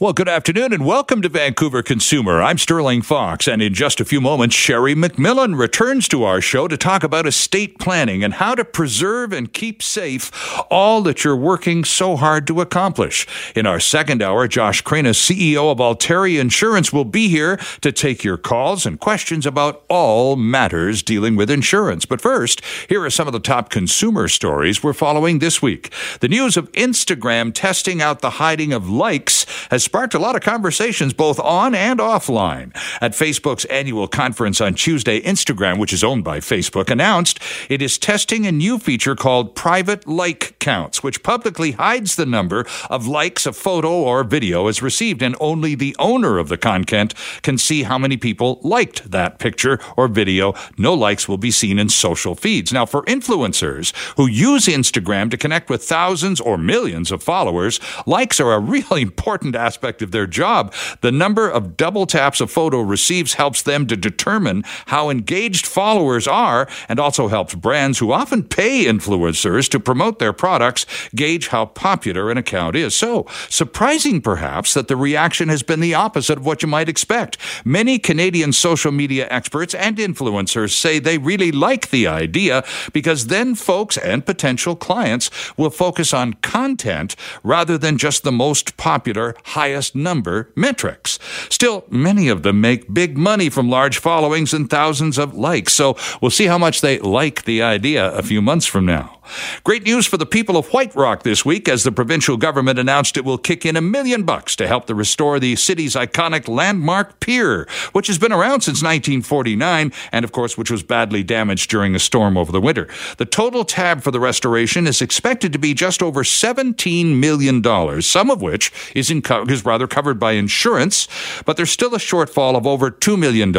Well, 0.00 0.12
good 0.12 0.28
afternoon 0.28 0.72
and 0.72 0.86
welcome 0.86 1.22
to 1.22 1.28
Vancouver 1.28 1.82
Consumer. 1.82 2.40
I'm 2.40 2.56
Sterling 2.56 3.02
Fox, 3.02 3.48
and 3.48 3.60
in 3.60 3.74
just 3.74 4.00
a 4.00 4.04
few 4.04 4.20
moments, 4.20 4.54
Sherry 4.54 4.94
McMillan 4.94 5.58
returns 5.58 6.06
to 6.06 6.22
our 6.22 6.40
show 6.40 6.68
to 6.68 6.76
talk 6.76 7.02
about 7.02 7.26
estate 7.26 7.80
planning 7.80 8.22
and 8.22 8.34
how 8.34 8.54
to 8.54 8.64
preserve 8.64 9.32
and 9.32 9.52
keep 9.52 9.82
safe 9.82 10.30
all 10.70 11.02
that 11.02 11.24
you're 11.24 11.34
working 11.34 11.84
so 11.84 12.14
hard 12.14 12.46
to 12.46 12.60
accomplish. 12.60 13.26
In 13.56 13.66
our 13.66 13.80
second 13.80 14.22
hour, 14.22 14.46
Josh 14.46 14.84
Crana, 14.84 15.10
CEO 15.10 15.72
of 15.72 15.78
Alteri 15.78 16.38
Insurance, 16.38 16.92
will 16.92 17.04
be 17.04 17.26
here 17.26 17.56
to 17.80 17.90
take 17.90 18.22
your 18.22 18.36
calls 18.36 18.86
and 18.86 19.00
questions 19.00 19.46
about 19.46 19.84
all 19.88 20.36
matters 20.36 21.02
dealing 21.02 21.34
with 21.34 21.50
insurance. 21.50 22.06
But 22.06 22.20
first, 22.20 22.62
here 22.88 23.02
are 23.02 23.10
some 23.10 23.26
of 23.26 23.32
the 23.32 23.40
top 23.40 23.68
consumer 23.68 24.28
stories 24.28 24.80
we're 24.80 24.92
following 24.92 25.40
this 25.40 25.60
week. 25.60 25.92
The 26.20 26.28
news 26.28 26.56
of 26.56 26.70
Instagram 26.70 27.52
testing 27.52 28.00
out 28.00 28.20
the 28.20 28.30
hiding 28.38 28.72
of 28.72 28.88
likes 28.88 29.44
has 29.72 29.87
sparked 29.88 30.12
a 30.12 30.18
lot 30.18 30.36
of 30.36 30.42
conversations 30.42 31.14
both 31.14 31.40
on 31.40 31.74
and 31.74 31.98
offline. 31.98 32.76
At 33.00 33.12
Facebook's 33.12 33.64
annual 33.64 34.06
conference 34.06 34.60
on 34.60 34.74
Tuesday, 34.74 35.18
Instagram, 35.22 35.78
which 35.78 35.94
is 35.94 36.04
owned 36.04 36.24
by 36.24 36.40
Facebook, 36.40 36.90
announced 36.90 37.40
it 37.70 37.80
is 37.80 37.96
testing 37.96 38.46
a 38.46 38.52
new 38.52 38.78
feature 38.78 39.16
called 39.16 39.54
private 39.54 40.06
like 40.06 40.58
counts, 40.58 41.02
which 41.02 41.22
publicly 41.22 41.70
hides 41.72 42.16
the 42.16 42.26
number 42.26 42.66
of 42.90 43.06
likes 43.06 43.46
a 43.46 43.52
photo 43.54 43.90
or 43.90 44.24
video 44.24 44.68
is 44.68 44.82
received, 44.82 45.22
and 45.22 45.34
only 45.40 45.74
the 45.74 45.96
owner 45.98 46.36
of 46.36 46.50
the 46.50 46.58
content 46.58 47.14
can 47.40 47.56
see 47.56 47.84
how 47.84 47.96
many 47.96 48.18
people 48.18 48.60
liked 48.62 49.10
that 49.10 49.38
picture 49.38 49.80
or 49.96 50.06
video. 50.06 50.52
No 50.76 50.92
likes 50.92 51.26
will 51.26 51.38
be 51.38 51.50
seen 51.50 51.78
in 51.78 51.88
social 51.88 52.34
feeds. 52.34 52.74
Now, 52.74 52.84
for 52.84 53.04
influencers 53.04 53.94
who 54.18 54.26
use 54.26 54.66
Instagram 54.66 55.30
to 55.30 55.38
connect 55.38 55.70
with 55.70 55.82
thousands 55.82 56.42
or 56.42 56.58
millions 56.58 57.10
of 57.10 57.22
followers, 57.22 57.80
likes 58.04 58.38
are 58.38 58.52
a 58.52 58.58
really 58.74 59.00
important 59.00 59.56
aspect 59.56 59.77
aspect 59.78 60.02
of 60.02 60.10
their 60.10 60.26
job. 60.26 60.74
The 61.02 61.12
number 61.12 61.48
of 61.48 61.76
double 61.76 62.04
taps 62.04 62.40
a 62.40 62.48
photo 62.48 62.80
receives 62.80 63.34
helps 63.34 63.62
them 63.62 63.86
to 63.86 63.96
determine 63.96 64.64
how 64.86 65.08
engaged 65.08 65.68
followers 65.68 66.26
are 66.26 66.68
and 66.88 66.98
also 66.98 67.28
helps 67.28 67.54
brands 67.54 68.00
who 68.00 68.10
often 68.10 68.42
pay 68.42 68.86
influencers 68.86 69.68
to 69.70 69.78
promote 69.78 70.18
their 70.18 70.32
products 70.32 70.84
gauge 71.14 71.48
how 71.48 71.66
popular 71.66 72.28
an 72.28 72.38
account 72.38 72.74
is. 72.74 72.92
So, 72.92 73.26
surprising 73.48 74.20
perhaps 74.20 74.74
that 74.74 74.88
the 74.88 74.96
reaction 74.96 75.48
has 75.48 75.62
been 75.62 75.78
the 75.78 75.94
opposite 75.94 76.38
of 76.38 76.44
what 76.46 76.60
you 76.60 76.68
might 76.68 76.88
expect. 76.88 77.38
Many 77.64 78.00
Canadian 78.00 78.52
social 78.52 78.90
media 78.90 79.28
experts 79.30 79.76
and 79.76 79.96
influencers 79.96 80.72
say 80.72 80.98
they 80.98 81.18
really 81.18 81.52
like 81.52 81.90
the 81.90 82.08
idea 82.08 82.64
because 82.92 83.28
then 83.28 83.54
folks 83.54 83.96
and 83.96 84.26
potential 84.26 84.74
clients 84.74 85.30
will 85.56 85.70
focus 85.70 86.12
on 86.12 86.34
content 86.34 87.14
rather 87.44 87.78
than 87.78 87.96
just 87.96 88.24
the 88.24 88.32
most 88.32 88.76
popular 88.76 89.36
high 89.44 89.67
highest 89.68 89.94
number 89.94 90.50
metrics. 90.56 91.18
Still, 91.50 91.84
many 91.90 92.28
of 92.28 92.42
them 92.42 92.58
make 92.60 92.92
big 92.92 93.18
money 93.18 93.50
from 93.50 93.68
large 93.68 93.98
followings 93.98 94.54
and 94.54 94.70
thousands 94.70 95.18
of 95.18 95.34
likes, 95.34 95.74
so 95.74 95.94
we'll 96.22 96.30
see 96.30 96.46
how 96.46 96.56
much 96.56 96.80
they 96.80 96.98
like 97.00 97.44
the 97.44 97.60
idea 97.60 98.10
a 98.12 98.22
few 98.22 98.40
months 98.40 98.66
from 98.66 98.86
now. 98.86 99.18
Great 99.64 99.84
news 99.84 100.06
for 100.06 100.16
the 100.16 100.26
people 100.26 100.56
of 100.56 100.68
White 100.68 100.94
Rock 100.94 101.22
this 101.22 101.44
week 101.44 101.68
as 101.68 101.82
the 101.82 101.92
provincial 101.92 102.36
government 102.36 102.78
announced 102.78 103.16
it 103.16 103.24
will 103.24 103.38
kick 103.38 103.66
in 103.66 103.76
a 103.76 103.80
million 103.80 104.22
bucks 104.22 104.56
to 104.56 104.66
help 104.66 104.86
to 104.86 104.94
restore 104.94 105.38
the 105.38 105.56
city's 105.56 105.94
iconic 105.94 106.48
landmark 106.48 107.20
pier, 107.20 107.66
which 107.92 108.06
has 108.06 108.18
been 108.18 108.32
around 108.32 108.62
since 108.62 108.82
1949 108.82 109.92
and, 110.12 110.24
of 110.24 110.32
course, 110.32 110.56
which 110.56 110.70
was 110.70 110.82
badly 110.82 111.22
damaged 111.22 111.70
during 111.70 111.94
a 111.94 111.98
storm 111.98 112.36
over 112.36 112.52
the 112.52 112.60
winter. 112.60 112.88
The 113.18 113.26
total 113.26 113.64
tab 113.64 114.02
for 114.02 114.10
the 114.10 114.20
restoration 114.20 114.86
is 114.86 115.02
expected 115.02 115.52
to 115.52 115.58
be 115.58 115.74
just 115.74 116.02
over 116.02 116.22
$17 116.22 117.16
million, 117.16 118.02
some 118.02 118.30
of 118.30 118.40
which 118.40 118.72
is, 118.94 119.10
in 119.10 119.22
is 119.58 119.64
rather 119.64 119.86
covered 119.86 120.18
by 120.18 120.32
insurance, 120.32 121.08
but 121.44 121.56
there's 121.56 121.70
still 121.70 121.94
a 121.94 121.98
shortfall 121.98 122.56
of 122.56 122.66
over 122.66 122.90
$2 122.90 123.18
million, 123.18 123.52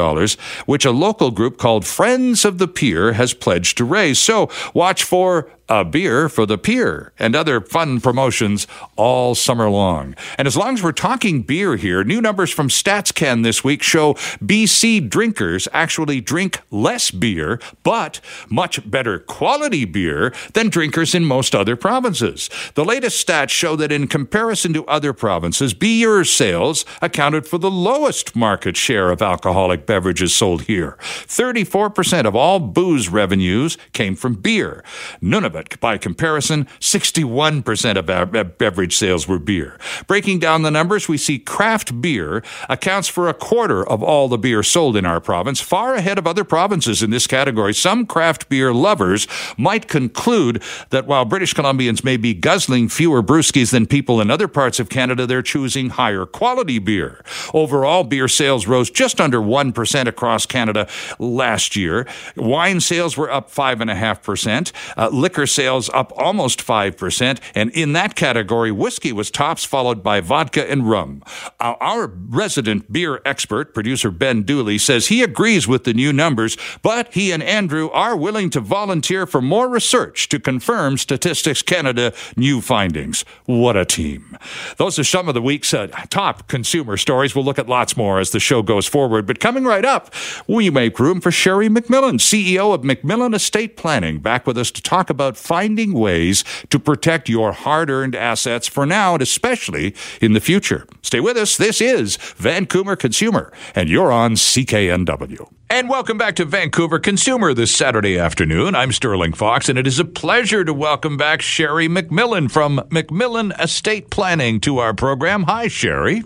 which 0.66 0.86
a 0.86 0.92
local 0.92 1.32
group 1.32 1.58
called 1.58 1.86
Friends 1.86 2.46
of 2.46 2.58
the 2.58 2.68
Pier 2.68 3.14
has 3.14 3.34
pledged 3.34 3.78
to 3.78 3.86
raise. 3.86 4.20
So 4.20 4.50
watch 4.74 5.04
for 5.04 5.50
a 5.70 5.86
beer 5.86 6.28
for 6.28 6.46
the 6.46 6.58
pier, 6.58 7.14
and 7.20 7.36
other 7.36 7.62
fun 7.62 8.02
promotions 8.02 8.68
all 8.96 9.36
summer 9.36 9.70
long. 9.70 10.16
And 10.38 10.48
as 10.48 10.58
long 10.58 10.74
as 10.74 10.84
we're 10.84 10.92
talking 10.92 11.44
beer 11.44 11.76
here, 11.76 12.04
new 12.04 12.22
numbers 12.22 12.52
from 12.52 12.70
StatsCan 12.70 13.44
this 13.44 13.64
week 13.64 13.84
show 13.84 14.16
BC 14.44 15.10
drinkers 15.10 15.68
actually 15.72 16.22
drink 16.22 16.60
less 16.72 17.12
beer, 17.12 17.60
but 17.84 18.20
much 18.50 18.90
better 18.90 19.20
quality 19.20 19.86
beer 19.86 20.34
than 20.54 20.70
drinkers 20.70 21.14
in 21.14 21.24
most 21.24 21.54
other 21.54 21.76
provinces. 21.76 22.50
The 22.74 22.86
latest 22.86 23.26
stats 23.26 23.50
show 23.50 23.76
that 23.76 23.92
in 23.92 24.08
comparison 24.08 24.74
to 24.74 24.86
other 24.86 25.14
provinces, 25.14 25.74
beer 25.74 26.24
sales 26.24 26.84
accounted 27.02 27.46
for 27.46 27.58
the 27.60 27.72
lowest 27.72 28.36
market 28.36 28.76
share 28.76 29.12
of 29.12 29.22
alcoholic 29.22 29.86
beverages 29.86 30.34
sold 30.34 30.64
here. 30.64 30.98
34% 31.02 32.26
of 32.26 32.36
all 32.36 32.60
booze 32.60 33.10
revenues 33.10 33.78
came 33.94 34.16
from 34.16 34.34
beer. 34.34 34.84
Nunavut 35.22 35.59
but 35.60 35.78
by 35.82 35.98
comparison, 35.98 36.66
61% 36.80 37.98
of 37.98 38.10
our 38.10 38.26
beverage 38.26 38.96
sales 38.96 39.28
were 39.28 39.40
beer. 39.40 39.78
Breaking 40.08 40.40
down 40.40 40.62
the 40.62 40.72
numbers, 40.72 41.10
we 41.10 41.18
see 41.18 41.38
craft 41.38 42.02
beer 42.02 42.42
accounts 42.70 43.10
for 43.10 43.28
a 43.28 43.34
quarter 43.34 43.86
of 43.86 44.02
all 44.02 44.30
the 44.30 44.38
beer 44.38 44.64
sold 44.64 44.96
in 44.96 45.06
our 45.06 45.20
province, 45.20 45.60
far 45.60 45.96
ahead 45.96 46.18
of 46.18 46.26
other 46.26 46.46
provinces 46.46 47.04
in 47.04 47.10
this 47.10 47.28
category. 47.28 47.74
Some 47.74 48.06
craft 48.06 48.48
beer 48.48 48.74
lovers 48.74 49.28
might 49.58 49.90
conclude 49.90 50.64
that 50.92 51.06
while 51.08 51.26
British 51.26 51.54
Columbians 51.54 52.06
may 52.06 52.16
be 52.16 52.34
guzzling 52.34 52.88
fewer 52.88 53.22
brewskis 53.22 53.72
than 53.72 53.86
people 53.86 54.22
in 54.22 54.32
other 54.32 54.48
parts 54.48 54.80
of 54.80 54.88
Canada, 54.88 55.28
they're 55.28 55.42
choosing 55.42 55.90
higher 55.90 56.26
quality 56.26 56.80
beer. 56.80 57.22
Overall, 57.54 58.06
beer 58.06 58.30
sales 58.30 58.66
rose 58.66 58.90
just 58.90 59.20
under 59.20 59.40
1% 59.40 60.08
across 60.08 60.46
Canada 60.46 60.88
last 61.20 61.76
year. 61.76 62.08
Wine 62.38 62.80
sales 62.80 63.18
were 63.18 63.30
up 63.30 63.52
5.5%. 63.52 64.72
Uh, 64.96 65.10
liquor 65.12 65.48
sales 65.50 65.90
up 65.94 66.14
almost 66.16 66.66
5%. 66.66 67.40
And 67.56 67.72
in 67.72 67.94
that 67.94 68.16
category, 68.16 68.72
whiskey 68.72 69.12
was 69.12 69.32
tops, 69.32 69.66
followed 69.66 70.04
by 70.04 70.22
vodka 70.22 70.70
and 70.70 70.90
rum. 70.90 71.24
Our 71.60 72.08
resident 72.08 72.92
beer 72.92 73.22
expert, 73.26 73.74
producer 73.74 74.12
Ben 74.12 74.44
Dooley, 74.44 74.78
says 74.78 75.08
he 75.08 75.24
agrees 75.24 75.68
with 75.68 75.84
the 75.84 75.94
new 75.94 76.14
numbers, 76.14 76.58
but 76.82 77.14
he 77.14 77.32
and 77.32 77.44
Andrew 77.44 77.90
are 77.90 78.16
willing 78.16 78.50
to 78.52 78.60
volunteer 78.60 79.26
for 79.26 79.42
more 79.42 79.70
research 79.70 80.30
to 80.30 80.40
confirm 80.40 80.98
Statistics 80.98 81.62
Canada 81.62 82.14
new 82.36 82.62
findings. 82.62 83.26
What 83.46 83.76
a 83.76 83.86
team. 83.86 84.38
Those 84.78 85.00
are 85.00 85.04
some 85.04 85.28
of 85.28 85.34
the 85.34 85.42
week's 85.42 85.74
uh, 85.74 85.88
top 86.10 86.48
consumer 86.48 86.98
stories. 86.98 87.36
We'll 87.36 87.46
look 87.46 87.60
at 87.60 87.68
lots 87.68 87.98
more 87.98 88.20
as 88.20 88.32
the 88.32 88.40
show 88.40 88.62
goes 88.62 88.88
forward. 88.88 89.26
But 89.26 89.40
coming 89.40 89.66
right 89.66 89.86
up, 89.86 90.14
we 90.48 90.70
make 90.70 91.00
room 91.00 91.22
for 91.22 91.32
Sherry 91.32 91.70
McMillan, 91.70 92.20
CEO 92.20 92.74
of 92.74 92.82
McMillan 92.82 93.34
Estate 93.34 93.78
Planning, 93.78 94.20
back 94.20 94.46
with 94.46 94.58
us 94.58 94.72
to 94.72 94.82
talk 94.82 95.10
about 95.10 95.38
finding 95.40 95.94
ways 95.94 96.44
to 96.70 96.78
protect 96.78 97.30
your 97.30 97.52
hard 97.52 97.90
earned 97.90 98.16
assets 98.16 98.68
for 98.68 98.86
now 98.86 99.14
and 99.14 99.22
especially 99.22 99.96
in 100.22 100.34
the 100.34 100.40
future. 100.40 100.86
Stay 101.02 101.20
with 101.20 101.38
us. 101.38 101.58
This 101.58 101.82
is 101.82 102.18
Vancouver 102.38 102.96
Consumer, 102.96 103.52
and 103.74 103.90
you're 103.90 104.12
on 104.12 104.34
CKNW. 104.36 105.50
And 105.72 105.88
welcome 105.88 106.18
back 106.18 106.36
to 106.38 106.46
Vancouver 106.46 106.98
Consumer 106.98 107.54
this 107.54 107.76
Saturday 107.76 108.18
afternoon. 108.18 108.74
I'm 108.76 108.92
Sterling 108.92 109.34
Fox, 109.34 109.70
and 109.70 109.78
it 109.78 109.86
is 109.86 110.00
a 110.00 110.06
pleasure 110.06 110.66
to 110.66 110.74
welcome 110.74 111.16
back 111.16 111.42
Sherry 111.42 111.88
McMillan 111.88 112.50
from 112.50 112.80
McMillan 112.90 113.60
Estate 113.62 114.10
Planning 114.10 114.60
to 114.62 114.80
our 114.80 114.94
program. 114.96 115.44
Hi, 115.44 115.68
Sherry. 115.68 116.24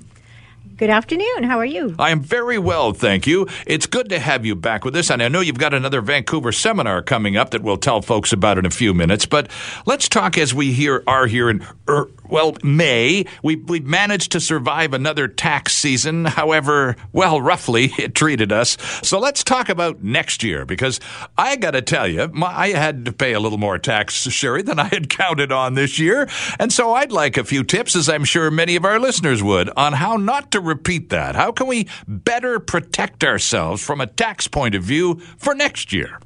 Good 0.75 0.89
afternoon. 0.89 1.43
How 1.43 1.59
are 1.59 1.65
you? 1.65 1.95
I 1.99 2.09
am 2.09 2.21
very 2.21 2.57
well, 2.57 2.93
thank 2.93 3.27
you. 3.27 3.47
It's 3.67 3.85
good 3.85 4.09
to 4.09 4.17
have 4.17 4.43
you 4.43 4.55
back 4.55 4.83
with 4.83 4.95
us. 4.95 5.11
And 5.11 5.21
I 5.21 5.27
know 5.27 5.39
you've 5.39 5.59
got 5.59 5.73
another 5.73 6.01
Vancouver 6.01 6.51
seminar 6.51 7.03
coming 7.03 7.37
up 7.37 7.51
that 7.51 7.61
we'll 7.61 7.77
tell 7.77 8.01
folks 8.01 8.33
about 8.33 8.57
in 8.57 8.65
a 8.65 8.71
few 8.71 8.91
minutes. 8.93 9.27
But 9.27 9.51
let's 9.85 10.09
talk 10.09 10.35
as 10.35 10.51
we 10.51 10.73
here 10.73 11.03
are 11.05 11.27
here 11.27 11.47
in 11.51 11.63
er, 11.87 12.09
well, 12.33 12.57
May. 12.63 13.25
We, 13.43 13.57
we 13.57 13.79
managed 13.79 14.31
to 14.31 14.39
survive 14.39 14.95
another 14.95 15.27
tax 15.27 15.75
season, 15.75 16.25
however, 16.25 16.95
well, 17.11 17.39
roughly 17.39 17.85
it 17.99 18.15
treated 18.15 18.51
us. 18.51 18.75
So 19.03 19.19
let's 19.19 19.43
talk 19.43 19.69
about 19.69 20.03
next 20.03 20.41
year 20.41 20.65
because 20.65 20.99
I 21.37 21.55
got 21.57 21.71
to 21.71 21.83
tell 21.83 22.07
you, 22.07 22.29
my, 22.33 22.47
I 22.47 22.69
had 22.69 23.05
to 23.05 23.13
pay 23.13 23.33
a 23.33 23.39
little 23.39 23.59
more 23.59 23.77
tax, 23.77 24.15
Sherry, 24.15 24.63
than 24.63 24.79
I 24.79 24.85
had 24.85 25.11
counted 25.11 25.51
on 25.51 25.75
this 25.75 25.99
year. 25.99 26.27
And 26.57 26.73
so 26.73 26.95
I'd 26.95 27.11
like 27.11 27.37
a 27.37 27.43
few 27.43 27.63
tips, 27.63 27.95
as 27.95 28.09
I'm 28.09 28.25
sure 28.25 28.49
many 28.49 28.75
of 28.75 28.83
our 28.83 28.99
listeners 28.99 29.43
would, 29.43 29.69
on 29.77 29.93
how 29.93 30.17
not 30.17 30.49
to 30.53 30.59
repeat 30.59 31.09
that. 31.09 31.35
How 31.35 31.51
can 31.51 31.67
we 31.67 31.87
better 32.07 32.59
protect 32.59 33.23
ourselves 33.23 33.85
from 33.85 34.01
a 34.01 34.07
tax 34.07 34.47
point 34.47 34.73
of 34.73 34.81
view 34.81 35.19
for 35.37 35.53
next 35.53 35.93
year? 35.93 36.19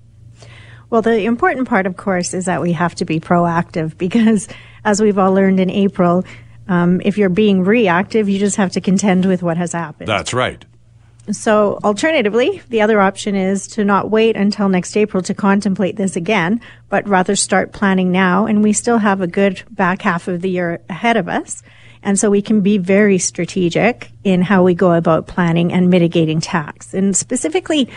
Well, 0.89 1.01
the 1.01 1.25
important 1.25 1.67
part, 1.67 1.85
of 1.85 1.97
course, 1.97 2.33
is 2.33 2.45
that 2.45 2.61
we 2.61 2.71
have 2.71 2.95
to 2.95 3.05
be 3.05 3.19
proactive 3.19 3.97
because 3.97 4.47
as 4.87 5.01
we've 5.01 5.19
all 5.19 5.33
learned 5.33 5.59
in 5.59 5.69
April, 5.69 6.23
Um, 6.69 6.99
if 7.05 7.17
you're 7.17 7.29
being 7.29 7.63
reactive, 7.63 8.27
you 8.27 8.39
just 8.39 8.57
have 8.57 8.71
to 8.73 8.81
contend 8.81 9.25
with 9.25 9.41
what 9.41 9.55
has 9.55 9.71
happened. 9.71 10.09
That's 10.09 10.33
right. 10.33 10.65
So, 11.31 11.79
alternatively, 11.83 12.61
the 12.67 12.81
other 12.81 12.99
option 12.99 13.35
is 13.35 13.67
to 13.75 13.85
not 13.85 14.11
wait 14.11 14.35
until 14.35 14.67
next 14.67 14.97
April 14.97 15.23
to 15.23 15.33
contemplate 15.33 15.95
this 15.95 16.17
again, 16.17 16.59
but 16.89 17.07
rather 17.07 17.37
start 17.37 17.71
planning 17.71 18.11
now. 18.11 18.45
And 18.47 18.63
we 18.63 18.73
still 18.73 18.97
have 18.97 19.21
a 19.21 19.27
good 19.27 19.63
back 19.71 20.01
half 20.01 20.27
of 20.27 20.41
the 20.41 20.49
year 20.49 20.79
ahead 20.89 21.15
of 21.15 21.29
us. 21.29 21.63
And 22.03 22.19
so 22.19 22.29
we 22.29 22.41
can 22.41 22.59
be 22.59 22.77
very 22.77 23.17
strategic 23.17 24.11
in 24.23 24.41
how 24.41 24.63
we 24.63 24.73
go 24.73 24.91
about 24.91 25.27
planning 25.27 25.71
and 25.71 25.89
mitigating 25.89 26.41
tax. 26.41 26.93
And 26.93 27.15
specifically, 27.15 27.87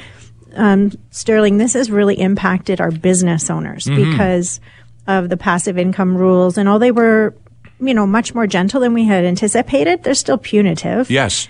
um, 0.54 0.92
Sterling, 1.10 1.58
this 1.58 1.74
has 1.74 1.90
really 1.90 2.18
impacted 2.18 2.80
our 2.80 2.92
business 2.92 3.50
owners 3.50 3.86
mm-hmm. 3.86 4.10
because 4.10 4.60
of 5.18 5.28
the 5.28 5.36
passive 5.36 5.76
income 5.76 6.16
rules. 6.16 6.56
And 6.56 6.68
although 6.68 6.78
they 6.78 6.92
were, 6.92 7.34
you 7.80 7.94
know, 7.94 8.06
much 8.06 8.34
more 8.34 8.46
gentle 8.46 8.80
than 8.80 8.94
we 8.94 9.04
had 9.04 9.24
anticipated, 9.24 10.04
they're 10.04 10.14
still 10.14 10.38
punitive. 10.38 11.10
Yes. 11.10 11.48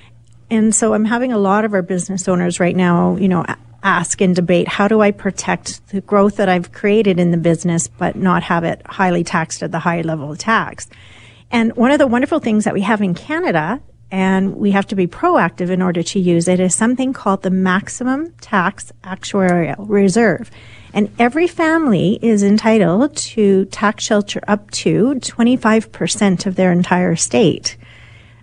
And 0.50 0.74
so 0.74 0.94
I'm 0.94 1.04
having 1.04 1.32
a 1.32 1.38
lot 1.38 1.64
of 1.64 1.74
our 1.74 1.82
business 1.82 2.26
owners 2.26 2.58
right 2.58 2.74
now, 2.74 3.16
you 3.16 3.28
know, 3.28 3.44
ask 3.82 4.20
and 4.20 4.34
debate 4.34 4.68
how 4.68 4.88
do 4.88 5.00
I 5.00 5.10
protect 5.10 5.86
the 5.88 6.00
growth 6.00 6.36
that 6.36 6.48
I've 6.48 6.72
created 6.72 7.18
in 7.18 7.30
the 7.30 7.36
business, 7.36 7.88
but 7.88 8.16
not 8.16 8.42
have 8.42 8.64
it 8.64 8.82
highly 8.86 9.24
taxed 9.24 9.62
at 9.62 9.72
the 9.72 9.78
high 9.78 10.00
level 10.02 10.32
of 10.32 10.38
tax. 10.38 10.88
And 11.50 11.74
one 11.76 11.90
of 11.90 11.98
the 11.98 12.06
wonderful 12.06 12.40
things 12.40 12.64
that 12.64 12.74
we 12.74 12.82
have 12.82 13.00
in 13.00 13.14
Canada, 13.14 13.80
and 14.10 14.56
we 14.56 14.72
have 14.72 14.86
to 14.88 14.96
be 14.96 15.06
proactive 15.06 15.70
in 15.70 15.82
order 15.82 16.02
to 16.02 16.18
use 16.18 16.48
it, 16.48 16.60
is 16.60 16.74
something 16.74 17.12
called 17.12 17.42
the 17.42 17.50
maximum 17.50 18.32
tax 18.40 18.92
actuarial 19.04 19.88
reserve. 19.88 20.50
And 20.92 21.10
every 21.18 21.46
family 21.46 22.18
is 22.20 22.42
entitled 22.42 23.16
to 23.16 23.66
tax 23.66 24.04
shelter 24.04 24.40
up 24.48 24.70
to 24.72 25.14
25% 25.14 26.46
of 26.46 26.56
their 26.56 26.72
entire 26.72 27.12
estate. 27.12 27.76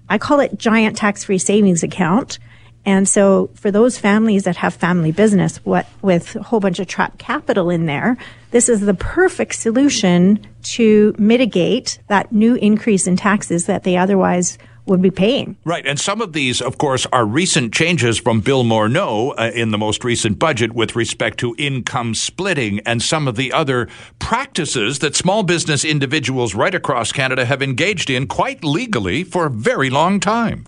I 0.09 0.17
call 0.17 0.39
it 0.39 0.57
giant 0.57 0.95
tax 0.97 1.25
free 1.25 1.37
savings 1.37 1.83
account. 1.83 2.39
And 2.85 3.07
so 3.07 3.49
for 3.55 3.69
those 3.69 3.97
families 3.97 4.45
that 4.45 4.55
have 4.57 4.73
family 4.73 5.11
business 5.11 5.57
what, 5.65 5.85
with 6.01 6.37
a 6.37 6.43
whole 6.43 6.61
bunch 6.61 6.79
of 6.79 6.87
trapped 6.87 7.17
capital 7.17 7.69
in 7.69 7.85
there, 7.85 8.17
this 8.51 8.69
is 8.69 8.79
the 8.79 8.93
perfect 8.93 9.55
solution 9.55 10.39
to 10.63 11.13
mitigate 11.17 11.99
that 12.07 12.31
new 12.31 12.55
increase 12.55 13.05
in 13.05 13.17
taxes 13.17 13.65
that 13.65 13.83
they 13.83 13.97
otherwise 13.97 14.57
would 14.87 15.01
be 15.01 15.11
paying. 15.11 15.57
Right. 15.65 15.85
And 15.85 15.99
some 15.99 16.21
of 16.21 16.33
these, 16.33 16.61
of 16.61 16.77
course, 16.77 17.05
are 17.11 17.25
recent 17.25 17.73
changes 17.73 18.17
from 18.17 18.41
Bill 18.41 18.63
Morneau 18.63 19.33
uh, 19.37 19.51
in 19.53 19.71
the 19.71 19.77
most 19.77 20.03
recent 20.03 20.39
budget 20.39 20.73
with 20.73 20.95
respect 20.95 21.39
to 21.39 21.55
income 21.57 22.15
splitting 22.15 22.79
and 22.81 23.01
some 23.01 23.27
of 23.27 23.35
the 23.35 23.53
other 23.53 23.87
practices 24.19 24.99
that 24.99 25.15
small 25.15 25.43
business 25.43 25.85
individuals 25.85 26.55
right 26.55 26.73
across 26.73 27.11
Canada 27.11 27.45
have 27.45 27.61
engaged 27.61 28.09
in 28.09 28.27
quite 28.27 28.63
legally 28.63 29.23
for 29.23 29.45
a 29.45 29.49
very 29.49 29.89
long 29.89 30.19
time. 30.19 30.65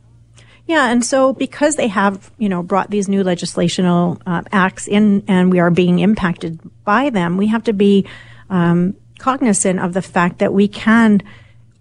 Yeah, 0.70 0.92
and 0.92 1.04
so 1.04 1.34
because 1.34 1.78
they 1.78 1.88
have, 1.88 2.30
you 2.38 2.48
know, 2.48 2.62
brought 2.62 2.92
these 2.92 3.10
new 3.10 3.24
legislational 3.24 4.22
uh, 4.28 4.44
acts 4.52 4.88
in, 4.88 5.24
and 5.28 5.52
we 5.52 5.60
are 5.60 5.72
being 5.72 5.98
impacted 5.98 6.60
by 6.84 7.10
them, 7.10 7.38
we 7.38 7.48
have 7.48 7.64
to 7.64 7.74
be 7.74 8.06
um, 8.52 8.96
cognizant 9.18 9.80
of 9.80 9.94
the 9.94 10.02
fact 10.04 10.38
that 10.38 10.54
we 10.54 10.68
can 10.68 11.24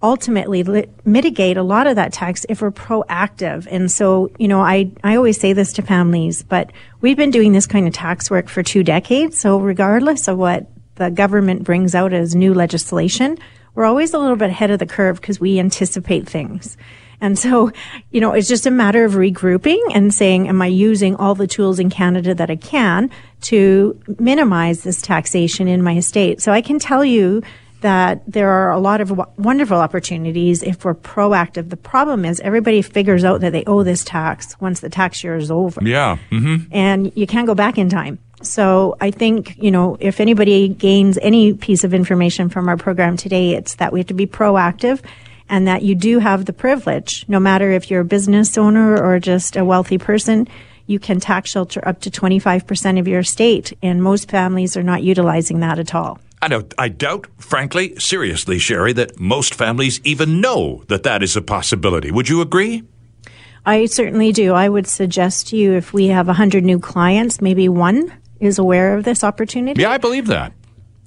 ultimately 0.03 0.87
mitigate 1.05 1.57
a 1.57 1.63
lot 1.63 1.87
of 1.87 1.97
that 1.97 2.13
tax 2.13 2.47
if 2.49 2.63
we're 2.63 2.71
proactive. 2.71 3.67
And 3.69 3.91
so, 3.91 4.31
you 4.39 4.47
know, 4.47 4.61
I, 4.61 4.93
I 5.03 5.17
always 5.17 5.41
say 5.41 5.53
this 5.53 5.73
to 5.75 5.83
families, 5.83 6.43
but 6.43 6.73
we've 7.01 7.17
been 7.17 7.33
doing 7.33 7.53
this 7.53 7.67
kind 7.67 7.89
of 7.89 7.95
tax 7.95 8.31
work 8.31 8.49
for 8.49 8.63
two 8.63 8.85
decades. 8.85 9.39
So 9.39 9.59
regardless 9.59 10.29
of 10.29 10.39
what 10.39 10.67
the 10.95 11.11
government 11.11 11.65
brings 11.65 11.95
out 11.95 12.13
as 12.13 12.35
new 12.35 12.55
legislation, 12.55 13.39
we're 13.75 13.87
always 13.87 14.15
a 14.15 14.19
little 14.19 14.37
bit 14.37 14.51
ahead 14.51 14.71
of 14.71 14.79
the 14.79 14.87
curve 14.87 15.21
because 15.21 15.41
we 15.41 15.59
anticipate 15.59 16.29
things. 16.29 16.77
And 17.21 17.37
so, 17.37 17.73
you 18.13 18.21
know, 18.21 18.33
it's 18.33 18.47
just 18.47 18.67
a 18.67 18.71
matter 18.71 19.05
of 19.05 19.15
regrouping 19.15 19.81
and 19.93 20.15
saying, 20.15 20.49
am 20.49 20.63
I 20.63 20.67
using 20.67 21.17
all 21.17 21.35
the 21.35 21.49
tools 21.49 21.81
in 21.81 21.91
Canada 21.91 22.35
that 22.35 22.51
I 22.51 22.57
can 22.57 23.11
to 23.43 24.01
minimize 24.21 24.83
this 24.83 25.03
taxation 25.03 25.67
in 25.67 25.83
my 25.83 25.97
estate? 25.97 26.41
So 26.41 26.53
I 26.53 26.61
can 26.61 26.79
tell 26.79 27.05
you 27.05 27.43
that 27.81 28.23
there 28.27 28.51
are 28.51 28.71
a 28.71 28.79
lot 28.79 29.01
of 29.01 29.09
w- 29.09 29.31
wonderful 29.37 29.79
opportunities 29.79 30.63
if 30.63 30.85
we're 30.85 30.95
proactive. 30.95 31.71
The 31.71 31.77
problem 31.77 32.25
is 32.25 32.41
everybody 32.41 32.83
figures 32.83 33.25
out 33.25 33.41
that 33.41 33.53
they 33.53 33.65
owe 33.65 33.83
this 33.83 34.05
tax 34.05 34.61
once 34.61 34.81
the 34.81 34.91
tax 34.91 35.23
year 35.23 35.37
is 35.37 35.51
over. 35.51 35.81
Yeah. 35.83 36.19
Mm-hmm. 36.31 36.73
And 36.73 37.13
you 37.15 37.27
can't 37.27 37.47
go 37.47 37.55
back 37.55 37.79
in 37.79 37.89
time. 37.89 38.19
So 38.43 38.97
I 39.01 39.11
think, 39.11 39.57
you 39.59 39.71
know, 39.71 39.97
if 40.01 40.21
anybody 40.21 40.69
gains 40.69 41.19
any 41.23 41.55
piece 41.55 41.85
of 41.85 41.93
information 41.93 42.49
from 42.49 42.69
our 42.69 42.77
program 42.77 43.17
today, 43.17 43.55
it's 43.55 43.77
that 43.77 43.93
we 43.93 44.01
have 44.01 44.07
to 44.09 44.15
be 44.15 44.27
proactive 44.27 45.03
and 45.49 45.67
that 45.67 45.83
you 45.83 45.95
do 45.95 46.19
have 46.19 46.45
the 46.45 46.53
privilege, 46.53 47.25
no 47.29 47.41
matter 47.41 47.71
if 47.71 47.91
you're 47.91 48.03
a 48.03 48.05
business 48.05 48.57
owner 48.59 49.03
or 49.03 49.19
just 49.19 49.57
a 49.57 49.65
wealthy 49.65 49.99
person, 49.99 50.47
you 50.87 50.99
can 50.99 51.21
tax 51.21 51.51
shelter 51.51 51.87
up 51.87 52.01
to 52.01 52.11
25% 52.11 52.99
of 52.99 53.09
your 53.09 53.21
estate. 53.21 53.77
And 53.83 54.03
most 54.03 54.31
families 54.31 54.77
are 54.77 54.83
not 54.83 55.03
utilizing 55.03 55.61
that 55.61 55.79
at 55.79 55.95
all. 55.95 56.21
I 56.41 56.49
know. 56.49 56.65
I 56.79 56.89
doubt, 56.89 57.27
frankly, 57.39 57.97
seriously, 57.99 58.59
Sherry, 58.59 58.93
that 58.95 59.19
most 59.19 59.55
families 59.55 60.01
even 60.05 60.41
know 60.41 60.85
that 60.89 61.03
that 61.03 61.23
is 61.23 61.37
a 61.37 61.43
possibility. 61.43 62.11
Would 62.11 62.29
you 62.29 62.41
agree? 62.41 62.85
I 63.67 63.87
certainly 63.87 64.33
do. 64.33 64.55
I 64.55 64.69
would 64.69 64.87
suggest 64.87 65.49
to 65.49 65.57
you 65.57 65.75
if 65.75 65.93
we 65.93 66.07
have 66.07 66.27
100 66.27 66.65
new 66.65 66.79
clients, 66.79 67.41
maybe 67.41 67.69
one 67.69 68.13
is 68.41 68.59
aware 68.59 68.97
of 68.97 69.05
this 69.05 69.25
opportunity. 69.25 69.83
Yeah, 69.83 69.91
I 69.91 69.99
believe 69.99 70.29
that. 70.29 70.53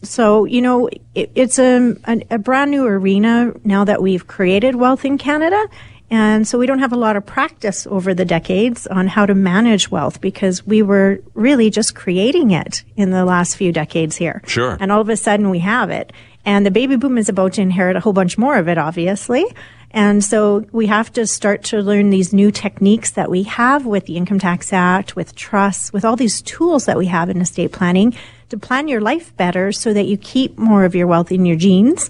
So, 0.04 0.46
you 0.46 0.62
know, 0.62 0.90
it, 1.16 1.32
it's 1.36 1.60
a, 1.60 1.96
a, 2.06 2.22
a 2.32 2.38
brand 2.38 2.72
new 2.72 2.86
arena 2.86 3.54
now 3.64 3.84
that 3.86 4.02
we've 4.02 4.28
created 4.28 4.76
wealth 4.76 5.06
in 5.06 5.18
Canada. 5.18 5.64
And 6.12 6.46
so 6.46 6.60
we 6.60 6.68
don't 6.68 6.80
have 6.80 6.92
a 6.92 6.98
lot 6.98 7.16
of 7.16 7.26
practice 7.26 7.88
over 7.88 8.14
the 8.14 8.26
decades 8.26 8.86
on 8.86 9.08
how 9.08 9.26
to 9.26 9.34
manage 9.34 9.90
wealth 9.90 10.20
because 10.20 10.68
we 10.68 10.82
were 10.82 11.22
really 11.34 11.70
just 11.70 11.96
creating 11.96 12.52
it 12.52 12.84
in 12.98 13.12
the 13.12 13.24
last 13.24 13.56
few 13.56 13.72
decades 13.72 14.18
here. 14.18 14.42
Sure. 14.46 14.78
And 14.82 14.92
all 14.92 15.00
of 15.00 15.08
a 15.08 15.16
sudden 15.16 15.50
we 15.50 15.60
have 15.60 15.90
it. 15.90 16.12
And 16.44 16.66
the 16.66 16.72
baby 16.72 16.98
boom 16.98 17.18
is 17.18 17.30
about 17.30 17.54
to 17.54 17.62
inherit 17.62 17.96
a 17.96 18.02
whole 18.02 18.12
bunch 18.12 18.38
more 18.38 18.58
of 18.58 18.68
it, 18.68 18.78
obviously. 18.78 19.46
And 19.92 20.22
so 20.22 20.66
we 20.74 20.88
have 20.88 21.14
to 21.14 21.26
start 21.26 21.64
to 21.66 21.82
learn 21.82 22.10
these 22.10 22.34
new 22.34 22.52
techniques 22.52 23.12
that 23.12 23.30
we 23.30 23.44
have 23.44 23.86
with 23.86 24.06
the 24.06 24.18
Income 24.18 24.40
Tax 24.40 24.74
Act, 24.74 25.16
with 25.16 25.34
trusts, 25.36 25.94
with 25.94 26.04
all 26.04 26.18
these 26.18 26.42
tools 26.42 26.86
that 26.86 26.98
we 26.98 27.06
have 27.06 27.30
in 27.30 27.40
estate 27.40 27.72
planning 27.72 28.14
to 28.50 28.58
plan 28.58 28.90
your 28.90 29.02
life 29.02 29.36
better 29.38 29.72
so 29.72 29.94
that 29.94 30.08
you 30.08 30.18
keep 30.18 30.58
more 30.58 30.84
of 30.84 30.94
your 30.94 31.08
wealth 31.08 31.32
in 31.32 31.46
your 31.46 31.58
genes 31.58 32.10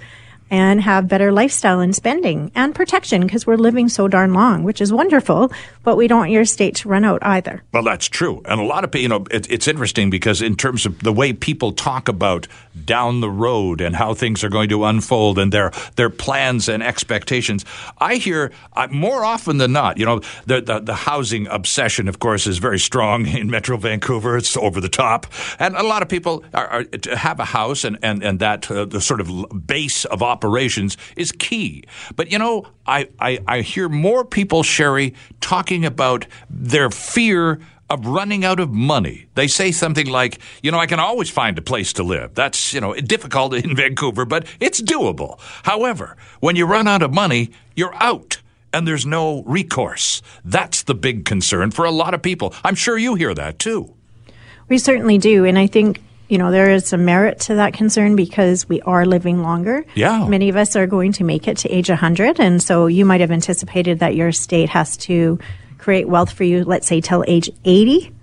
and 0.52 0.82
have 0.82 1.08
better 1.08 1.32
lifestyle 1.32 1.80
and 1.80 1.96
spending 1.96 2.52
and 2.54 2.76
protection 2.76 3.22
because 3.22 3.48
we're 3.48 3.56
living 3.56 3.88
so 3.88 4.10
darn 4.10 4.34
long, 4.34 4.64
which 4.64 4.82
is 4.82 4.92
wonderful, 4.92 5.50
but 5.84 5.96
we 5.96 6.10
don't 6.10 6.20
want 6.20 6.32
your 6.32 6.42
estate 6.42 6.76
to 6.76 6.90
run 6.90 7.06
out 7.06 7.26
either. 7.26 7.64
Well, 7.74 7.84
that's 7.84 8.10
true. 8.10 8.42
And 8.46 8.60
a 8.60 8.66
lot 8.66 8.84
of 8.84 8.92
people, 8.92 9.04
you 9.04 9.08
know, 9.08 9.26
it, 9.32 9.50
it's 9.50 9.68
interesting 9.68 10.10
because 10.10 10.42
in 10.42 10.58
terms 10.58 10.86
of 10.86 11.00
the 11.00 11.14
way 11.14 11.32
people 11.32 11.72
talk 11.72 12.10
about 12.10 12.50
down 12.84 13.22
the 13.22 13.30
road 13.30 13.80
and 13.80 13.96
how 13.96 14.14
things 14.14 14.44
are 14.44 14.50
going 14.50 14.68
to 14.70 14.84
unfold 14.84 15.40
and 15.40 15.54
their, 15.54 15.72
their 15.96 16.10
plans 16.10 16.68
and 16.68 16.84
expectations, 16.84 17.64
I 18.00 18.16
hear 18.16 18.52
uh, 18.74 18.90
more 18.92 19.24
often 19.24 19.58
than 19.58 19.72
not, 19.72 19.98
you 19.98 20.06
know, 20.06 20.20
the, 20.48 20.60
the, 20.60 20.80
the 20.80 20.96
housing 20.96 21.48
obsession, 21.48 22.10
of 22.10 22.20
course, 22.20 22.46
is 22.46 22.58
very 22.58 22.80
strong 22.80 23.26
in 23.26 23.50
Metro 23.50 23.78
Vancouver. 23.78 24.36
It's 24.36 24.58
over 24.58 24.82
the 24.82 24.90
top. 24.90 25.28
And 25.60 25.78
a 25.78 25.84
lot 25.84 26.02
of 26.02 26.10
people 26.10 26.44
are, 26.54 26.68
are 26.68 26.86
have 27.16 27.40
a 27.40 27.46
house 27.46 27.86
and, 27.86 27.98
and, 28.04 28.22
and 28.22 28.40
that 28.40 28.70
uh, 28.70 28.84
the 28.84 29.00
sort 29.00 29.22
of 29.22 29.32
base 29.66 30.04
of 30.04 30.22
operations 30.22 30.41
operations 30.42 30.98
is 31.16 31.32
key. 31.32 31.84
But 32.16 32.32
you 32.32 32.40
know, 32.40 32.66
I, 32.88 33.10
I, 33.20 33.40
I 33.48 33.62
hear 33.62 33.88
more 33.88 34.26
people, 34.26 34.64
Sherry, 34.64 35.14
talking 35.40 35.86
about 35.86 36.26
their 36.50 36.90
fear 36.90 37.60
of 37.92 38.08
running 38.08 38.44
out 38.44 38.60
of 38.60 38.72
money. 38.72 39.28
They 39.36 39.48
say 39.48 39.72
something 39.72 40.08
like, 40.08 40.40
you 40.64 40.72
know, 40.72 40.80
I 40.80 40.88
can 40.88 41.00
always 41.00 41.30
find 41.30 41.60
a 41.60 41.62
place 41.62 41.94
to 41.94 42.04
live. 42.04 42.34
That's, 42.34 42.74
you 42.74 42.82
know, 42.82 42.96
difficult 42.96 43.54
in 43.54 43.76
Vancouver, 43.82 44.26
but 44.26 44.48
it's 44.60 44.82
doable. 44.82 45.40
However, 45.64 46.18
when 46.40 46.56
you 46.56 46.66
run 46.66 46.88
out 46.88 47.04
of 47.04 47.14
money, 47.14 47.52
you're 47.76 47.94
out 47.96 48.42
and 48.74 48.88
there's 48.88 49.06
no 49.06 49.44
recourse. 49.44 50.22
That's 50.44 50.84
the 50.84 50.96
big 50.96 51.26
concern 51.26 51.72
for 51.72 51.86
a 51.86 51.92
lot 51.92 52.14
of 52.14 52.22
people. 52.22 52.56
I'm 52.64 52.76
sure 52.76 52.98
you 52.98 53.16
hear 53.16 53.34
that 53.36 53.60
too. 53.60 53.94
We 54.70 54.78
certainly 54.80 55.18
do. 55.18 55.44
And 55.46 55.60
I 55.60 55.68
think 55.68 56.02
you 56.32 56.38
know, 56.38 56.50
there 56.50 56.72
is 56.72 56.88
some 56.88 57.04
merit 57.04 57.42
to 57.42 57.56
that 57.56 57.74
concern 57.74 58.16
because 58.16 58.70
we 58.70 58.80
are 58.84 59.06
living 59.06 59.44
longer. 59.44 59.84
Yeah. 59.96 60.26
Many 60.30 60.48
of 60.48 60.56
us 60.56 60.78
are 60.78 60.88
going 60.88 61.12
to 61.14 61.26
make 61.26 61.46
it 61.46 61.58
to 61.58 61.70
age 61.70 61.90
100. 61.90 62.40
And 62.40 62.64
so 62.64 62.88
you 62.88 63.04
might 63.04 63.20
have 63.20 63.32
anticipated 63.32 64.00
that 64.00 64.16
your 64.16 64.32
state 64.32 64.70
has 64.70 64.96
to 64.98 65.40
create 65.78 66.08
wealth 66.08 66.32
for 66.32 66.46
you, 66.46 66.64
let's 66.64 66.88
say, 66.88 67.02
till 67.02 67.26
age 67.28 67.50
80. 67.66 68.14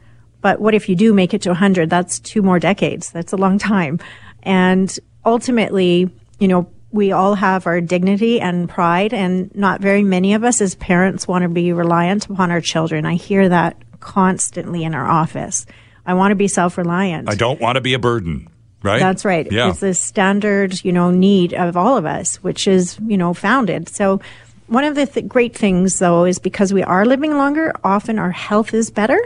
But 0.41 0.59
what 0.59 0.73
if 0.73 0.89
you 0.89 0.97
do 0.97 1.13
make 1.13 1.35
it 1.35 1.43
to 1.43 1.51
100? 1.51 1.91
That's 1.91 2.19
two 2.19 2.41
more 2.41 2.59
decades. 2.59 3.11
That's 3.11 3.35
a 3.35 3.37
long 3.37 3.59
time. 3.59 4.01
And 4.43 4.99
ultimately, 5.27 6.11
you 6.39 6.49
know, 6.49 6.71
we 6.91 7.13
all 7.13 7.35
have 7.35 7.67
our 7.67 7.83
dignity 7.83 8.41
and 8.41 8.71
pride, 8.71 9.13
and 9.13 9.55
not 9.55 9.83
very 9.83 10.03
many 10.03 10.33
of 10.33 10.45
us 10.45 10.63
as 10.63 10.75
parents 10.77 11.29
want 11.29 11.43
to 11.43 11.51
be 11.51 11.75
reliant 11.75 12.25
upon 12.31 12.51
our 12.51 12.63
children. 12.63 13.05
I 13.05 13.17
hear 13.17 13.51
that 13.51 13.77
constantly 14.01 14.85
in 14.85 14.95
our 14.95 15.07
office. 15.07 15.67
I 16.09 16.15
want 16.15 16.33
to 16.33 16.37
be 16.37 16.49
self 16.49 16.79
reliant. 16.79 17.29
I 17.29 17.35
don't 17.35 17.61
want 17.61 17.77
to 17.77 17.83
be 17.83 17.93
a 17.93 17.99
burden. 17.99 18.49
Right? 18.83 18.99
That's 18.99 19.25
right. 19.25 19.51
Yeah. 19.51 19.71
It's 19.71 19.81
the 19.81 19.93
standard, 19.93 20.85
you 20.85 20.93
know, 20.93 21.11
need 21.11 21.53
of 21.53 21.77
all 21.77 21.97
of 21.97 22.07
us, 22.07 22.37
which 22.37 22.67
is, 22.67 22.99
you 23.05 23.19
know, 23.19 23.35
founded. 23.35 23.89
So 23.89 24.21
one 24.69 24.85
of 24.85 24.95
the 24.95 25.05
th- 25.05 25.29
great 25.29 25.55
things, 25.55 25.99
though, 25.99 26.25
is 26.25 26.39
because 26.39 26.73
we 26.73 26.83
are 26.83 27.05
living 27.05 27.37
longer, 27.37 27.73
often 27.83 28.19
our 28.19 28.31
health 28.31 28.73
is 28.73 28.91
better. 28.91 29.19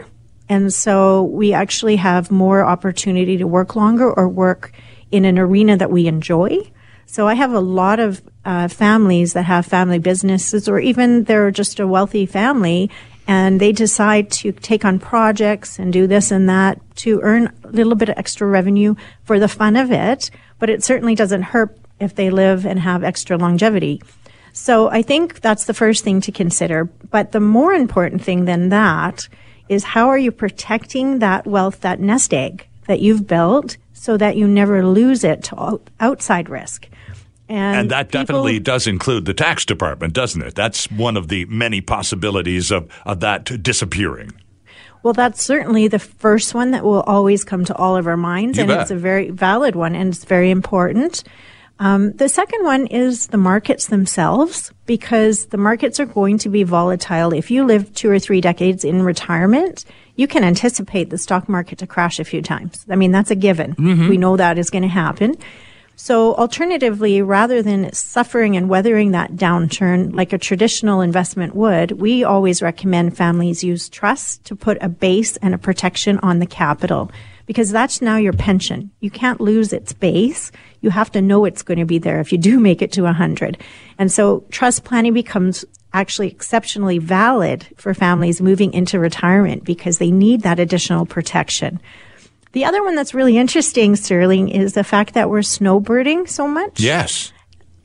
And 0.49 0.73
so 0.73 1.23
we 1.23 1.53
actually 1.53 1.95
have 1.97 2.31
more 2.31 2.65
opportunity 2.65 3.37
to 3.37 3.45
work 3.45 3.75
longer 3.75 4.11
or 4.11 4.27
work 4.27 4.73
in 5.11 5.23
an 5.23 5.39
arena 5.39 5.77
that 5.77 5.91
we 5.91 6.07
enjoy. 6.07 6.59
So 7.05 7.27
I 7.27 7.35
have 7.35 7.53
a 7.53 7.59
lot 7.59 7.99
of 7.99 8.21
uh, 8.43 8.67
families 8.67 9.33
that 9.33 9.43
have 9.45 9.65
family 9.65 9.99
businesses, 9.99 10.67
or 10.67 10.79
even 10.79 11.25
they're 11.25 11.51
just 11.51 11.79
a 11.79 11.87
wealthy 11.87 12.25
family, 12.25 12.89
and 13.27 13.59
they 13.59 13.71
decide 13.71 14.29
to 14.31 14.51
take 14.51 14.83
on 14.83 14.99
projects 14.99 15.79
and 15.79 15.93
do 15.93 16.07
this 16.07 16.31
and 16.31 16.49
that 16.49 16.79
to 16.97 17.19
earn 17.21 17.53
a 17.63 17.69
little 17.69 17.95
bit 17.95 18.09
of 18.09 18.17
extra 18.17 18.47
revenue 18.47 18.95
for 19.23 19.39
the 19.39 19.47
fun 19.47 19.75
of 19.75 19.91
it. 19.91 20.29
But 20.59 20.69
it 20.69 20.83
certainly 20.83 21.15
doesn't 21.15 21.43
hurt 21.43 21.77
if 21.99 22.15
they 22.15 22.29
live 22.29 22.65
and 22.65 22.79
have 22.79 23.03
extra 23.03 23.37
longevity. 23.37 24.01
So 24.51 24.89
I 24.89 25.01
think 25.01 25.41
that's 25.41 25.65
the 25.65 25.73
first 25.73 26.03
thing 26.03 26.21
to 26.21 26.31
consider. 26.31 26.85
But 26.85 27.31
the 27.31 27.39
more 27.39 27.73
important 27.73 28.23
thing 28.23 28.45
than 28.45 28.69
that 28.69 29.27
is 29.69 29.83
how 29.83 30.09
are 30.09 30.17
you 30.17 30.31
protecting 30.31 31.19
that 31.19 31.47
wealth, 31.47 31.81
that 31.81 31.99
nest 31.99 32.33
egg 32.33 32.67
that 32.87 32.99
you've 32.99 33.25
built 33.25 33.77
so 33.93 34.17
that 34.17 34.35
you 34.35 34.47
never 34.47 34.85
lose 34.85 35.23
it 35.23 35.43
to 35.45 35.81
outside 35.99 36.49
risk? 36.49 36.87
And, 37.49 37.77
and 37.77 37.91
that 37.91 38.07
people, 38.07 38.21
definitely 38.21 38.59
does 38.59 38.87
include 38.87 39.25
the 39.25 39.33
tax 39.33 39.65
department, 39.65 40.13
doesn't 40.13 40.41
it? 40.41 40.55
That's 40.55 40.89
one 40.91 41.17
of 41.17 41.27
the 41.27 41.45
many 41.45 41.81
possibilities 41.81 42.71
of, 42.71 42.89
of 43.05 43.19
that 43.19 43.61
disappearing. 43.61 44.31
Well, 45.03 45.13
that's 45.13 45.43
certainly 45.43 45.89
the 45.89 45.99
first 45.99 46.53
one 46.53 46.71
that 46.71 46.85
will 46.85 47.01
always 47.01 47.43
come 47.43 47.65
to 47.65 47.75
all 47.75 47.97
of 47.97 48.07
our 48.07 48.15
minds, 48.15 48.57
you 48.57 48.63
and 48.63 48.69
bet. 48.69 48.81
it's 48.81 48.91
a 48.91 48.95
very 48.95 49.29
valid 49.29 49.75
one, 49.75 49.95
and 49.95 50.13
it's 50.13 50.23
very 50.23 50.49
important. 50.49 51.23
Um, 51.79 52.13
the 52.13 52.29
second 52.29 52.63
one 52.63 52.87
is 52.87 53.27
the 53.27 53.37
markets 53.37 53.87
themselves, 53.87 54.71
because 54.85 55.47
the 55.47 55.57
markets 55.57 55.99
are 55.99 56.05
going 56.05 56.37
to 56.39 56.49
be 56.49 56.63
volatile. 56.63 57.33
If 57.33 57.51
you 57.51 57.65
live 57.65 57.93
two 57.93 58.09
or 58.09 58.19
three 58.19 58.39
decades 58.39 58.85
in 58.85 59.03
retirement, 59.03 59.83
you 60.15 60.27
can 60.27 60.45
anticipate 60.45 61.09
the 61.09 61.17
stock 61.17 61.49
market 61.49 61.79
to 61.79 61.87
crash 61.87 62.19
a 62.19 62.23
few 62.23 62.41
times. 62.41 62.85
I 62.89 62.95
mean, 62.95 63.11
that's 63.11 63.31
a 63.31 63.35
given. 63.35 63.75
Mm-hmm. 63.75 64.07
We 64.07 64.17
know 64.17 64.37
that 64.37 64.57
is 64.57 64.69
going 64.69 64.83
to 64.83 64.87
happen. 64.87 65.35
So 65.95 66.33
alternatively, 66.35 67.21
rather 67.21 67.61
than 67.61 67.93
suffering 67.93 68.57
and 68.57 68.67
weathering 68.67 69.11
that 69.11 69.33
downturn 69.33 70.13
like 70.13 70.33
a 70.33 70.37
traditional 70.37 71.01
investment 71.01 71.55
would, 71.55 71.91
we 71.91 72.23
always 72.23 72.61
recommend 72.61 73.15
families 73.15 73.63
use 73.63 73.89
trusts 73.89 74.37
to 74.39 74.55
put 74.55 74.77
a 74.81 74.89
base 74.89 75.37
and 75.37 75.53
a 75.53 75.59
protection 75.59 76.19
on 76.19 76.39
the 76.39 76.45
capital 76.45 77.11
because 77.45 77.71
that's 77.71 78.01
now 78.01 78.17
your 78.17 78.33
pension. 78.33 78.91
You 79.01 79.11
can't 79.11 79.41
lose 79.41 79.73
its 79.73 79.93
base. 79.93 80.51
You 80.81 80.89
have 80.89 81.11
to 81.11 81.21
know 81.21 81.45
it's 81.45 81.61
going 81.61 81.79
to 81.79 81.85
be 81.85 81.99
there 81.99 82.19
if 82.19 82.31
you 82.31 82.37
do 82.49 82.59
make 82.59 82.81
it 82.81 82.91
to 82.93 83.03
100. 83.03 83.57
And 83.97 84.11
so 84.11 84.45
trust 84.49 84.83
planning 84.83 85.13
becomes 85.13 85.63
actually 85.93 86.27
exceptionally 86.27 86.97
valid 86.97 87.67
for 87.77 87.93
families 87.93 88.41
moving 88.41 88.73
into 88.73 88.99
retirement 88.99 89.63
because 89.63 89.99
they 89.99 90.09
need 90.09 90.41
that 90.41 90.59
additional 90.59 91.05
protection. 91.05 91.79
The 92.53 92.65
other 92.65 92.83
one 92.83 92.95
that's 92.95 93.13
really 93.13 93.37
interesting, 93.37 93.95
Sterling, 93.95 94.49
is 94.49 94.73
the 94.73 94.83
fact 94.83 95.15
that 95.15 95.29
we're 95.29 95.39
snowbirding 95.39 96.29
so 96.29 96.47
much. 96.47 96.79
Yes. 96.79 97.33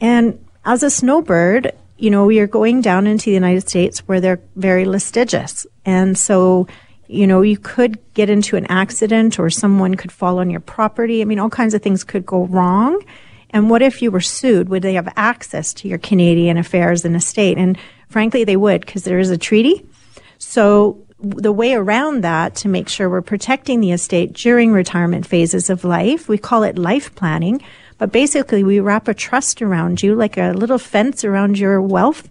And 0.00 0.44
as 0.64 0.82
a 0.82 0.90
snowbird, 0.90 1.72
you 1.96 2.10
know, 2.10 2.26
we 2.26 2.38
are 2.38 2.46
going 2.46 2.82
down 2.82 3.06
into 3.06 3.26
the 3.26 3.32
United 3.32 3.68
States 3.68 4.00
where 4.00 4.20
they're 4.20 4.40
very 4.56 4.84
litigious. 4.84 5.66
And 5.84 6.16
so, 6.16 6.68
you 7.06 7.26
know, 7.26 7.40
you 7.40 7.56
could 7.56 7.98
get 8.12 8.28
into 8.28 8.56
an 8.56 8.66
accident 8.66 9.38
or 9.38 9.50
someone 9.50 9.94
could 9.94 10.12
fall 10.12 10.38
on 10.38 10.50
your 10.50 10.60
property. 10.60 11.22
I 11.22 11.24
mean, 11.24 11.38
all 11.38 11.50
kinds 11.50 11.74
of 11.74 11.82
things 11.82 12.04
could 12.04 12.24
go 12.26 12.44
wrong. 12.44 13.02
And 13.50 13.70
what 13.70 13.80
if 13.80 14.02
you 14.02 14.10
were 14.10 14.20
sued? 14.20 14.68
Would 14.68 14.82
they 14.82 14.94
have 14.94 15.10
access 15.16 15.72
to 15.74 15.88
your 15.88 15.98
Canadian 15.98 16.58
affairs 16.58 17.06
and 17.06 17.16
estate? 17.16 17.56
And 17.56 17.78
frankly, 18.10 18.44
they 18.44 18.56
would 18.56 18.82
because 18.82 19.04
there 19.04 19.18
is 19.18 19.30
a 19.30 19.38
treaty. 19.38 19.86
So 20.36 21.02
the 21.20 21.52
way 21.52 21.74
around 21.74 22.22
that 22.22 22.54
to 22.56 22.68
make 22.68 22.88
sure 22.88 23.08
we're 23.08 23.22
protecting 23.22 23.80
the 23.80 23.92
estate 23.92 24.32
during 24.32 24.72
retirement 24.72 25.26
phases 25.26 25.68
of 25.68 25.84
life, 25.84 26.28
we 26.28 26.38
call 26.38 26.62
it 26.62 26.78
life 26.78 27.14
planning. 27.14 27.60
But 27.98 28.12
basically, 28.12 28.62
we 28.62 28.78
wrap 28.78 29.08
a 29.08 29.14
trust 29.14 29.60
around 29.60 30.02
you, 30.02 30.14
like 30.14 30.36
a 30.36 30.52
little 30.52 30.78
fence 30.78 31.24
around 31.24 31.58
your 31.58 31.82
wealth, 31.82 32.28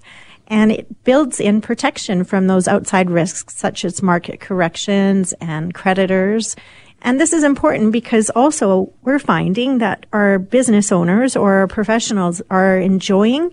and 0.47 0.71
it 0.71 1.03
builds 1.03 1.41
in 1.41 1.59
protection 1.59 2.23
from 2.23 2.47
those 2.47 2.69
outside 2.69 3.09
risks, 3.09 3.57
such 3.57 3.83
as 3.83 4.01
market 4.01 4.39
corrections 4.39 5.33
and 5.41 5.73
creditors. 5.73 6.55
And 7.01 7.19
this 7.19 7.33
is 7.33 7.43
important 7.43 7.91
because 7.91 8.29
also 8.29 8.93
we're 9.01 9.19
finding 9.19 9.79
that 9.79 10.05
our 10.13 10.39
business 10.39 10.91
owners 10.91 11.35
or 11.35 11.55
our 11.55 11.67
professionals 11.67 12.41
are 12.49 12.77
enjoying 12.77 13.51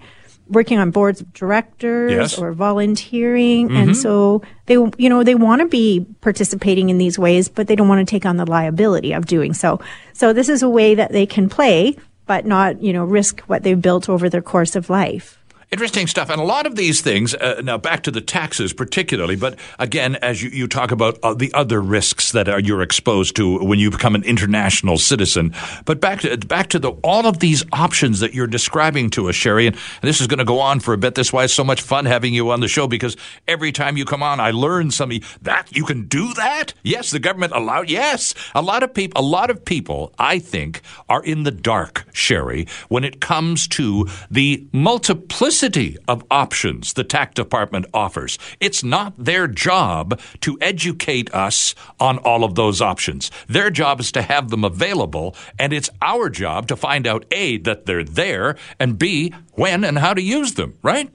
working 0.48 0.78
on 0.78 0.90
boards 0.90 1.20
of 1.20 1.32
directors 1.32 2.12
yes. 2.12 2.38
or 2.38 2.52
volunteering. 2.52 3.68
Mm-hmm. 3.68 3.76
And 3.76 3.96
so 3.96 4.42
they, 4.66 4.74
you 4.74 5.08
know, 5.08 5.22
they 5.22 5.34
want 5.34 5.60
to 5.60 5.68
be 5.68 6.06
participating 6.20 6.90
in 6.90 6.98
these 6.98 7.18
ways, 7.18 7.48
but 7.48 7.66
they 7.66 7.76
don't 7.76 7.88
want 7.88 8.06
to 8.06 8.10
take 8.10 8.26
on 8.26 8.36
the 8.36 8.46
liability 8.46 9.12
of 9.12 9.26
doing 9.26 9.54
so. 9.54 9.80
So 10.12 10.32
this 10.32 10.48
is 10.48 10.62
a 10.62 10.68
way 10.68 10.94
that 10.94 11.12
they 11.12 11.26
can 11.26 11.48
play, 11.48 11.96
but 12.26 12.46
not, 12.46 12.82
you 12.82 12.92
know, 12.92 13.04
risk 13.04 13.40
what 13.42 13.62
they've 13.62 13.80
built 13.80 14.08
over 14.08 14.28
their 14.28 14.42
course 14.42 14.76
of 14.76 14.90
life. 14.90 15.43
Interesting 15.74 16.06
stuff. 16.06 16.30
And 16.30 16.40
a 16.40 16.44
lot 16.44 16.66
of 16.66 16.76
these 16.76 17.00
things, 17.00 17.34
uh, 17.34 17.60
now 17.64 17.76
back 17.76 18.04
to 18.04 18.12
the 18.12 18.20
taxes 18.20 18.72
particularly, 18.72 19.34
but 19.34 19.58
again, 19.80 20.14
as 20.22 20.40
you, 20.40 20.48
you 20.50 20.68
talk 20.68 20.92
about 20.92 21.18
uh, 21.24 21.34
the 21.34 21.52
other 21.52 21.80
risks 21.80 22.30
that 22.30 22.48
are, 22.48 22.60
you're 22.60 22.80
exposed 22.80 23.34
to 23.34 23.58
when 23.58 23.80
you 23.80 23.90
become 23.90 24.14
an 24.14 24.22
international 24.22 24.98
citizen. 24.98 25.52
But 25.84 26.00
back 26.00 26.20
to, 26.20 26.36
back 26.38 26.68
to 26.68 26.78
the, 26.78 26.92
all 27.02 27.26
of 27.26 27.40
these 27.40 27.64
options 27.72 28.20
that 28.20 28.34
you're 28.34 28.46
describing 28.46 29.10
to 29.10 29.28
us, 29.28 29.34
Sherry, 29.34 29.66
and, 29.66 29.74
and 29.74 30.08
this 30.08 30.20
is 30.20 30.28
going 30.28 30.38
to 30.38 30.44
go 30.44 30.60
on 30.60 30.78
for 30.78 30.94
a 30.94 30.96
bit. 30.96 31.16
That's 31.16 31.32
why 31.32 31.42
it's 31.42 31.52
so 31.52 31.64
much 31.64 31.82
fun 31.82 32.04
having 32.04 32.32
you 32.32 32.52
on 32.52 32.60
the 32.60 32.68
show 32.68 32.86
because 32.86 33.16
every 33.48 33.72
time 33.72 33.96
you 33.96 34.04
come 34.04 34.22
on, 34.22 34.38
I 34.38 34.52
learn 34.52 34.92
something. 34.92 35.22
That 35.42 35.76
you 35.76 35.84
can 35.84 36.06
do 36.06 36.34
that? 36.34 36.72
Yes, 36.84 37.10
the 37.10 37.18
government 37.18 37.52
allowed. 37.52 37.90
Yes, 37.90 38.32
a 38.54 38.62
lot 38.62 38.84
of 38.84 38.94
people, 38.94 39.20
a 39.20 39.26
lot 39.26 39.50
of 39.50 39.64
people, 39.64 40.14
I 40.20 40.38
think, 40.38 40.82
are 41.08 41.24
in 41.24 41.42
the 41.42 41.50
dark, 41.50 42.04
Sherry, 42.12 42.68
when 42.88 43.02
it 43.02 43.20
comes 43.20 43.66
to 43.68 44.06
the 44.30 44.68
multiplicity 44.70 45.63
multiplicity 45.64 45.96
of 46.08 46.24
options 46.30 46.92
the 46.92 47.04
tax 47.04 47.34
department 47.34 47.86
offers. 47.94 48.38
It's 48.60 48.84
not 48.84 49.12
their 49.16 49.46
job 49.46 50.20
to 50.40 50.58
educate 50.60 51.32
us 51.34 51.74
on 51.98 52.18
all 52.18 52.44
of 52.44 52.54
those 52.54 52.80
options. 52.80 53.30
Their 53.48 53.70
job 53.70 54.00
is 54.00 54.12
to 54.12 54.22
have 54.22 54.50
them 54.50 54.64
available, 54.64 55.34
and 55.58 55.72
it's 55.72 55.90
our 56.02 56.28
job 56.28 56.68
to 56.68 56.76
find 56.76 57.06
out 57.06 57.24
A, 57.32 57.58
that 57.58 57.86
they're 57.86 58.04
there, 58.04 58.56
and 58.78 58.98
B, 58.98 59.32
when 59.52 59.84
and 59.84 59.98
how 59.98 60.14
to 60.14 60.22
use 60.22 60.54
them, 60.54 60.74
right? 60.82 61.10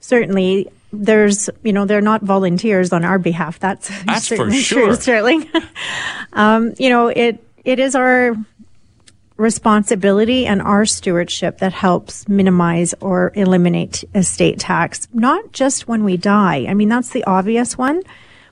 Certainly 0.00 0.68
there's, 0.92 1.48
you 1.62 1.72
know, 1.72 1.86
they're 1.86 2.00
not 2.00 2.22
volunteers 2.22 2.92
on 2.92 3.04
our 3.04 3.18
behalf. 3.18 3.58
That's, 3.58 3.88
That's 4.04 4.26
certainly 4.28 4.58
for 4.58 4.62
sure. 4.62 4.86
true, 4.86 4.96
Sterling. 4.96 5.48
um, 6.34 6.74
you 6.78 6.90
know, 6.90 7.08
it, 7.08 7.42
it 7.64 7.78
is 7.78 7.94
our 7.94 8.36
responsibility 9.36 10.46
and 10.46 10.62
our 10.62 10.86
stewardship 10.86 11.58
that 11.58 11.72
helps 11.72 12.28
minimize 12.28 12.94
or 13.00 13.32
eliminate 13.34 14.04
estate 14.14 14.58
tax, 14.58 15.08
not 15.12 15.52
just 15.52 15.88
when 15.88 16.04
we 16.04 16.16
die. 16.16 16.66
I 16.68 16.74
mean, 16.74 16.88
that's 16.88 17.10
the 17.10 17.24
obvious 17.24 17.76
one. 17.76 18.02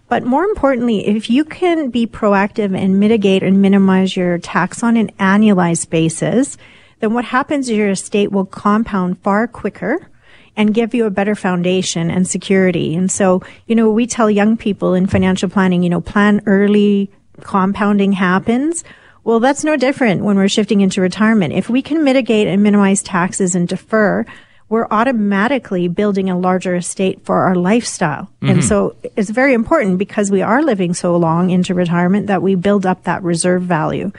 But 0.08 0.24
more 0.24 0.44
importantly, 0.44 1.06
if 1.06 1.30
you 1.30 1.44
can 1.44 1.88
be 1.88 2.06
proactive 2.06 2.76
and 2.76 3.00
mitigate 3.00 3.42
and 3.42 3.62
minimize 3.62 4.16
your 4.16 4.38
tax 4.38 4.82
on 4.82 4.96
an 4.96 5.10
annualized 5.18 5.88
basis, 5.88 6.58
then 7.00 7.14
what 7.14 7.24
happens 7.24 7.68
is 7.68 7.76
your 7.76 7.90
estate 7.90 8.30
will 8.30 8.44
compound 8.44 9.18
far 9.20 9.46
quicker 9.46 10.06
and 10.54 10.74
give 10.74 10.94
you 10.94 11.06
a 11.06 11.10
better 11.10 11.34
foundation 11.34 12.10
and 12.10 12.28
security. 12.28 12.94
And 12.94 13.10
so, 13.10 13.42
you 13.66 13.74
know, 13.74 13.90
we 13.90 14.06
tell 14.06 14.30
young 14.30 14.56
people 14.56 14.92
in 14.92 15.06
financial 15.06 15.48
planning, 15.48 15.82
you 15.82 15.88
know, 15.88 16.02
plan 16.02 16.42
early, 16.44 17.10
compounding 17.40 18.12
happens 18.12 18.84
well, 19.24 19.40
that's 19.40 19.64
no 19.64 19.76
different 19.76 20.24
when 20.24 20.36
we're 20.36 20.48
shifting 20.48 20.80
into 20.80 21.00
retirement. 21.00 21.52
If 21.52 21.68
we 21.68 21.82
can 21.82 22.04
mitigate 22.04 22.48
and 22.48 22.62
minimize 22.62 23.02
taxes 23.02 23.54
and 23.54 23.68
defer, 23.68 24.24
we're 24.68 24.88
automatically 24.90 25.86
building 25.86 26.30
a 26.30 26.38
larger 26.38 26.74
estate 26.74 27.24
for 27.24 27.42
our 27.42 27.54
lifestyle. 27.54 28.22
Mm-hmm. 28.24 28.48
And 28.48 28.64
so 28.64 28.96
it's 29.16 29.30
very 29.30 29.52
important 29.52 29.98
because 29.98 30.30
we 30.30 30.40
are 30.40 30.62
living 30.62 30.94
so 30.94 31.16
long 31.16 31.50
into 31.50 31.74
retirement 31.74 32.26
that 32.28 32.42
we 32.42 32.54
build 32.54 32.86
up 32.86 33.04
that 33.04 33.22
reserve 33.22 33.62
value. 33.62 34.10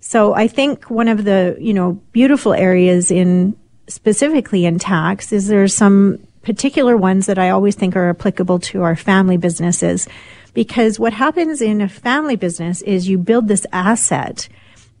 So 0.00 0.34
I 0.34 0.48
think 0.48 0.90
one 0.90 1.08
of 1.08 1.24
the, 1.24 1.56
you 1.58 1.72
know, 1.72 1.92
beautiful 2.12 2.52
areas 2.52 3.10
in 3.10 3.56
specifically 3.88 4.66
in 4.66 4.78
tax 4.78 5.32
is 5.32 5.48
there's 5.48 5.74
some 5.74 6.18
particular 6.42 6.96
ones 6.96 7.26
that 7.26 7.38
I 7.38 7.50
always 7.50 7.74
think 7.74 7.96
are 7.96 8.10
applicable 8.10 8.58
to 8.58 8.82
our 8.82 8.96
family 8.96 9.36
businesses. 9.36 10.08
Because 10.54 10.98
what 10.98 11.12
happens 11.12 11.60
in 11.60 11.80
a 11.80 11.88
family 11.88 12.36
business 12.36 12.82
is 12.82 13.08
you 13.08 13.18
build 13.18 13.48
this 13.48 13.66
asset, 13.72 14.48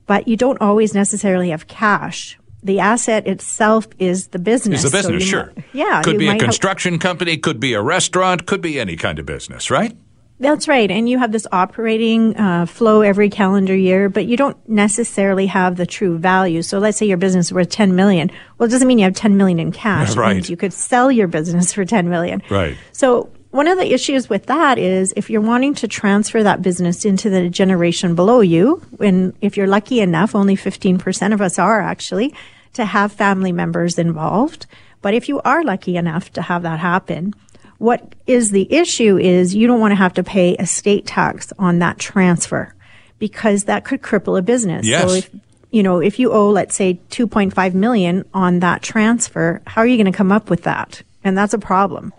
but 0.06 0.26
you 0.26 0.36
don't 0.36 0.60
always 0.60 0.94
necessarily 0.94 1.50
have 1.50 1.66
cash. 1.66 2.38
The 2.62 2.78
asset 2.78 3.26
itself 3.26 3.88
is 3.98 4.28
the 4.28 4.38
business. 4.38 4.84
Is 4.84 4.90
the 4.90 4.96
business, 4.96 5.24
so 5.24 5.28
sure. 5.28 5.52
Might, 5.56 5.64
yeah. 5.72 6.02
Could 6.02 6.18
be 6.18 6.28
a 6.28 6.38
construction 6.38 6.98
company, 6.98 7.36
could 7.36 7.58
be 7.58 7.74
a 7.74 7.82
restaurant, 7.82 8.46
could 8.46 8.60
be 8.60 8.78
any 8.78 8.96
kind 8.96 9.18
of 9.18 9.26
business, 9.26 9.70
right? 9.70 9.96
That's 10.42 10.66
right. 10.66 10.90
And 10.90 11.08
you 11.08 11.18
have 11.18 11.30
this 11.30 11.46
operating 11.52 12.36
uh, 12.36 12.66
flow 12.66 13.02
every 13.02 13.30
calendar 13.30 13.76
year, 13.76 14.08
but 14.08 14.26
you 14.26 14.36
don't 14.36 14.56
necessarily 14.68 15.46
have 15.46 15.76
the 15.76 15.86
true 15.86 16.18
value. 16.18 16.62
So 16.62 16.80
let's 16.80 16.98
say 16.98 17.06
your 17.06 17.16
business 17.16 17.46
is 17.46 17.52
worth 17.52 17.68
10 17.68 17.94
million. 17.94 18.28
Well, 18.58 18.68
it 18.68 18.72
doesn't 18.72 18.88
mean 18.88 18.98
you 18.98 19.04
have 19.04 19.14
10 19.14 19.36
million 19.36 19.60
in 19.60 19.70
cash. 19.70 20.16
Right. 20.16 20.48
you 20.48 20.56
could 20.56 20.72
sell 20.72 21.12
your 21.12 21.28
business 21.28 21.72
for 21.72 21.84
10 21.84 22.08
million. 22.10 22.42
Right. 22.50 22.76
So 22.90 23.30
one 23.52 23.68
of 23.68 23.78
the 23.78 23.92
issues 23.92 24.30
with 24.30 24.46
that 24.46 24.78
is 24.78 25.12
if 25.14 25.28
you're 25.28 25.42
wanting 25.42 25.74
to 25.74 25.86
transfer 25.86 26.42
that 26.42 26.62
business 26.62 27.04
into 27.04 27.28
the 27.28 27.50
generation 27.50 28.14
below 28.14 28.40
you, 28.40 28.82
and 28.98 29.34
if 29.42 29.58
you're 29.58 29.66
lucky 29.66 30.00
enough, 30.00 30.34
only 30.34 30.56
15% 30.56 31.34
of 31.34 31.40
us 31.42 31.58
are 31.58 31.80
actually, 31.80 32.34
to 32.72 32.86
have 32.86 33.12
family 33.12 33.52
members 33.52 33.98
involved. 33.98 34.66
But 35.02 35.12
if 35.12 35.28
you 35.28 35.40
are 35.42 35.62
lucky 35.62 35.96
enough 35.96 36.32
to 36.32 36.42
have 36.42 36.62
that 36.62 36.78
happen, 36.80 37.34
what 37.76 38.14
is 38.26 38.52
the 38.52 38.72
issue 38.72 39.18
is 39.18 39.54
you 39.54 39.66
don't 39.66 39.80
want 39.80 39.92
to 39.92 39.96
have 39.96 40.14
to 40.14 40.24
pay 40.24 40.52
estate 40.54 41.04
tax 41.04 41.52
on 41.58 41.80
that 41.80 41.98
transfer 41.98 42.74
because 43.18 43.64
that 43.64 43.84
could 43.84 44.00
cripple 44.00 44.38
a 44.38 44.42
business. 44.42 44.86
Yes. 44.86 45.10
So 45.10 45.14
if, 45.14 45.30
you 45.70 45.82
know, 45.82 45.98
if 45.98 46.18
you 46.18 46.32
owe, 46.32 46.48
let's 46.48 46.74
say 46.74 47.00
2.5 47.10 47.74
million 47.74 48.24
on 48.32 48.60
that 48.60 48.80
transfer, 48.82 49.60
how 49.66 49.82
are 49.82 49.86
you 49.86 49.98
going 49.98 50.10
to 50.10 50.16
come 50.16 50.32
up 50.32 50.48
with 50.48 50.62
that? 50.62 51.02
And 51.22 51.36
that's 51.36 51.52
a 51.52 51.58
problem. 51.58 52.14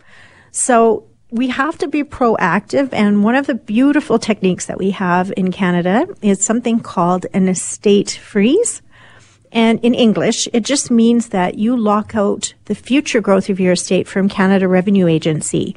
So 0.52 1.08
we 1.34 1.48
have 1.48 1.80
to 1.80 1.88
be 1.88 2.04
proactive. 2.04 2.90
And 2.94 3.24
one 3.24 3.34
of 3.34 3.48
the 3.48 3.56
beautiful 3.56 4.20
techniques 4.20 4.68
that 4.68 4.78
we 4.78 4.92
have 4.92 5.34
in 5.36 5.52
Canada 5.52 6.08
is 6.22 6.46
something 6.46 6.80
called 6.80 7.26
an 7.34 7.48
estate 7.48 8.12
freeze. 8.12 8.84
And 9.52 9.80
in 9.82 9.96
English, 9.96 10.48
it 10.54 10.62
just 10.64 10.92
means 10.92 11.30
that 11.30 11.56
you 11.56 11.76
lock 11.76 12.16
out 12.16 12.54
the 12.66 12.76
future 12.76 13.20
growth 13.20 13.50
of 13.50 13.60
your 13.60 13.74
estate 13.74 14.08
from 14.08 14.30
Canada 14.30 14.68
Revenue 14.68 15.08
Agency. 15.08 15.76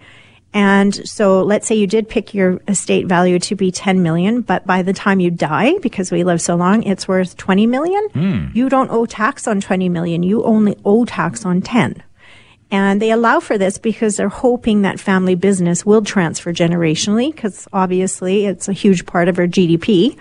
And 0.53 0.95
so 1.09 1.43
let's 1.43 1.67
say 1.67 1.75
you 1.75 1.87
did 1.87 2.09
pick 2.09 2.35
your 2.35 2.61
estate 2.69 3.07
value 3.07 3.39
to 3.41 3.55
be 3.55 3.71
10 3.71 4.03
million, 4.03 4.43
but 4.43 4.67
by 4.67 4.83
the 4.83 4.93
time 4.93 5.21
you 5.21 5.31
die, 5.31 5.79
because 5.79 6.13
we 6.13 6.23
live 6.23 6.41
so 6.41 6.55
long, 6.55 6.83
it's 6.83 7.09
worth 7.09 7.37
20 7.37 7.67
million. 7.67 8.09
Mm. 8.11 8.55
You 8.55 8.69
don't 8.69 8.91
owe 8.91 9.07
tax 9.07 9.47
on 9.47 9.63
20 9.63 9.89
million. 9.89 10.23
You 10.23 10.45
only 10.45 10.77
owe 10.85 11.07
tax 11.07 11.47
on 11.47 11.63
10. 11.63 12.03
And 12.71 13.01
they 13.01 13.11
allow 13.11 13.41
for 13.41 13.59
this 13.59 13.79
because 13.79 14.17
they're 14.17 14.29
hoping 14.29 14.83
that 14.83 14.99
family 14.99 15.35
business 15.35 15.87
will 15.87 16.03
transfer 16.03 16.53
generationally, 16.53 17.33
because 17.35 17.69
obviously 17.73 18.47
it's 18.47 18.69
a 18.69 18.73
huge 18.73 19.07
part 19.07 19.29
of 19.29 19.39
our 19.39 19.47
GDP 19.47 20.19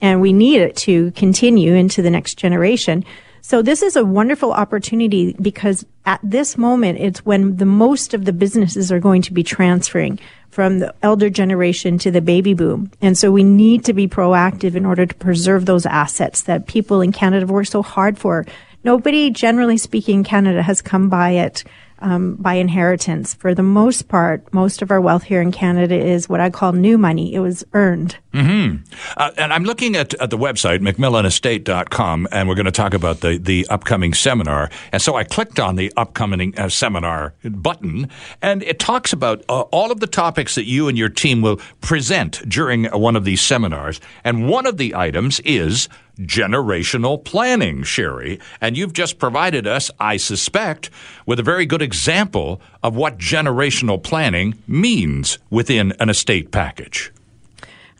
and 0.00 0.20
we 0.20 0.32
need 0.32 0.60
it 0.60 0.76
to 0.76 1.10
continue 1.12 1.74
into 1.74 2.02
the 2.02 2.10
next 2.10 2.34
generation. 2.34 3.04
So 3.40 3.62
this 3.62 3.82
is 3.82 3.96
a 3.96 4.04
wonderful 4.04 4.52
opportunity 4.52 5.34
because 5.40 5.84
at 6.04 6.20
this 6.22 6.58
moment, 6.58 6.98
it's 6.98 7.24
when 7.24 7.56
the 7.56 7.66
most 7.66 8.14
of 8.14 8.24
the 8.24 8.32
businesses 8.32 8.92
are 8.92 9.00
going 9.00 9.22
to 9.22 9.32
be 9.32 9.42
transferring 9.42 10.18
from 10.50 10.80
the 10.80 10.94
elder 11.02 11.30
generation 11.30 11.98
to 11.98 12.10
the 12.10 12.20
baby 12.20 12.54
boom. 12.54 12.90
And 13.00 13.16
so 13.16 13.30
we 13.30 13.44
need 13.44 13.84
to 13.84 13.92
be 13.92 14.08
proactive 14.08 14.74
in 14.74 14.86
order 14.86 15.06
to 15.06 15.14
preserve 15.14 15.66
those 15.66 15.86
assets 15.86 16.42
that 16.42 16.66
people 16.66 17.00
in 17.00 17.12
Canada 17.12 17.46
worked 17.46 17.70
so 17.70 17.82
hard 17.82 18.18
for. 18.18 18.44
Nobody, 18.84 19.30
generally 19.30 19.78
speaking, 19.78 20.18
in 20.18 20.24
Canada 20.24 20.62
has 20.62 20.82
come 20.82 21.08
by 21.08 21.30
it 21.30 21.64
um, 22.00 22.36
by 22.36 22.54
inheritance. 22.54 23.34
For 23.34 23.54
the 23.54 23.62
most 23.62 24.08
part, 24.08 24.52
most 24.52 24.82
of 24.82 24.90
our 24.90 25.00
wealth 25.00 25.24
here 25.24 25.40
in 25.40 25.52
Canada 25.52 25.96
is 25.96 26.28
what 26.28 26.40
I 26.40 26.50
call 26.50 26.72
new 26.72 26.98
money. 26.98 27.34
It 27.34 27.40
was 27.40 27.64
earned. 27.72 28.16
Mm-hmm. 28.38 28.94
Uh, 29.16 29.30
and 29.36 29.52
I'm 29.52 29.64
looking 29.64 29.96
at, 29.96 30.14
at 30.14 30.30
the 30.30 30.38
website, 30.38 30.78
McMillanEstate.com, 30.78 32.28
and 32.30 32.48
we're 32.48 32.54
going 32.54 32.66
to 32.66 32.70
talk 32.72 32.94
about 32.94 33.20
the, 33.20 33.36
the 33.36 33.66
upcoming 33.68 34.14
seminar. 34.14 34.70
And 34.92 35.02
so 35.02 35.16
I 35.16 35.24
clicked 35.24 35.58
on 35.58 35.74
the 35.74 35.92
upcoming 35.96 36.56
uh, 36.56 36.68
seminar 36.68 37.34
button, 37.42 38.08
and 38.40 38.62
it 38.62 38.78
talks 38.78 39.12
about 39.12 39.44
uh, 39.48 39.62
all 39.72 39.90
of 39.90 39.98
the 39.98 40.06
topics 40.06 40.54
that 40.54 40.66
you 40.66 40.86
and 40.86 40.96
your 40.96 41.08
team 41.08 41.42
will 41.42 41.56
present 41.80 42.48
during 42.48 42.84
one 42.84 43.16
of 43.16 43.24
these 43.24 43.40
seminars. 43.40 44.00
And 44.22 44.48
one 44.48 44.66
of 44.66 44.76
the 44.76 44.94
items 44.94 45.40
is 45.40 45.88
generational 46.20 47.24
planning, 47.24 47.82
Sherry. 47.82 48.38
And 48.60 48.76
you've 48.76 48.92
just 48.92 49.18
provided 49.18 49.66
us, 49.66 49.90
I 49.98 50.16
suspect, 50.16 50.90
with 51.26 51.40
a 51.40 51.44
very 51.44 51.66
good 51.66 51.82
example 51.82 52.60
of 52.84 52.94
what 52.94 53.18
generational 53.18 54.00
planning 54.00 54.62
means 54.68 55.38
within 55.50 55.92
an 55.98 56.08
estate 56.08 56.52
package. 56.52 57.12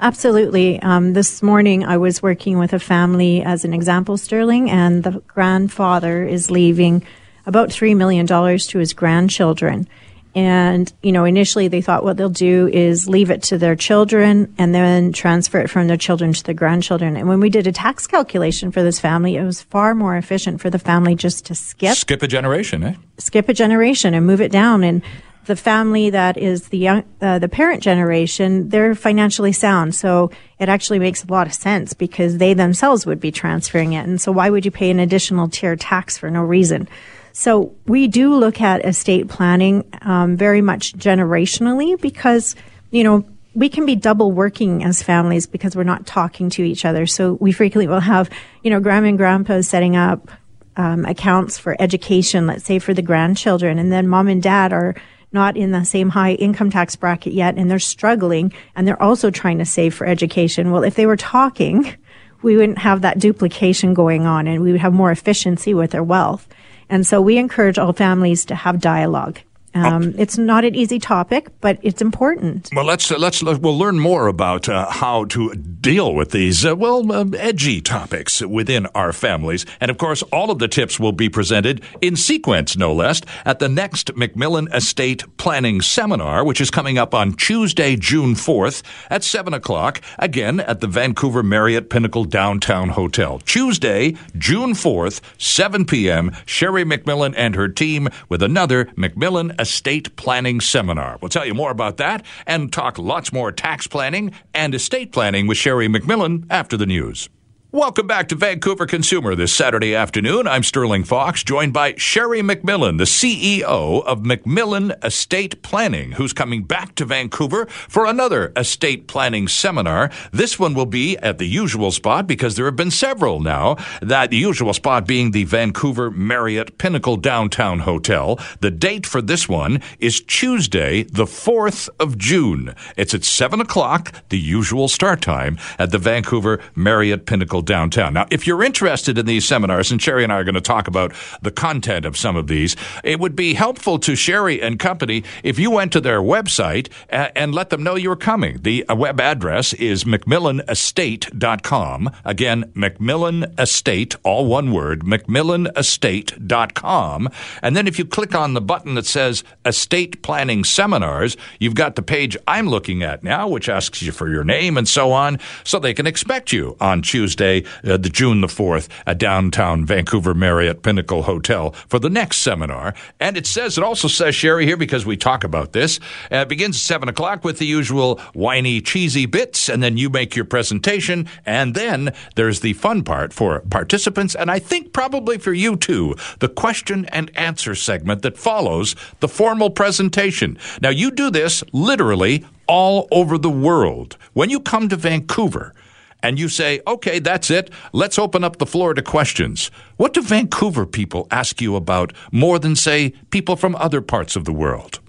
Absolutely. 0.01 0.81
Um, 0.81 1.13
this 1.13 1.43
morning 1.43 1.85
I 1.85 1.97
was 1.97 2.23
working 2.23 2.59
with 2.59 2.73
a 2.73 2.79
family 2.79 3.43
as 3.43 3.65
an 3.65 3.75
example, 3.75 4.17
Sterling, 4.17 4.71
and 4.71 5.03
the 5.03 5.23
grandfather 5.27 6.25
is 6.25 6.51
leaving 6.51 7.05
about 7.47 7.71
$3 7.71 7.97
million 7.97 8.27
to 8.27 8.79
his 8.79 8.93
grandchildren. 8.93 9.89
And, 10.35 10.93
you 11.03 11.11
know, 11.11 11.25
initially 11.25 11.67
they 11.67 11.81
thought 11.81 12.05
what 12.05 12.17
they'll 12.17 12.29
do 12.29 12.69
is 12.69 13.09
leave 13.09 13.31
it 13.31 13.43
to 13.45 13.59
their 13.59 13.75
children 13.75 14.55
and 14.57 14.73
then 14.73 15.13
transfer 15.13 15.59
it 15.59 15.69
from 15.69 15.89
their 15.89 15.97
children 15.97 16.33
to 16.33 16.45
their 16.45 16.55
grandchildren. 16.55 17.17
And 17.17 17.29
when 17.29 17.41
we 17.41 17.51
did 17.51 17.67
a 17.67 17.73
tax 17.73 18.07
calculation 18.07 18.71
for 18.71 18.85
this 18.85 19.01
family, 19.01 19.35
it 19.35 19.43
was 19.43 19.63
far 19.63 19.97
more 19.97 20.17
efficient 20.17 20.61
for 20.61 20.71
the 20.71 20.79
family 20.79 21.17
just 21.17 21.47
to 21.47 21.57
skip. 21.57 21.97
Skip 21.97 22.23
a 22.23 22.29
generation, 22.29 22.85
eh? 22.85 22.95
Skip 23.17 23.49
a 23.49 23.55
generation 23.55 24.15
and 24.15 24.27
move 24.27 24.41
it 24.41 24.53
down. 24.53 24.85
And 24.85 25.03
the 25.49 25.57
family 25.57 26.11
that 26.11 26.37
is 26.37 26.69
the 26.69 26.79
young, 26.79 27.05
uh, 27.21 27.39
the 27.39 27.49
parent 27.49 27.83
generation, 27.83 28.69
they're 28.69 28.95
financially 28.95 29.53
sound. 29.53 29.95
So 29.95 30.31
it 30.59 30.69
actually 30.69 30.99
makes 30.99 31.25
a 31.25 31.27
lot 31.27 31.47
of 31.47 31.55
sense 31.55 31.95
because 31.95 32.37
they 32.37 32.55
themselves 32.55 33.07
would 33.07 33.19
be 33.19 33.33
transferring 33.33 33.95
it. 33.95 34.07
And 34.07 34.21
so 34.21 34.31
why 34.31 34.51
would 34.51 34.65
you 34.65 34.71
pay 34.71 34.91
an 34.91 35.01
additional 35.01 35.49
tier 35.49 35.75
tax 35.75 36.19
for 36.19 36.31
no 36.31 36.43
reason? 36.43 36.87
So 37.33 37.75
we 37.87 38.09
do 38.09 38.35
look 38.35 38.61
at 38.61 38.85
estate 38.85 39.29
planning 39.29 39.85
um, 40.03 40.37
very 40.37 40.61
much 40.61 40.93
generationally 40.93 41.99
because, 42.01 42.55
you 42.91 43.03
know, 43.03 43.25
we 43.55 43.69
can 43.69 43.87
be 43.87 43.97
double 43.97 44.31
working 44.31 44.85
as 44.85 45.03
families 45.03 45.47
because 45.47 45.75
we're 45.75 45.83
not 45.83 46.07
talking 46.07 46.51
to 46.51 46.63
each 46.63 46.85
other. 46.85 47.07
So 47.07 47.39
we 47.41 47.53
frequently 47.53 47.89
will 47.89 48.01
have, 48.01 48.29
you 48.63 48.71
know, 48.71 48.81
grandma 48.81 49.09
and 49.09 49.19
grandpa 49.19 49.63
setting 49.63 49.97
up 49.97 50.31
um, 50.77 51.05
accounts 51.07 51.59
for 51.59 51.75
education, 51.81 52.47
let's 52.47 52.65
say 52.65 52.79
for 52.79 52.93
the 52.93 53.03
grandchildren, 53.03 53.79
and 53.79 53.91
then 53.91 54.07
mom 54.07 54.29
and 54.29 54.43
dad 54.43 54.73
are 54.73 54.95
not 55.33 55.57
in 55.57 55.71
the 55.73 55.85
same 55.85 56.11
high 56.11 56.33
income 56.33 56.71
tax 56.71 56.97
bracket 56.97 57.33
yet 57.33 57.57
and 57.57 57.71
they're 57.71 57.79
struggling 57.79 58.53
and 58.75 58.87
they're 58.87 59.03
also 59.03 59.31
trying 59.31 59.59
to 59.59 59.65
save 59.65 59.95
for 59.95 60.07
education. 60.07 60.71
Well, 60.71 60.85
if 60.85 60.95
they 60.95 61.07
were 61.07 61.17
talking, 61.17 61.95
we 62.43 62.57
wouldn't 62.57 62.79
have 62.79 63.03
that 63.03 63.19
duplication 63.19 63.95
going 63.95 64.27
on 64.27 64.47
and 64.47 64.63
we 64.63 64.73
would 64.73 64.81
have 64.81 64.93
more 64.93 65.11
efficiency 65.11 65.75
with 65.75 65.91
their 65.91 66.05
wealth. 66.05 66.49
And 66.89 67.07
so 67.07 67.21
we 67.21 67.37
encourage 67.37 67.79
all 67.79 67.93
families 67.93 68.45
to 68.47 68.55
have 68.55 68.81
dialogue. 68.81 69.41
Um, 69.75 70.15
it's 70.17 70.39
not 70.39 70.65
an 70.65 70.75
easy 70.75 70.99
topic, 70.99 71.49
but 71.61 71.79
it's 71.83 72.01
important. 72.01 72.71
Well, 72.75 72.87
let's 72.87 73.11
uh, 73.13 73.19
let's 73.19 73.43
we'll 73.43 73.79
learn 73.79 73.99
more 73.99 74.27
about 74.27 74.69
uh, 74.69 74.91
how 74.91 75.27
to 75.27 75.55
deal 75.55 76.15
with 76.15 76.31
these 76.31 76.65
uh, 76.65 76.75
well 76.75 77.13
uh, 77.13 77.27
edgy 77.37 77.81
topics 77.81 78.41
within 78.41 78.87
our 78.95 79.13
families, 79.13 79.67
and 79.81 79.91
of 79.91 79.99
course, 79.99 80.23
all 80.33 80.51
of 80.51 80.59
the 80.59 80.69
tips 80.69 80.99
will 80.99 81.13
be 81.13 81.29
presented 81.29 81.83
in 82.01 82.17
sequence, 82.17 82.77
no 82.77 82.93
less, 82.95 83.21
at 83.45 83.59
the 83.59 83.69
next 83.69 84.15
McMillan 84.15 84.75
Estate 84.75 85.25
Planning 85.37 85.83
Seminar, 85.83 86.45
which 86.45 86.61
is 86.61 86.71
coming 86.71 86.99
up 86.99 87.15
on 87.15 87.35
Tuesday, 87.35 87.95
June 87.95 88.35
fourth 88.35 88.83
at 89.11 89.23
seven 89.23 89.53
o'clock, 89.53 90.01
again 90.19 90.61
at 90.61 90.81
the 90.81 90.87
Vancouver 90.87 91.43
Marriott 91.43 91.91
Pinnacle 91.91 92.25
Downtown 92.25 92.89
Hotel. 92.91 93.39
Tuesday, 93.41 94.17
June 94.37 94.75
fourth, 94.75 95.21
seven 95.39 95.85
p.m. 95.85 96.35
Sherry 96.47 96.85
McMillan 96.85 97.35
and 97.37 97.55
her 97.55 97.69
team 97.69 98.09
with 98.29 98.43
another 98.43 98.87
McMillan 98.97 99.58
Estate 99.59 100.17
Planning 100.17 100.61
Seminar. 100.61 101.19
We'll 101.21 101.29
tell 101.29 101.47
you 101.47 101.55
more 101.55 101.71
about 101.71 101.97
that 101.99 102.25
and 102.47 102.73
talk 102.73 102.99
lots 102.99 103.33
more 103.33 103.53
tax 103.53 103.87
planning 103.87 104.33
and 104.55 104.75
estate 104.75 105.13
planning 105.13 105.47
with 105.47 105.59
Sherry 105.59 105.89
McMillan 105.89 106.47
after 106.51 106.77
the 106.77 106.87
news. 106.87 107.29
Welcome 107.71 108.07
back 108.07 108.29
to 108.29 108.35
Vancouver 108.35 108.87
Consumer 108.87 109.35
this 109.35 109.53
Saturday 109.53 109.95
afternoon. 109.95 110.47
I'm 110.47 110.63
Sterling 110.63 111.05
Fox, 111.05 111.45
joined 111.45 111.75
by 111.75 111.97
Sherry 111.99 112.41
McMillan, 112.41 112.97
the 112.97 113.05
CEO 113.05 114.03
of 114.07 114.21
McMillan 114.21 115.05
Estate 115.05 115.61
Planning, 115.61 116.13
who's 116.13 116.33
coming 116.33 116.63
back 116.63 116.95
to 116.95 117.05
Vancouver 117.05 117.67
for 117.67 118.07
another 118.07 118.55
estate 118.57 119.07
planning 119.07 119.49
seminar. 119.49 120.11
This 120.33 120.59
one 120.59 120.73
will 120.73 120.87
be 120.87 121.19
at 121.19 121.37
the 121.37 121.45
usual 121.45 121.91
spot 121.91 122.27
because 122.27 122.57
there 122.57 122.65
have 122.65 122.75
been 122.75 122.91
several 122.91 123.39
now. 123.39 123.77
That 124.01 124.33
usual 124.33 124.73
spot 124.73 125.07
being 125.07 125.33
the 125.33 125.45
Vancouver 125.45 126.11
Marriott 126.11 126.79
Pinnacle 126.79 127.19
Downtown 127.19 127.81
Hotel. 127.81 128.41
The 128.61 128.71
date 128.71 129.05
for 129.05 129.21
this 129.21 129.47
one 129.47 129.83
is 129.99 130.23
Tuesday, 130.23 131.03
the 131.03 131.27
4th 131.27 131.91
of 132.01 132.17
June. 132.17 132.75
It's 132.97 133.13
at 133.13 133.25
7 133.25 133.61
o'clock, 133.61 134.15
the 134.31 134.39
usual 134.39 134.89
start 134.89 135.21
time 135.21 135.59
at 135.79 135.91
the 135.91 135.99
Vancouver 135.99 136.61
Marriott 136.75 137.27
Pinnacle 137.27 137.58
Downtown. 137.63 138.15
Now, 138.15 138.27
if 138.31 138.47
you're 138.47 138.63
interested 138.63 139.19
in 139.19 139.27
these 139.27 139.47
seminars, 139.47 139.91
and 139.91 140.01
Sherry 140.01 140.25
and 140.25 140.33
I 140.33 140.37
are 140.37 140.45
going 140.45 140.55
to 140.55 140.61
talk 140.61 140.89
about 140.89 141.13
the 141.43 141.51
content 141.51 142.07
of 142.07 142.17
some 142.17 142.37
of 142.37 142.47
these, 142.47 142.77
it 143.05 143.21
would 143.21 143.37
be 143.37 143.55
helpful 143.55 143.99
to 144.01 144.15
Sherry 144.15 144.61
and 144.61 144.79
company 144.79 145.25
if 145.43 145.59
you 145.59 145.71
went 145.71 145.93
to 145.93 146.01
their 146.01 146.21
website 146.21 146.89
and 147.09 147.55
let 147.55 147.71
them 147.71 147.83
know 147.83 147.95
you're 147.95 148.17
coming. 148.17 148.59
The 148.63 148.87
uh, 148.89 148.95
web 148.95 149.21
address 149.21 149.73
is 149.75 150.05
McMillanEstate.com. 150.05 152.11
Again, 152.25 152.65
McMillan 152.75 153.59
Estate, 153.59 154.17
all 154.23 154.47
one 154.47 154.73
word, 154.73 155.03
McMillanEstate.com. 155.03 157.29
And 157.63 157.77
then 157.77 157.87
if 157.87 157.99
you 157.99 158.05
click 158.05 158.35
on 158.35 158.55
the 158.55 158.61
button 158.61 158.95
that 158.95 159.07
says 159.07 159.45
Estate 159.65 160.23
Planning 160.23 160.65
Seminars, 160.65 161.37
you've 161.59 161.75
got 161.75 161.97
the 161.97 162.03
page 162.03 162.37
I'm 162.47 162.69
looking 162.69 163.03
at 163.03 163.23
now, 163.23 163.49
which 163.49 163.69
asks 163.69 164.03
you 164.03 164.13
for 164.13 164.29
your 164.29 164.45
name 164.45 164.77
and 164.77 164.89
so 164.89 165.13
on, 165.13 165.39
so 165.65 165.79
they 165.79 165.95
can 165.95 166.07
expect 166.07 166.53
you 166.53 166.77
on 166.81 167.03
Tuesday, 167.03 167.48
uh, 167.57 167.97
the 167.97 168.11
June 168.11 168.41
the 168.41 168.47
4th, 168.47 168.89
at 169.07 169.19
downtown 169.19 169.85
Vancouver 169.85 170.35
Marriott 170.35 170.83
Pinnacle 170.83 171.23
Hotel 171.23 171.73
for 171.89 171.99
the 171.99 172.11
next 172.11 172.39
seminar. 172.39 172.95
And 173.21 173.37
it 173.37 173.47
says, 173.47 173.79
it 173.79 173.85
also 173.85 174.09
says, 174.09 174.35
Sherry, 174.35 174.67
here, 174.67 174.77
because 174.77 175.05
we 175.05 175.17
talk 175.17 175.45
about 175.45 175.73
this, 175.73 175.99
uh, 176.33 176.39
it 176.39 176.49
begins 176.49 176.77
at 176.77 176.83
7 176.83 177.09
o'clock 177.09 177.45
with 177.45 177.59
the 177.59 177.67
usual 177.67 178.19
whiny, 178.35 178.81
cheesy 178.81 179.27
bits, 179.27 179.69
and 179.69 179.83
then 179.83 179.97
you 179.97 180.11
make 180.11 180.37
your 180.37 180.45
presentation, 180.45 181.29
and 181.47 181.75
then 181.75 182.13
there's 182.37 182.61
the 182.61 182.73
fun 182.75 183.03
part 183.03 183.33
for 183.33 183.61
participants, 183.71 184.35
and 184.35 184.51
I 184.51 184.59
think 184.59 184.93
probably 184.93 185.39
for 185.39 185.53
you 185.53 185.77
too, 185.77 186.15
the 186.41 186.49
question 186.49 187.07
and 187.07 187.31
answer 187.37 187.75
segment 187.75 188.23
that 188.23 188.39
follows 188.39 188.95
the 189.21 189.29
formal 189.29 189.71
presentation. 189.71 190.59
Now, 190.83 190.91
you 190.91 191.11
do 191.11 191.31
this 191.31 191.63
literally 191.73 192.45
all 192.67 193.09
over 193.11 193.39
the 193.39 193.51
world. 193.51 194.17
When 194.35 194.51
you 194.51 194.61
come 194.61 194.89
to 194.89 194.97
Vancouver, 194.97 195.75
and 196.23 196.39
you 196.39 196.49
say, 196.49 196.81
okay, 196.87 197.19
that's 197.19 197.51
it. 197.51 197.71
Let's 197.93 198.19
open 198.19 198.45
up 198.45 198.59
the 198.59 198.67
floor 198.67 198.95
to 198.95 199.03
questions. 199.03 199.71
What 199.97 200.15
do 200.15 200.23
Vancouver 200.23 200.87
people 200.87 201.27
ask 201.31 201.61
you 201.61 201.77
about 201.77 202.13
more 202.33 202.59
than, 202.59 202.77
say, 202.77 203.11
people 203.31 203.57
from 203.57 203.77
other 203.77 204.01
parts 204.01 204.37
of 204.37 204.45
the 204.45 204.53
world? 204.53 205.01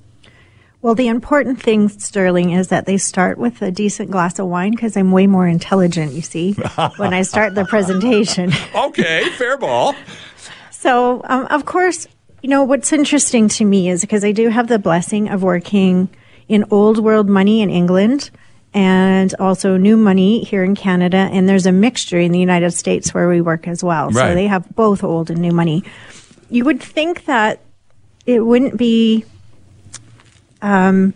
Well, 0.81 0.95
the 0.95 1.09
important 1.09 1.61
thing, 1.61 1.89
Sterling, 1.89 2.51
is 2.51 2.69
that 2.69 2.85
they 2.85 2.97
start 2.97 3.37
with 3.37 3.61
a 3.61 3.69
decent 3.69 4.11
glass 4.11 4.39
of 4.39 4.47
wine 4.47 4.71
because 4.71 4.95
I'm 4.95 5.11
way 5.11 5.27
more 5.27 5.45
intelligent, 5.45 6.13
you 6.13 6.21
see, 6.21 6.53
when 6.95 7.13
I 7.13 7.23
start 7.23 7.53
the 7.53 7.65
presentation. 7.65 8.53
okay, 8.75 9.29
fair 9.31 9.57
ball. 9.57 9.93
So, 10.71 11.21
um, 11.25 11.47
of 11.47 11.65
course, 11.65 12.07
you 12.41 12.49
know, 12.49 12.63
what's 12.63 12.93
interesting 12.93 13.49
to 13.49 13.65
me 13.65 13.89
is 13.89 13.99
because 14.01 14.23
I 14.23 14.31
do 14.31 14.47
have 14.47 14.69
the 14.69 14.79
blessing 14.79 15.27
of 15.27 15.43
working 15.43 16.07
in 16.47 16.63
old 16.71 17.03
world 17.03 17.27
money 17.27 17.61
in 17.61 17.69
England 17.69 18.31
and 18.73 19.33
also 19.39 19.77
new 19.77 19.97
money 19.97 20.43
here 20.43 20.63
in 20.63 20.75
Canada. 20.75 21.17
And 21.31 21.49
there's 21.49 21.65
a 21.65 21.71
mixture 21.71 22.19
in 22.19 22.31
the 22.31 22.39
United 22.39 22.71
States 22.71 23.13
where 23.13 23.27
we 23.27 23.41
work 23.41 23.67
as 23.67 23.83
well. 23.83 24.09
Right. 24.09 24.29
So 24.29 24.35
they 24.35 24.47
have 24.47 24.75
both 24.75 25.03
old 25.03 25.29
and 25.29 25.41
new 25.41 25.51
money. 25.51 25.83
You 26.49 26.65
would 26.65 26.81
think 26.81 27.25
that 27.25 27.61
it 28.25 28.41
wouldn't 28.41 28.77
be 28.77 29.25
um, 30.61 31.13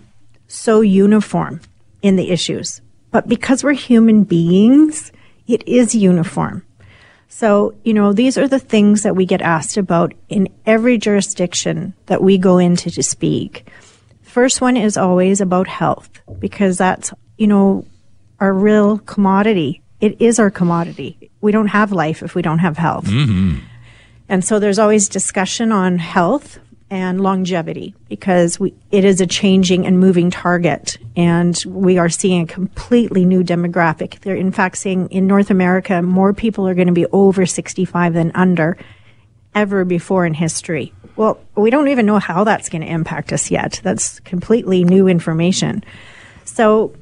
so 0.47 0.81
uniform 0.81 1.61
in 2.01 2.15
the 2.15 2.31
issues. 2.31 2.81
But 3.11 3.27
because 3.27 3.63
we're 3.63 3.73
human 3.73 4.23
beings, 4.23 5.11
it 5.47 5.67
is 5.67 5.93
uniform. 5.93 6.65
So, 7.27 7.73
you 7.83 7.93
know, 7.93 8.13
these 8.13 8.37
are 8.37 8.47
the 8.47 8.59
things 8.59 9.03
that 9.03 9.15
we 9.15 9.25
get 9.25 9.41
asked 9.41 9.77
about 9.77 10.13
in 10.29 10.49
every 10.65 10.97
jurisdiction 10.97 11.93
that 12.05 12.21
we 12.21 12.37
go 12.37 12.57
into 12.59 12.91
to 12.91 13.03
speak. 13.03 13.67
First 14.21 14.61
one 14.61 14.77
is 14.77 14.97
always 14.97 15.41
about 15.41 15.67
health 15.67 16.09
because 16.39 16.77
that's, 16.77 17.11
you 17.43 17.47
know, 17.47 17.85
our 18.39 18.53
real 18.53 18.99
commodity. 18.99 19.81
It 19.99 20.21
is 20.21 20.39
our 20.39 20.49
commodity. 20.49 21.29
We 21.41 21.51
don't 21.51 21.67
have 21.67 21.91
life 21.91 22.23
if 22.23 22.35
we 22.35 22.41
don't 22.41 22.59
have 22.59 22.77
health. 22.77 23.03
Mm-hmm. 23.03 23.59
And 24.29 24.45
so 24.45 24.59
there's 24.59 24.79
always 24.79 25.09
discussion 25.09 25.73
on 25.73 25.97
health 25.97 26.57
and 26.89 27.19
longevity 27.19 27.95
because 28.07 28.61
we, 28.61 28.73
it 28.91 29.03
is 29.03 29.19
a 29.19 29.27
changing 29.27 29.85
and 29.85 29.99
moving 29.99 30.31
target. 30.31 30.97
And 31.17 31.61
we 31.67 31.97
are 31.97 32.07
seeing 32.07 32.43
a 32.43 32.47
completely 32.47 33.25
new 33.25 33.43
demographic. 33.43 34.21
They're 34.21 34.37
in 34.37 34.53
fact 34.53 34.77
saying 34.77 35.09
in 35.09 35.27
North 35.27 35.51
America, 35.51 36.01
more 36.01 36.31
people 36.33 36.65
are 36.65 36.75
going 36.75 36.87
to 36.87 36.93
be 36.93 37.07
over 37.07 37.45
65 37.45 38.13
than 38.13 38.31
under 38.35 38.77
ever 39.53 39.83
before 39.83 40.25
in 40.25 40.33
history. 40.33 40.93
Well, 41.17 41.41
we 41.57 41.71
don't 41.71 41.89
even 41.89 42.05
know 42.05 42.19
how 42.19 42.45
that's 42.45 42.69
going 42.69 42.83
to 42.83 42.87
impact 42.87 43.33
us 43.33 43.51
yet. 43.51 43.81
That's 43.83 44.21
completely 44.21 44.85
new 44.85 45.09
information. 45.09 45.83
So 46.45 46.93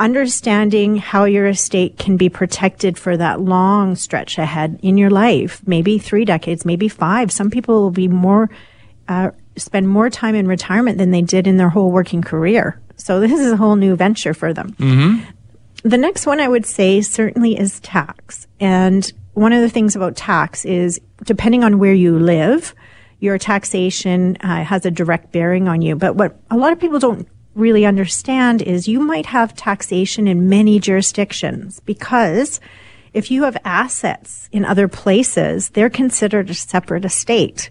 understanding 0.00 0.96
how 0.96 1.24
your 1.24 1.46
estate 1.46 1.98
can 1.98 2.16
be 2.16 2.28
protected 2.28 2.98
for 2.98 3.16
that 3.16 3.40
long 3.40 3.94
stretch 3.94 4.38
ahead 4.38 4.80
in 4.82 4.96
your 4.96 5.10
life, 5.10 5.62
maybe 5.66 5.98
three 5.98 6.24
decades, 6.24 6.64
maybe 6.64 6.88
five. 6.88 7.30
Some 7.30 7.50
people 7.50 7.82
will 7.82 7.90
be 7.90 8.08
more 8.08 8.50
uh, 9.08 9.30
spend 9.56 9.88
more 9.88 10.08
time 10.08 10.34
in 10.34 10.48
retirement 10.48 10.96
than 10.98 11.10
they 11.10 11.22
did 11.22 11.46
in 11.46 11.58
their 11.58 11.68
whole 11.68 11.90
working 11.90 12.22
career. 12.22 12.80
So 12.96 13.20
this 13.20 13.32
is 13.32 13.52
a 13.52 13.56
whole 13.56 13.76
new 13.76 13.94
venture 13.94 14.34
for 14.34 14.54
them. 14.54 14.72
Mm-hmm. 14.74 15.30
The 15.82 15.98
next 15.98 16.26
one 16.26 16.40
I 16.40 16.48
would 16.48 16.66
say 16.66 17.00
certainly 17.02 17.58
is 17.58 17.80
tax. 17.80 18.46
And 18.58 19.10
one 19.34 19.52
of 19.52 19.60
the 19.60 19.70
things 19.70 19.96
about 19.96 20.16
tax 20.16 20.64
is 20.64 21.00
depending 21.24 21.64
on 21.64 21.78
where 21.78 21.94
you 21.94 22.18
live, 22.18 22.74
your 23.18 23.38
taxation 23.38 24.36
uh, 24.40 24.64
has 24.64 24.86
a 24.86 24.90
direct 24.90 25.32
bearing 25.32 25.68
on 25.68 25.82
you. 25.82 25.96
But 25.96 26.16
what 26.16 26.38
a 26.50 26.56
lot 26.56 26.72
of 26.72 26.80
people 26.80 26.98
don't 26.98 27.28
really 27.54 27.84
understand 27.84 28.62
is 28.62 28.88
you 28.88 29.00
might 29.00 29.26
have 29.26 29.54
taxation 29.54 30.28
in 30.28 30.48
many 30.48 30.78
jurisdictions 30.78 31.80
because 31.80 32.60
if 33.12 33.30
you 33.30 33.42
have 33.42 33.56
assets 33.64 34.48
in 34.52 34.64
other 34.64 34.88
places, 34.88 35.70
they're 35.70 35.90
considered 35.90 36.50
a 36.50 36.54
separate 36.54 37.04
estate. 37.04 37.70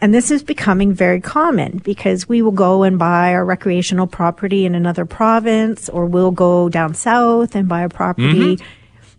And 0.00 0.14
this 0.14 0.30
is 0.30 0.42
becoming 0.42 0.92
very 0.92 1.20
common 1.20 1.78
because 1.78 2.28
we 2.28 2.40
will 2.40 2.52
go 2.52 2.84
and 2.84 2.98
buy 2.98 3.32
our 3.32 3.44
recreational 3.44 4.06
property 4.06 4.64
in 4.64 4.74
another 4.74 5.04
province 5.04 5.88
or 5.88 6.06
we'll 6.06 6.30
go 6.30 6.68
down 6.68 6.94
south 6.94 7.56
and 7.56 7.68
buy 7.68 7.82
a 7.82 7.88
property. 7.88 8.56
Mm-hmm. 8.56 8.66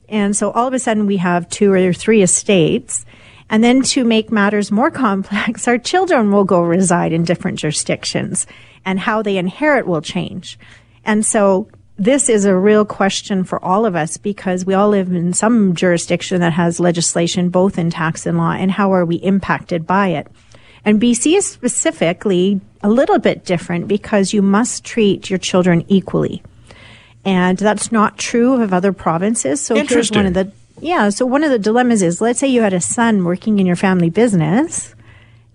And 0.07 0.35
so 0.35 0.51
all 0.51 0.67
of 0.67 0.73
a 0.73 0.79
sudden 0.79 1.05
we 1.05 1.17
have 1.17 1.49
two 1.49 1.71
or 1.71 1.93
three 1.93 2.21
estates. 2.21 3.05
And 3.49 3.63
then 3.63 3.81
to 3.81 4.03
make 4.03 4.31
matters 4.31 4.71
more 4.71 4.91
complex, 4.91 5.67
our 5.67 5.77
children 5.77 6.31
will 6.31 6.43
go 6.43 6.61
reside 6.61 7.13
in 7.13 7.23
different 7.23 7.59
jurisdictions 7.59 8.45
and 8.85 8.99
how 8.99 9.21
they 9.21 9.37
inherit 9.37 9.87
will 9.87 10.01
change. 10.01 10.57
And 11.03 11.25
so 11.25 11.67
this 11.97 12.29
is 12.29 12.45
a 12.45 12.55
real 12.55 12.85
question 12.85 13.43
for 13.43 13.63
all 13.63 13.85
of 13.85 13.95
us 13.95 14.17
because 14.17 14.65
we 14.65 14.73
all 14.73 14.89
live 14.89 15.11
in 15.11 15.33
some 15.33 15.75
jurisdiction 15.75 16.39
that 16.39 16.53
has 16.53 16.79
legislation 16.79 17.49
both 17.49 17.77
in 17.77 17.89
tax 17.89 18.25
and 18.25 18.37
law 18.37 18.51
and 18.51 18.71
how 18.71 18.93
are 18.93 19.05
we 19.05 19.17
impacted 19.17 19.85
by 19.85 20.09
it. 20.09 20.27
And 20.85 21.01
BC 21.01 21.37
is 21.37 21.45
specifically 21.45 22.61
a 22.81 22.89
little 22.89 23.19
bit 23.19 23.43
different 23.43 23.87
because 23.89 24.33
you 24.33 24.41
must 24.41 24.85
treat 24.85 25.29
your 25.29 25.39
children 25.39 25.83
equally. 25.89 26.41
And 27.25 27.57
that's 27.57 27.91
not 27.91 28.17
true 28.17 28.61
of 28.61 28.73
other 28.73 28.93
provinces. 28.93 29.59
So 29.59 29.75
here's 29.75 30.09
one 30.09 30.25
of 30.25 30.33
the 30.33 30.51
yeah, 30.81 31.09
so 31.09 31.25
one 31.25 31.43
of 31.43 31.51
the 31.51 31.59
dilemmas 31.59 32.01
is 32.01 32.21
let's 32.21 32.39
say 32.39 32.47
you 32.47 32.61
had 32.61 32.73
a 32.73 32.81
son 32.81 33.23
working 33.23 33.59
in 33.59 33.65
your 33.65 33.75
family 33.75 34.09
business 34.09 34.95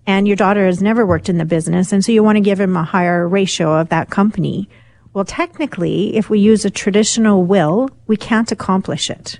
and 0.07 0.27
your 0.27 0.35
daughter 0.35 0.65
has 0.65 0.81
never 0.81 1.05
worked 1.05 1.29
in 1.29 1.37
the 1.37 1.45
business 1.45 1.91
and 1.91 2.03
so 2.03 2.11
you 2.11 2.23
want 2.23 2.35
to 2.35 2.41
give 2.41 2.59
him 2.59 2.75
a 2.75 2.83
higher 2.83 3.27
ratio 3.27 3.79
of 3.79 3.89
that 3.89 4.09
company. 4.09 4.69
Well, 5.13 5.25
technically, 5.25 6.15
if 6.15 6.29
we 6.29 6.39
use 6.39 6.65
a 6.65 6.69
traditional 6.69 7.43
will, 7.43 7.89
we 8.05 8.17
can't 8.17 8.51
accomplish 8.51 9.09
it. 9.09 9.39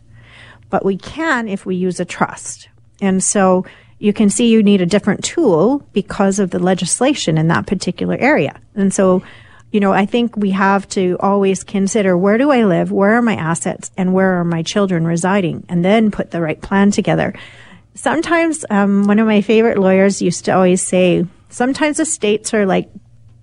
But 0.70 0.86
we 0.86 0.98
can 0.98 1.48
if 1.48 1.66
we 1.66 1.76
use 1.76 2.00
a 2.00 2.06
trust. 2.06 2.70
And 3.02 3.24
so 3.24 3.66
you 4.00 4.14
can 4.14 4.30
see 4.30 4.50
you 4.50 4.64
need 4.64 4.82
a 4.82 4.86
different 4.86 5.24
tool 5.24 5.86
because 5.94 6.40
of 6.40 6.52
the 6.52 6.60
legislation 6.60 7.38
in 7.38 7.48
that 7.50 7.68
particular 7.68 8.18
area. 8.20 8.60
And 8.76 8.94
so, 8.94 9.24
you 9.76 9.82
know, 9.82 9.92
I 9.92 10.06
think 10.06 10.38
we 10.38 10.52
have 10.52 10.88
to 10.92 11.18
always 11.20 11.66
consider 11.66 12.18
where 12.18 12.38
do 12.38 12.50
I 12.50 12.64
live? 12.64 12.94
Where 12.94 13.16
are 13.16 13.22
my 13.22 13.36
assets? 13.36 13.92
And 13.98 14.14
where 14.14 14.40
are 14.40 14.46
my 14.46 14.64
children 14.64 15.06
residing? 15.06 15.66
And 15.68 15.84
then 15.84 16.12
put 16.12 16.32
the 16.32 16.40
right 16.40 16.62
plan 16.62 16.92
together. 16.92 17.34
Sometimes, 17.94 18.64
um, 18.70 19.04
one 19.04 19.20
of 19.20 19.28
my 19.28 19.42
favorite 19.42 19.78
lawyers 19.78 20.22
used 20.22 20.46
to 20.46 20.56
always 20.56 20.82
say, 20.82 21.26
sometimes 21.50 21.98
the 21.98 22.06
states 22.06 22.54
are 22.54 22.66
like 22.66 22.90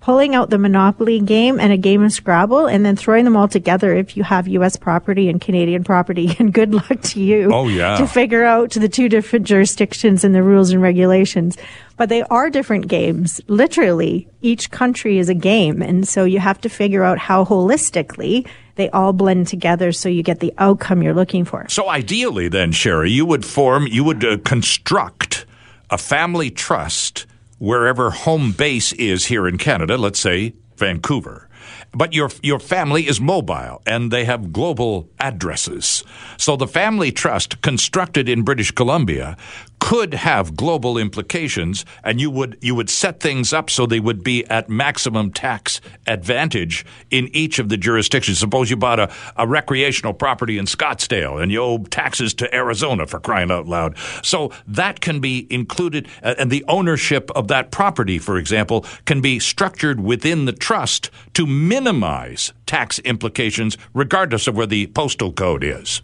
pulling 0.03 0.35
out 0.35 0.49
the 0.49 0.57
Monopoly 0.57 1.21
game 1.21 1.61
and 1.61 1.71
a 1.71 1.77
game 1.77 2.03
of 2.03 2.11
Scrabble 2.11 2.67
and 2.67 2.85
then 2.85 2.93
throwing 2.93 3.23
them 3.23 3.37
all 3.37 3.47
together 3.47 3.95
if 3.95 4.17
you 4.17 4.23
have 4.23 4.49
U.S. 4.49 4.75
property 4.75 5.29
and 5.29 5.39
Canadian 5.39 5.83
property. 5.83 6.35
And 6.43 6.51
good 6.51 6.73
luck 6.73 6.99
to 7.01 7.21
you. 7.21 7.53
Oh, 7.53 7.69
yeah. 7.69 7.95
To 7.95 8.07
figure 8.07 8.43
out 8.43 8.71
the 8.71 8.89
two 8.89 9.07
different 9.07 9.47
jurisdictions 9.47 10.25
and 10.25 10.35
the 10.35 10.43
rules 10.43 10.71
and 10.71 10.81
regulations. 10.81 11.57
But 11.95 12.09
they 12.09 12.23
are 12.23 12.49
different 12.49 12.89
games. 12.89 13.39
Literally, 13.47 14.27
each 14.41 14.71
country 14.71 15.19
is 15.19 15.29
a 15.29 15.33
game. 15.33 15.81
And 15.81 16.05
so 16.05 16.25
you 16.25 16.39
have 16.39 16.59
to 16.61 16.69
figure 16.69 17.03
out 17.03 17.17
how 17.17 17.45
holistically 17.45 18.45
they 18.75 18.89
all 18.89 19.13
blend 19.13 19.47
together 19.47 19.93
so 19.93 20.09
you 20.09 20.21
get 20.21 20.41
the 20.41 20.53
outcome 20.57 21.01
you're 21.01 21.13
looking 21.13 21.45
for. 21.45 21.65
So 21.69 21.87
ideally, 21.87 22.49
then, 22.49 22.73
Sherry, 22.73 23.11
you 23.11 23.25
would 23.25 23.45
form, 23.45 23.87
you 23.87 24.03
would 24.03 24.25
uh, 24.25 24.37
construct 24.39 25.45
a 25.89 25.97
family 25.97 26.49
trust 26.49 27.25
wherever 27.63 28.09
home 28.11 28.51
base 28.51 28.91
is 28.93 29.27
here 29.27 29.47
in 29.47 29.57
Canada, 29.57 29.97
let's 29.97 30.19
say 30.19 30.53
Vancouver. 30.75 31.47
but 31.93 32.13
your 32.13 32.29
your 32.41 32.59
family 32.59 33.07
is 33.07 33.21
mobile 33.21 33.81
and 33.85 34.11
they 34.11 34.25
have 34.25 34.51
global 34.51 35.07
addresses. 35.19 36.03
So 36.37 36.57
the 36.57 36.67
family 36.67 37.11
trust 37.11 37.61
constructed 37.61 38.27
in 38.27 38.43
British 38.43 38.71
Columbia 38.71 39.37
could 39.79 40.13
have 40.13 40.55
global 40.55 40.97
implications 40.97 41.85
and 42.03 42.19
you 42.19 42.31
would 42.31 42.57
you 42.61 42.73
would 42.73 42.89
set 42.89 43.19
things 43.19 43.51
up 43.51 43.69
so 43.69 43.85
they 43.85 43.99
would 43.99 44.23
be 44.23 44.45
at 44.45 44.69
maximum 44.69 45.31
tax 45.31 45.81
advantage 46.07 46.85
in 47.11 47.29
each 47.33 47.59
of 47.59 47.69
the 47.69 47.77
jurisdictions. 47.77 48.39
Suppose 48.39 48.69
you 48.69 48.77
bought 48.77 48.99
a, 48.99 49.11
a 49.35 49.45
recreational 49.45 50.13
property 50.13 50.57
in 50.57 50.65
Scottsdale 50.65 51.41
and 51.41 51.51
you 51.51 51.61
owe 51.61 51.79
taxes 51.79 52.33
to 52.35 52.55
Arizona 52.55 53.05
for 53.05 53.19
crying 53.19 53.51
out 53.51 53.67
loud. 53.67 53.97
So 54.23 54.51
that 54.67 55.01
can 55.01 55.19
be 55.19 55.47
included 55.49 56.07
and 56.21 56.49
the 56.49 56.63
ownership 56.67 57.29
of 57.31 57.49
that 57.49 57.71
property, 57.71 58.19
for 58.19 58.37
example, 58.37 58.85
can 59.05 59.21
be 59.21 59.37
structured 59.39 59.99
within 59.99 60.45
the 60.45 60.53
trust 60.53 61.09
to 61.33 61.45
minimize 61.45 62.53
tax 62.65 62.99
implications 62.99 63.77
regardless 63.93 64.47
of 64.47 64.55
where 64.55 64.65
the 64.65 64.87
postal 64.87 65.33
code 65.33 65.63
is. 65.63 66.01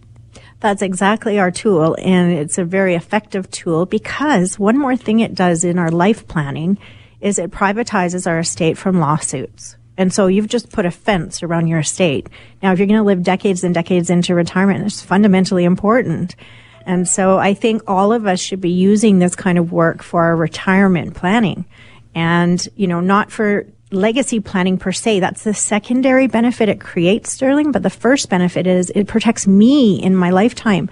That's 0.60 0.82
exactly 0.82 1.40
our 1.40 1.52
tool, 1.52 1.96
and 2.02 2.34
it's 2.34 2.58
a 2.58 2.66
very 2.66 2.96
effective 2.96 3.50
tool 3.50 3.86
because 3.86 4.60
one 4.60 4.78
more 4.78 4.98
thing 4.98 5.22
it 5.22 5.34
does 5.34 5.64
in 5.64 5.80
our 5.80 5.92
life 5.92 6.28
planning 6.28 6.78
is 7.22 7.40
it 7.40 7.52
privatizes 7.52 8.28
our 8.28 8.40
estate 8.40 8.78
from 8.78 9.00
lawsuits. 9.00 9.78
And 9.98 10.14
so 10.14 10.28
you've 10.28 10.48
just 10.48 10.72
put 10.72 10.86
a 10.86 10.92
fence 10.92 11.44
around 11.44 11.68
your 11.68 11.80
estate. 11.80 12.30
Now, 12.62 12.72
if 12.72 12.80
you're 12.80 12.88
going 12.88 13.00
to 13.00 13.04
live 13.04 13.24
decades 13.24 13.64
and 13.64 13.74
decades 13.74 14.10
into 14.10 14.34
retirement, 14.34 14.86
it's 14.86 15.02
fundamentally 15.02 15.66
important. 15.66 16.36
And 16.86 17.08
so 17.08 17.38
I 17.38 17.54
think 17.54 17.84
all 17.88 18.14
of 18.14 18.26
us 18.26 18.40
should 18.40 18.62
be 18.62 18.70
using 18.70 19.20
this 19.20 19.36
kind 19.36 19.58
of 19.58 19.72
work 19.72 20.02
for 20.02 20.24
our 20.24 20.36
retirement 20.36 21.16
planning 21.16 21.66
and, 22.16 22.66
you 22.76 22.88
know, 22.88 23.02
not 23.02 23.32
for 23.32 23.66
legacy 23.92 24.40
planning 24.40 24.78
per 24.78 24.92
se. 24.92 25.20
That's 25.20 25.44
the 25.44 25.54
secondary 25.54 26.28
benefit 26.28 26.70
it 26.70 26.80
creates, 26.80 27.32
Sterling. 27.32 27.72
But 27.72 27.84
the 27.84 27.90
first 27.90 28.30
benefit 28.30 28.68
is 28.68 28.92
it 28.92 29.08
protects 29.08 29.48
me 29.48 30.02
in 30.02 30.16
my 30.16 30.30
lifetime. 30.30 30.90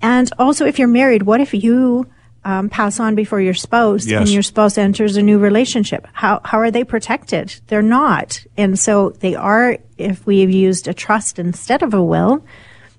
And 0.00 0.30
also, 0.38 0.64
if 0.64 0.78
you're 0.78 0.88
married, 0.88 1.22
what 1.22 1.40
if 1.40 1.52
you 1.52 2.06
um, 2.44 2.68
pass 2.68 3.00
on 3.00 3.14
before 3.14 3.40
your 3.40 3.54
spouse 3.54 4.06
yes. 4.06 4.20
and 4.20 4.28
your 4.30 4.42
spouse 4.42 4.78
enters 4.78 5.16
a 5.16 5.22
new 5.22 5.38
relationship? 5.38 6.06
How, 6.12 6.40
how 6.44 6.58
are 6.58 6.70
they 6.70 6.84
protected? 6.84 7.60
They're 7.66 7.82
not. 7.82 8.44
And 8.56 8.78
so 8.78 9.10
they 9.10 9.34
are 9.34 9.78
if 9.96 10.24
we've 10.24 10.50
used 10.50 10.86
a 10.86 10.94
trust 10.94 11.38
instead 11.38 11.82
of 11.82 11.94
a 11.94 12.02
will. 12.02 12.44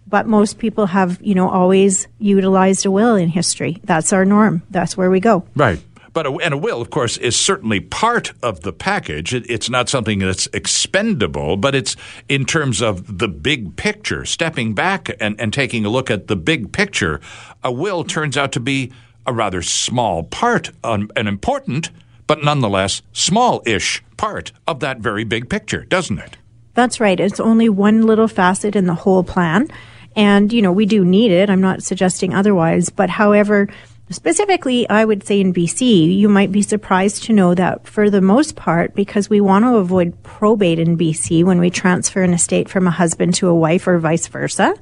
But 0.08 0.26
most 0.26 0.58
people 0.58 0.88
have, 0.88 1.22
you 1.22 1.36
know, 1.36 1.48
always 1.48 2.08
utilized 2.18 2.86
a 2.86 2.92
will 2.92 3.16
in 3.16 3.30
history. 3.30 3.80
That's 3.84 4.12
our 4.12 4.26
norm. 4.26 4.64
That's 4.72 4.98
where 4.98 5.12
we 5.12 5.20
go. 5.20 5.46
Right. 5.56 5.80
But 6.14 6.26
a, 6.26 6.32
and 6.38 6.54
a 6.54 6.58
will, 6.58 6.82
of 6.82 6.90
course, 6.90 7.18
is 7.18 7.36
certainly 7.36 7.80
part 7.80 8.34
of 8.42 8.62
the 8.62 8.74
package. 8.74 9.34
It, 9.34 9.50
it's 9.50 9.70
not 9.70 9.90
something 9.90 10.20
that's 10.20 10.48
expendable, 10.54 11.56
but 11.58 11.76
it's 11.76 11.96
in 12.28 12.46
terms 12.46 12.82
of 12.82 13.20
the 13.20 13.28
big 13.28 13.76
picture, 13.76 14.26
stepping 14.26 14.74
back 14.74 15.10
and, 15.20 15.40
and 15.40 15.54
taking 15.54 15.86
a 15.86 15.90
look 15.90 16.10
at 16.10 16.28
the 16.28 16.36
big 16.36 16.72
picture. 16.72 17.22
A 17.64 17.72
will 17.72 18.04
turns 18.04 18.38
out 18.38 18.52
to 18.54 18.60
be 18.60 18.92
a 19.26 19.34
rather 19.34 19.62
small 19.62 20.24
part, 20.24 20.72
um, 20.84 21.12
an 21.16 21.28
important, 21.28 21.92
but 22.26 22.44
nonetheless 22.44 23.02
small-ish 23.14 24.04
part 24.18 24.52
of 24.68 24.80
that 24.80 25.00
very 25.00 25.24
big 25.24 25.50
picture, 25.50 25.86
doesn't 25.86 26.20
it? 26.20 26.38
That's 26.74 27.00
right. 27.00 27.20
It's 27.20 27.40
only 27.40 27.70
one 27.70 28.04
little 28.04 28.28
facet 28.28 28.76
in 28.76 28.86
the 28.86 28.94
whole 28.94 29.24
plan. 29.24 29.68
And, 30.16 30.52
you 30.52 30.62
know, 30.62 30.72
we 30.72 30.86
do 30.86 31.06
need 31.06 31.32
it. 31.32 31.50
I'm 31.50 31.62
not 31.62 31.84
suggesting 31.84 32.34
otherwise. 32.34 32.90
But 32.90 33.10
however, 33.10 33.70
Specifically, 34.12 34.90
I 34.90 35.06
would 35.06 35.24
say 35.24 35.40
in 35.40 35.54
BC, 35.54 36.18
you 36.18 36.28
might 36.30 36.52
be 36.52 36.64
surprised 36.64 37.24
to 37.24 37.34
know 37.34 37.54
that 37.54 37.88
for 37.88 38.10
the 38.10 38.22
most 38.22 38.56
part, 38.56 38.96
because 38.96 39.30
we 39.30 39.40
want 39.40 39.66
to 39.66 39.76
avoid 39.76 40.24
probate 40.24 40.80
in 40.80 40.98
BC 40.98 41.44
when 41.44 41.60
we 41.60 41.70
transfer 41.70 42.24
an 42.24 42.34
estate 42.34 42.70
from 42.70 42.88
a 42.88 42.92
husband 42.92 43.36
to 43.36 43.48
a 43.48 43.54
wife 43.54 43.86
or 43.88 44.00
vice 44.00 44.28
versa, 44.28 44.74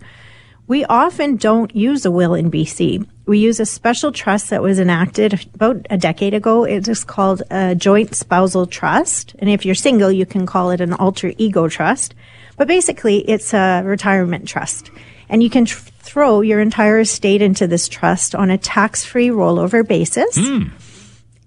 we 0.68 0.86
often 0.86 1.36
don't 1.36 1.76
use 1.76 2.06
a 2.06 2.12
will 2.12 2.36
in 2.36 2.50
BC. 2.50 3.06
We 3.26 3.40
use 3.40 3.60
a 3.60 3.66
special 3.66 4.14
trust 4.14 4.50
that 4.50 4.62
was 4.62 4.80
enacted 4.80 5.46
about 5.54 5.86
a 5.90 5.98
decade 5.98 6.34
ago. 6.34 6.64
It 6.64 6.88
is 6.88 7.04
called 7.04 7.44
a 7.52 7.76
joint 7.76 8.16
spousal 8.16 8.66
trust. 8.66 9.36
And 9.40 9.50
if 9.50 9.66
you're 9.66 9.76
single, 9.76 10.12
you 10.12 10.26
can 10.26 10.46
call 10.46 10.72
it 10.72 10.80
an 10.80 10.94
alter 10.94 11.34
ego 11.38 11.68
trust. 11.68 12.16
But 12.56 12.68
basically, 12.70 13.20
it's 13.30 13.54
a 13.54 13.82
retirement 13.84 14.48
trust. 14.48 14.90
And 15.30 15.44
you 15.44 15.50
can 15.50 15.66
tr- 15.66 15.90
throw 16.18 16.42
your 16.42 16.60
entire 16.60 17.02
estate 17.02 17.44
into 17.44 17.68
this 17.68 17.88
trust 17.88 18.34
on 18.34 18.50
a 18.50 18.58
tax 18.58 19.06
free 19.06 19.28
rollover 19.28 19.88
basis. 19.88 20.36
Mm. 20.36 20.72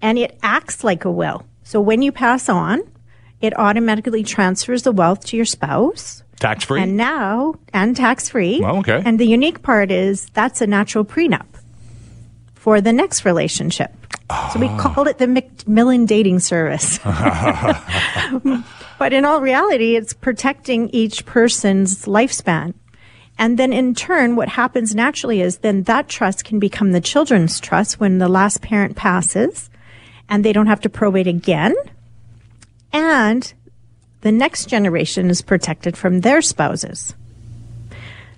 And 0.01 0.17
it 0.17 0.39
acts 0.45 0.85
like 0.85 1.05
a 1.05 1.11
will. 1.11 1.45
So 1.65 1.81
when 1.81 2.03
you 2.03 2.13
pass 2.13 2.49
on, 2.49 2.83
it 3.41 3.59
automatically 3.59 4.23
transfers 4.23 4.85
the 4.85 4.93
wealth 4.93 5.27
to 5.27 5.37
your 5.37 5.45
spouse. 5.45 6.23
Tax 6.39 6.67
free? 6.67 6.81
And 6.81 6.97
now, 6.97 7.57
and 7.73 7.97
tax 7.97 8.29
free. 8.29 8.61
Well, 8.61 8.77
okay. 8.77 9.03
And 9.05 9.19
the 9.19 9.27
unique 9.27 9.63
part 9.63 9.91
is 9.91 10.27
that's 10.35 10.61
a 10.61 10.69
natural 10.69 11.05
prenup 11.05 11.49
for 12.55 12.81
the 12.81 12.93
next 12.93 13.25
relationship. 13.25 13.93
Oh. 14.31 14.51
So 14.55 14.61
we 14.61 14.69
ah. 14.69 14.79
call 14.79 15.09
it 15.09 15.19
the 15.19 15.27
McMillan 15.27 16.07
dating 16.07 16.39
service. 16.39 16.99
but 19.01 19.13
in 19.13 19.25
all 19.25 19.41
reality, 19.41 19.97
it's 19.97 20.13
protecting 20.13 20.91
each 20.91 21.27
person's 21.27 22.05
lifespan. 22.05 22.75
And 23.41 23.59
then 23.59 23.73
in 23.73 23.95
turn, 23.95 24.37
what 24.37 24.51
happens 24.51 24.95
naturally 24.95 25.41
is 25.41 25.59
then 25.59 25.85
that 25.85 26.11
trust 26.11 26.45
can 26.45 26.59
become 26.59 26.93
the 26.93 27.01
children's 27.01 27.59
trust 27.59 27.99
when 27.99 28.19
the 28.19 28.29
last 28.29 28.61
parent 28.61 28.97
passes 28.97 29.71
and 30.29 30.45
they 30.45 30.53
don't 30.53 30.67
have 30.67 30.83
to 30.83 30.91
probate 30.91 31.27
again. 31.27 31.75
And 32.93 33.51
the 34.21 34.31
next 34.31 34.67
generation 34.67 35.31
is 35.31 35.41
protected 35.41 35.97
from 35.97 36.21
their 36.21 36.43
spouses. 36.43 37.15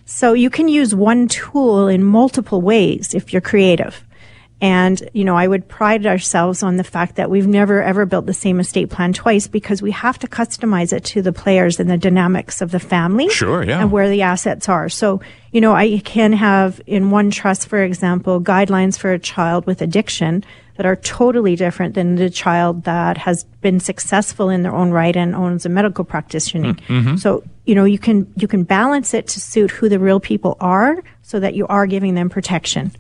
So 0.05 0.35
you 0.35 0.51
can 0.51 0.69
use 0.69 0.95
one 0.95 1.27
tool 1.27 1.89
in 1.89 2.05
multiple 2.05 2.61
ways 2.61 3.13
if 3.13 3.33
you're 3.33 3.43
creative. 3.43 4.05
And, 4.63 5.11
you 5.13 5.25
know, 5.25 5.37
I 5.37 5.49
would 5.49 5.67
pride 5.67 6.07
ourselves 6.07 6.63
on 6.63 6.77
the 6.77 6.85
fact 6.85 7.17
that 7.17 7.29
we've 7.29 7.49
never 7.49 7.83
ever 7.83 8.07
built 8.07 8.27
the 8.27 8.33
same 8.33 8.61
estate 8.61 8.91
plan 8.91 9.13
twice 9.13 9.49
because 9.49 9.83
we 9.83 9.91
have 9.91 10.21
to 10.21 10.29
customize 10.29 10.93
it 10.93 11.05
to 11.07 11.21
the 11.21 11.33
players 11.33 11.81
and 11.81 11.91
the 11.91 11.99
dynamics 11.99 12.63
of 12.63 12.71
the 12.71 12.79
family. 12.79 13.29
Sure, 13.29 13.65
yeah. 13.65 13.81
And 13.81 13.91
where 13.91 14.09
the 14.09 14.23
assets 14.23 14.69
are. 14.69 14.89
So, 14.89 15.21
you 15.51 15.61
know, 15.61 15.75
I 15.75 15.99
can 15.99 16.33
have 16.33 16.81
in 16.87 17.11
one 17.11 17.33
trust, 17.33 17.67
for 17.67 17.83
example, 17.83 18.41
guidelines 18.41 18.97
for 18.97 19.13
a 19.13 19.19
child 19.19 19.67
with 19.67 19.83
addiction 19.83 20.45
that 20.77 20.87
are 20.87 20.95
totally 20.95 21.57
different 21.57 21.97
than 21.97 22.15
the 22.15 22.31
child 22.31 22.85
that 22.85 23.19
has 23.19 23.43
been 23.63 23.81
successful 23.81 24.49
in 24.49 24.63
their 24.63 24.75
own 24.75 24.93
right 24.93 25.17
and 25.17 25.35
owns 25.35 25.67
a 25.67 25.69
medical 25.69 26.05
practitioner. 26.05 26.75
Mm-hmm. 26.75 27.17
So, 27.17 27.43
you 27.67 27.75
know, 27.75 27.85
you 27.85 27.99
can, 27.99 28.33
you 28.37 28.47
can 28.47 28.63
balance 28.63 29.13
it 29.13 29.27
to 29.27 29.41
suit 29.41 29.73
who 29.73 29.89
the 29.89 29.99
real 29.99 30.21
people 30.21 30.57
are 30.61 31.03
so 31.23 31.41
that 31.41 31.55
you 31.55 31.67
are 31.67 31.87
giving 31.87 32.15
them 32.15 32.31
protection. 32.31 32.93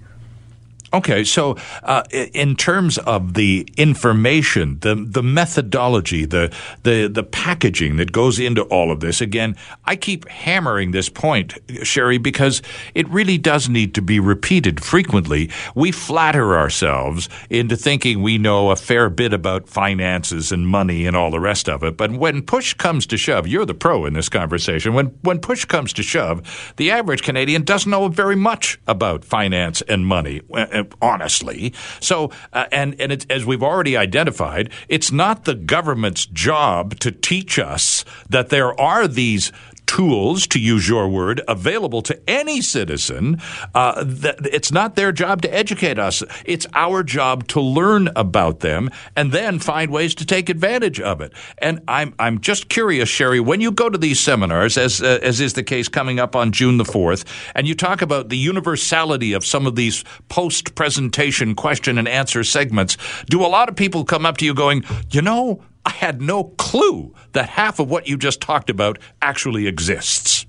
Okay, 0.94 1.24
so 1.24 1.56
uh, 1.84 2.02
in 2.12 2.54
terms 2.54 2.98
of 2.98 3.32
the 3.32 3.66
information, 3.78 4.78
the 4.80 4.94
the 4.94 5.22
methodology, 5.22 6.26
the 6.26 6.54
the 6.82 7.08
the 7.08 7.22
packaging 7.22 7.96
that 7.96 8.12
goes 8.12 8.38
into 8.38 8.62
all 8.64 8.90
of 8.90 9.00
this, 9.00 9.22
again, 9.22 9.56
I 9.86 9.96
keep 9.96 10.28
hammering 10.28 10.90
this 10.90 11.08
point, 11.08 11.54
Sherry, 11.82 12.18
because 12.18 12.60
it 12.94 13.08
really 13.08 13.38
does 13.38 13.70
need 13.70 13.94
to 13.94 14.02
be 14.02 14.20
repeated 14.20 14.84
frequently. 14.84 15.50
We 15.74 15.92
flatter 15.92 16.58
ourselves 16.58 17.28
into 17.48 17.76
thinking 17.76 18.20
we 18.20 18.36
know 18.36 18.70
a 18.70 18.76
fair 18.76 19.08
bit 19.08 19.32
about 19.32 19.68
finances 19.68 20.52
and 20.52 20.68
money 20.68 21.06
and 21.06 21.16
all 21.16 21.30
the 21.30 21.40
rest 21.40 21.70
of 21.70 21.82
it, 21.82 21.96
but 21.96 22.10
when 22.10 22.42
push 22.42 22.74
comes 22.74 23.06
to 23.06 23.16
shove, 23.16 23.46
you're 23.46 23.64
the 23.64 23.72
pro 23.74 24.04
in 24.04 24.12
this 24.12 24.28
conversation. 24.28 24.92
When 24.92 25.06
when 25.22 25.38
push 25.38 25.64
comes 25.64 25.94
to 25.94 26.02
shove, 26.02 26.74
the 26.76 26.90
average 26.90 27.22
Canadian 27.22 27.64
doesn't 27.64 27.90
know 27.90 28.08
very 28.08 28.36
much 28.36 28.78
about 28.86 29.24
finance 29.24 29.80
and 29.88 30.06
money 30.06 30.42
uh, 30.54 30.81
honestly. 31.00 31.72
So, 32.00 32.30
uh, 32.52 32.66
and 32.72 33.00
and 33.00 33.26
as 33.30 33.44
we've 33.44 33.62
already 33.62 33.96
identified, 33.96 34.70
it's 34.88 35.12
not 35.12 35.44
the 35.44 35.54
government's 35.54 36.26
job 36.26 36.98
to 37.00 37.10
teach 37.10 37.58
us 37.58 38.04
that 38.28 38.48
there 38.48 38.78
are 38.80 39.06
these 39.08 39.52
tools, 39.92 40.46
to 40.46 40.58
use 40.58 40.88
your 40.88 41.06
word, 41.06 41.42
available 41.46 42.00
to 42.00 42.18
any 42.26 42.62
citizen. 42.62 43.38
Uh, 43.74 44.02
it's 44.46 44.72
not 44.72 44.96
their 44.96 45.12
job 45.12 45.42
to 45.42 45.54
educate 45.54 45.98
us. 45.98 46.22
It's 46.46 46.66
our 46.72 47.02
job 47.02 47.46
to 47.48 47.60
learn 47.60 48.08
about 48.16 48.60
them 48.60 48.88
and 49.16 49.32
then 49.32 49.58
find 49.58 49.90
ways 49.90 50.14
to 50.14 50.24
take 50.24 50.48
advantage 50.48 50.98
of 50.98 51.20
it. 51.20 51.34
And 51.58 51.82
I'm 51.88 52.14
I'm 52.18 52.40
just 52.40 52.70
curious, 52.70 53.10
Sherry, 53.10 53.38
when 53.38 53.60
you 53.60 53.70
go 53.70 53.90
to 53.90 53.98
these 53.98 54.18
seminars, 54.18 54.78
as 54.78 55.02
uh, 55.02 55.18
as 55.22 55.40
is 55.40 55.52
the 55.52 55.62
case 55.62 55.88
coming 55.88 56.18
up 56.18 56.34
on 56.34 56.52
June 56.52 56.78
the 56.78 56.86
fourth, 56.86 57.24
and 57.54 57.68
you 57.68 57.74
talk 57.74 58.00
about 58.00 58.30
the 58.30 58.38
universality 58.38 59.34
of 59.34 59.44
some 59.44 59.66
of 59.66 59.76
these 59.76 60.04
post 60.30 60.74
presentation 60.74 61.54
question 61.54 61.98
and 61.98 62.08
answer 62.08 62.42
segments, 62.44 62.96
do 63.28 63.44
a 63.44 63.46
lot 63.46 63.68
of 63.68 63.76
people 63.76 64.06
come 64.06 64.24
up 64.24 64.38
to 64.38 64.46
you 64.46 64.54
going, 64.54 64.84
you 65.10 65.20
know? 65.20 65.60
I 65.84 65.90
had 65.90 66.20
no 66.22 66.44
clue 66.44 67.14
that 67.32 67.48
half 67.48 67.78
of 67.78 67.90
what 67.90 68.06
you 68.06 68.16
just 68.16 68.40
talked 68.40 68.70
about 68.70 68.98
actually 69.20 69.66
exists. 69.66 70.46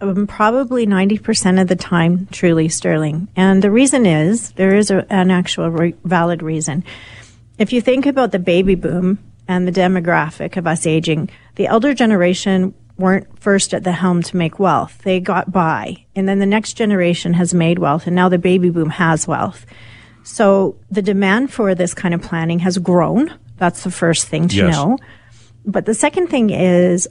Um, 0.00 0.26
probably 0.26 0.86
90% 0.86 1.60
of 1.60 1.68
the 1.68 1.76
time, 1.76 2.26
truly, 2.32 2.68
Sterling. 2.68 3.28
And 3.36 3.62
the 3.62 3.70
reason 3.70 4.04
is 4.04 4.50
there 4.52 4.74
is 4.74 4.90
a, 4.90 5.06
an 5.12 5.30
actual 5.30 5.70
re- 5.70 5.94
valid 6.04 6.42
reason. 6.42 6.84
If 7.58 7.72
you 7.72 7.80
think 7.80 8.06
about 8.06 8.32
the 8.32 8.40
baby 8.40 8.74
boom 8.74 9.18
and 9.46 9.66
the 9.66 9.72
demographic 9.72 10.56
of 10.56 10.66
us 10.66 10.86
aging, 10.86 11.30
the 11.54 11.66
elder 11.66 11.94
generation 11.94 12.74
weren't 12.98 13.38
first 13.38 13.74
at 13.74 13.84
the 13.84 13.92
helm 13.92 14.22
to 14.22 14.36
make 14.36 14.58
wealth. 14.58 14.98
They 15.02 15.20
got 15.20 15.52
by. 15.52 16.04
And 16.14 16.28
then 16.28 16.38
the 16.38 16.46
next 16.46 16.74
generation 16.74 17.34
has 17.34 17.54
made 17.54 17.78
wealth, 17.78 18.06
and 18.06 18.16
now 18.16 18.28
the 18.28 18.38
baby 18.38 18.70
boom 18.70 18.90
has 18.90 19.28
wealth. 19.28 19.66
So 20.24 20.76
the 20.90 21.02
demand 21.02 21.52
for 21.52 21.74
this 21.74 21.94
kind 21.94 22.14
of 22.14 22.22
planning 22.22 22.60
has 22.60 22.78
grown. 22.78 23.38
That's 23.56 23.84
the 23.84 23.90
first 23.90 24.26
thing 24.26 24.48
to 24.48 24.56
yes. 24.56 24.74
know. 24.74 24.98
But 25.64 25.86
the 25.86 25.94
second 25.94 26.28
thing 26.28 26.50
is 26.50 27.08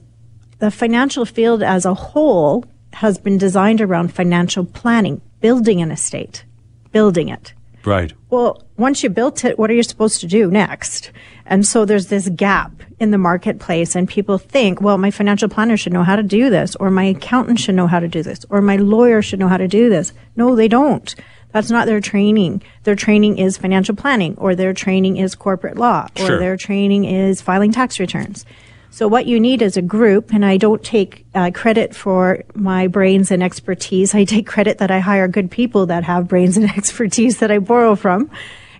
the 0.59 0.71
financial 0.71 1.25
field 1.25 1.63
as 1.63 1.85
a 1.85 1.93
whole 1.93 2.65
has 2.93 3.17
been 3.17 3.37
designed 3.37 3.81
around 3.81 4.13
financial 4.13 4.65
planning, 4.65 5.21
building 5.39 5.81
an 5.81 5.91
estate, 5.91 6.43
building 6.91 7.29
it. 7.29 7.53
Right. 7.85 8.13
Well, 8.29 8.63
once 8.77 9.03
you 9.03 9.09
built 9.09 9.43
it, 9.43 9.57
what 9.57 9.71
are 9.71 9.73
you 9.73 9.83
supposed 9.83 10.21
to 10.21 10.27
do 10.27 10.51
next? 10.51 11.11
And 11.45 11.65
so 11.65 11.85
there's 11.85 12.07
this 12.07 12.29
gap 12.29 12.71
in 12.99 13.11
the 13.11 13.17
marketplace 13.17 13.95
and 13.95 14.07
people 14.07 14.37
think, 14.37 14.81
well, 14.81 14.97
my 14.97 15.09
financial 15.09 15.49
planner 15.49 15.77
should 15.77 15.93
know 15.93 16.03
how 16.03 16.15
to 16.15 16.23
do 16.23 16.49
this, 16.49 16.75
or 16.75 16.91
my 16.91 17.05
accountant 17.05 17.59
should 17.59 17.75
know 17.75 17.87
how 17.87 17.99
to 17.99 18.07
do 18.07 18.21
this, 18.21 18.45
or 18.49 18.61
my 18.61 18.75
lawyer 18.75 19.21
should 19.21 19.39
know 19.39 19.47
how 19.47 19.57
to 19.57 19.67
do 19.67 19.89
this. 19.89 20.13
No, 20.35 20.55
they 20.55 20.67
don't. 20.67 21.15
That's 21.51 21.69
not 21.69 21.85
their 21.85 22.01
training. 22.01 22.61
Their 22.83 22.95
training 22.95 23.37
is 23.37 23.57
financial 23.57 23.95
planning, 23.95 24.35
or 24.37 24.55
their 24.55 24.73
training 24.73 25.17
is 25.17 25.35
corporate 25.35 25.77
law, 25.77 26.07
or 26.19 26.25
sure. 26.25 26.39
their 26.39 26.57
training 26.57 27.05
is 27.05 27.41
filing 27.41 27.71
tax 27.71 27.99
returns. 27.99 28.45
So 28.93 29.07
what 29.07 29.25
you 29.25 29.39
need 29.39 29.61
is 29.61 29.77
a 29.77 29.81
group, 29.81 30.33
and 30.33 30.45
I 30.45 30.57
don't 30.57 30.83
take 30.83 31.25
uh, 31.33 31.51
credit 31.53 31.95
for 31.95 32.43
my 32.53 32.87
brains 32.87 33.31
and 33.31 33.41
expertise. 33.41 34.13
I 34.13 34.25
take 34.25 34.45
credit 34.45 34.79
that 34.79 34.91
I 34.91 34.99
hire 34.99 35.29
good 35.29 35.49
people 35.49 35.85
that 35.85 36.03
have 36.03 36.27
brains 36.27 36.57
and 36.57 36.69
expertise 36.77 37.39
that 37.39 37.51
I 37.51 37.59
borrow 37.59 37.95
from. 37.95 38.29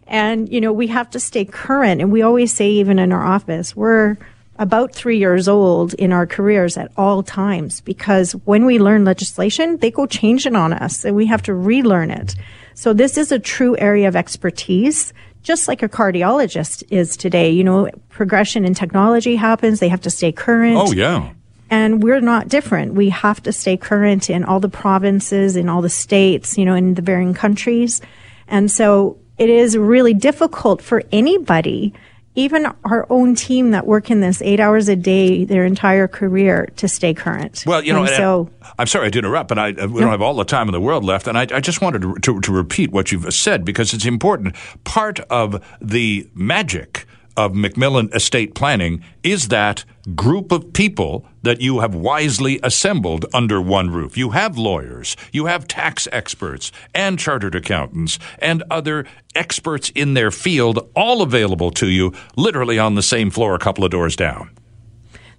And, 0.08 0.52
you 0.52 0.60
know, 0.60 0.74
we 0.74 0.88
have 0.88 1.10
to 1.12 1.20
stay 1.22 1.46
current. 1.46 2.02
And 2.02 2.12
we 2.12 2.22
always 2.22 2.54
say, 2.54 2.70
even 2.72 3.00
in 3.00 3.14
our 3.14 3.24
office, 3.24 3.74
we're 3.74 4.18
about 4.60 4.94
three 4.94 5.18
years 5.18 5.48
old 5.48 5.94
in 5.94 6.12
our 6.12 6.28
careers 6.28 6.78
at 6.78 6.92
all 6.98 7.24
times 7.24 7.80
because 7.82 8.34
when 8.46 8.66
we 8.66 8.80
learn 8.80 9.06
legislation, 9.06 9.78
they 9.78 9.90
go 9.90 10.06
changing 10.06 10.56
on 10.56 10.74
us 10.74 11.06
and 11.06 11.16
we 11.16 11.26
have 11.26 11.42
to 11.42 11.54
relearn 11.54 12.12
it. 12.12 12.36
So 12.74 12.94
this 12.94 13.18
is 13.18 13.32
a 13.32 13.40
true 13.40 13.78
area 13.78 14.08
of 14.08 14.16
expertise 14.16 15.14
just 15.44 15.68
like 15.68 15.82
a 15.82 15.90
cardiologist 15.90 16.84
is 16.90 17.18
today. 17.18 17.50
You 17.50 17.64
know, 17.64 17.90
progression 18.10 18.66
in 18.66 18.74
technology 18.74 19.36
happens. 19.36 19.80
They 19.80 19.90
have 19.90 20.02
to 20.02 20.10
stay 20.10 20.32
current. 20.32 20.78
Oh, 20.78 20.92
yeah. 20.92 21.34
And 21.70 22.04
we're 22.04 22.22
not 22.22 22.48
different. 22.48 22.94
We 22.94 23.10
have 23.10 23.42
to 23.44 23.54
stay 23.54 23.78
current 23.78 24.30
in 24.30 24.44
all 24.44 24.60
the 24.60 24.70
provinces, 24.70 25.56
in 25.56 25.70
all 25.70 25.82
the 25.82 25.90
states, 25.90 26.58
you 26.58 26.66
know, 26.66 26.76
in 26.76 26.96
the 26.96 27.02
varying 27.02 27.34
countries. 27.34 28.02
And 28.48 28.70
so 28.70 29.18
it 29.38 29.50
is 29.50 29.78
really 29.78 30.14
difficult 30.14 30.82
for 30.82 31.02
anybody 31.12 31.94
even 32.36 32.68
our 32.86 33.06
own 33.10 33.36
team 33.36 33.72
that 33.72 33.86
work 33.86 34.10
in 34.10 34.22
this 34.22 34.42
eight 34.42 34.60
hours 34.60 34.88
a 34.88 34.96
day 34.96 35.44
their 35.44 35.66
entire 35.66 36.08
career 36.08 36.70
to 36.78 36.88
stay 36.88 37.14
current. 37.14 37.64
Well, 37.66 37.84
you 37.84 37.94
know, 37.94 38.06
so 38.06 38.50
I'm 38.80 38.88
sorry 38.88 39.08
I 39.08 39.10
to 39.10 39.20
interrupt, 39.20 39.50
but 39.50 39.60
I, 39.60 39.70
uh, 39.72 39.88
we 39.88 40.00
don't 40.00 40.12
have 40.12 40.22
all 40.22 40.36
the 40.36 40.46
time 40.46 40.68
in 40.68 40.72
the 40.72 40.82
world 40.82 41.04
left, 41.04 41.28
and 41.28 41.38
I, 41.38 41.48
I 41.52 41.60
just 41.60 41.82
wanted 41.82 42.02
to, 42.02 42.16
to, 42.16 42.40
to 42.40 42.52
repeat 42.52 42.92
what 42.92 43.12
you've 43.12 43.34
said 43.34 43.66
because 43.66 43.94
it's 43.94 44.06
important. 44.06 44.56
Part 44.84 45.20
of 45.22 45.64
the 45.82 46.30
magic 46.34 47.06
of 47.38 47.54
McMillan 47.54 48.14
estate 48.14 48.56
planning 48.56 49.04
is 49.24 49.48
that 49.50 49.86
group 50.16 50.52
of 50.52 50.74
people 50.74 51.26
that 51.44 51.62
you 51.62 51.80
have 51.80 51.94
wisely 51.94 52.60
assembled 52.64 53.26
under 53.34 53.62
one 53.62 53.90
roof. 53.90 54.18
You 54.18 54.32
have 54.32 54.58
lawyers, 54.58 55.16
you 55.32 55.46
have 55.46 55.68
tax 55.68 56.08
experts 56.12 56.72
and 56.94 57.20
chartered 57.20 57.56
accountants 57.56 58.20
and 58.40 58.64
other 58.70 59.06
experts 59.36 59.92
in 59.96 60.14
their 60.14 60.32
field 60.32 60.90
all 60.96 61.22
available 61.22 61.72
to 61.72 61.88
you 61.88 62.14
literally 62.36 62.80
on 62.80 62.96
the 62.96 63.04
same 63.04 63.30
floor 63.30 63.56
a 63.56 63.60
couple 63.60 63.84
of 63.84 63.92
doors 63.92 64.16
down. 64.16 64.50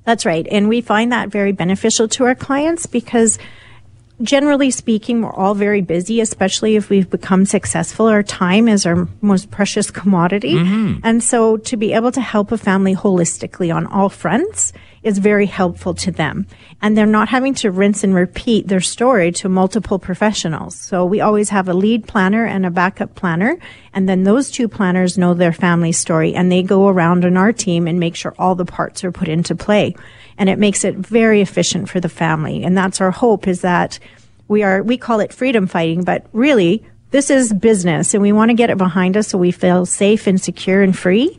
That's 0.04 0.26
right. 0.26 0.46
And 0.50 0.68
we 0.68 0.80
find 0.80 1.12
that 1.12 1.28
very 1.28 1.52
beneficial 1.52 2.08
to 2.08 2.24
our 2.24 2.34
clients 2.34 2.86
because 2.86 3.38
generally 4.20 4.70
speaking, 4.70 5.22
we're 5.22 5.32
all 5.32 5.54
very 5.54 5.80
busy, 5.80 6.20
especially 6.20 6.76
if 6.76 6.90
we've 6.90 7.08
become 7.08 7.46
successful. 7.46 8.06
Our 8.06 8.22
time 8.22 8.68
is 8.68 8.84
our 8.84 9.08
most 9.20 9.50
precious 9.50 9.90
commodity. 9.90 10.54
Mm-hmm. 10.54 11.00
And 11.02 11.22
so 11.22 11.56
to 11.56 11.76
be 11.76 11.92
able 11.92 12.12
to 12.12 12.20
help 12.20 12.52
a 12.52 12.58
family 12.58 12.94
holistically 12.94 13.74
on 13.74 13.86
all 13.86 14.08
fronts 14.08 14.72
is 15.02 15.18
very 15.18 15.46
helpful 15.46 15.94
to 15.94 16.10
them. 16.10 16.46
And 16.80 16.96
they're 16.96 17.06
not 17.06 17.28
having 17.28 17.54
to 17.54 17.70
rinse 17.70 18.04
and 18.04 18.14
repeat 18.14 18.68
their 18.68 18.80
story 18.80 19.32
to 19.32 19.48
multiple 19.48 19.98
professionals. 19.98 20.76
So 20.76 21.04
we 21.04 21.20
always 21.20 21.50
have 21.50 21.68
a 21.68 21.74
lead 21.74 22.06
planner 22.06 22.44
and 22.44 22.64
a 22.64 22.70
backup 22.70 23.14
planner. 23.14 23.58
And 23.92 24.08
then 24.08 24.22
those 24.22 24.50
two 24.50 24.68
planners 24.68 25.18
know 25.18 25.34
their 25.34 25.52
family 25.52 25.92
story 25.92 26.34
and 26.34 26.50
they 26.50 26.62
go 26.62 26.88
around 26.88 27.24
in 27.24 27.36
our 27.36 27.52
team 27.52 27.86
and 27.88 27.98
make 27.98 28.14
sure 28.14 28.34
all 28.38 28.54
the 28.54 28.64
parts 28.64 29.04
are 29.04 29.12
put 29.12 29.28
into 29.28 29.54
play 29.54 29.94
and 30.38 30.48
it 30.48 30.58
makes 30.58 30.84
it 30.84 30.96
very 30.96 31.40
efficient 31.40 31.88
for 31.88 32.00
the 32.00 32.08
family. 32.08 32.64
And 32.64 32.76
that's 32.76 33.00
our 33.00 33.10
hope 33.10 33.46
is 33.46 33.60
that 33.62 33.98
we 34.48 34.62
are, 34.62 34.82
we 34.82 34.96
call 34.96 35.20
it 35.20 35.32
freedom 35.32 35.66
fighting, 35.66 36.04
but 36.04 36.26
really 36.32 36.84
this 37.10 37.30
is 37.30 37.52
business 37.52 38.14
and 38.14 38.22
we 38.22 38.32
want 38.32 38.50
to 38.50 38.54
get 38.54 38.70
it 38.70 38.78
behind 38.78 39.16
us 39.16 39.28
so 39.28 39.38
we 39.38 39.52
feel 39.52 39.84
safe 39.86 40.26
and 40.26 40.40
secure 40.40 40.82
and 40.82 40.98
free. 40.98 41.38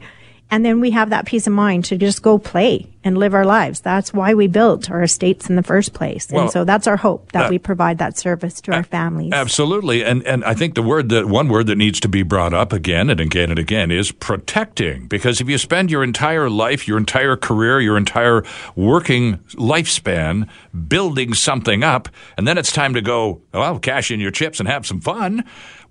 And 0.51 0.63
then 0.63 0.79
we 0.79 0.91
have 0.91 1.09
that 1.09 1.25
peace 1.25 1.47
of 1.47 1.53
mind 1.53 1.85
to 1.85 1.97
just 1.97 2.21
go 2.21 2.37
play 2.37 2.87
and 3.03 3.17
live 3.17 3.33
our 3.33 3.45
lives. 3.45 3.81
That's 3.81 4.13
why 4.13 4.33
we 4.33 4.47
built 4.47 4.89
our 4.89 5.03
estates 5.03 5.49
in 5.49 5.55
the 5.55 5.63
first 5.63 5.93
place. 5.93 6.27
Well, 6.31 6.43
and 6.43 6.51
so 6.51 6.63
that's 6.63 6.87
our 6.87 6.95
hope 6.95 7.31
that 7.33 7.47
uh, 7.47 7.49
we 7.49 7.57
provide 7.57 7.97
that 7.97 8.17
service 8.17 8.61
to 8.61 8.71
uh, 8.71 8.77
our 8.77 8.83
families. 8.83 9.33
Absolutely. 9.33 10.03
And 10.03 10.25
and 10.25 10.43
I 10.45 10.53
think 10.53 10.75
the 10.75 10.81
word 10.81 11.09
that 11.09 11.27
one 11.27 11.49
word 11.49 11.67
that 11.67 11.75
needs 11.75 11.99
to 12.01 12.07
be 12.07 12.23
brought 12.23 12.53
up 12.53 12.71
again 12.71 13.09
and 13.09 13.19
again 13.19 13.49
and 13.49 13.59
again 13.59 13.91
is 13.91 14.11
protecting. 14.11 15.07
Because 15.07 15.41
if 15.41 15.49
you 15.49 15.57
spend 15.57 15.91
your 15.91 16.03
entire 16.03 16.49
life, 16.49 16.87
your 16.87 16.97
entire 16.97 17.35
career, 17.35 17.81
your 17.81 17.97
entire 17.97 18.43
working 18.75 19.39
lifespan 19.55 20.47
building 20.87 21.33
something 21.33 21.83
up, 21.83 22.09
and 22.37 22.47
then 22.47 22.57
it's 22.57 22.71
time 22.71 22.93
to 22.93 23.01
go, 23.01 23.41
well, 23.53 23.79
cash 23.79 24.11
in 24.11 24.19
your 24.19 24.31
chips 24.31 24.59
and 24.59 24.69
have 24.69 24.85
some 24.85 25.01
fun. 25.01 25.43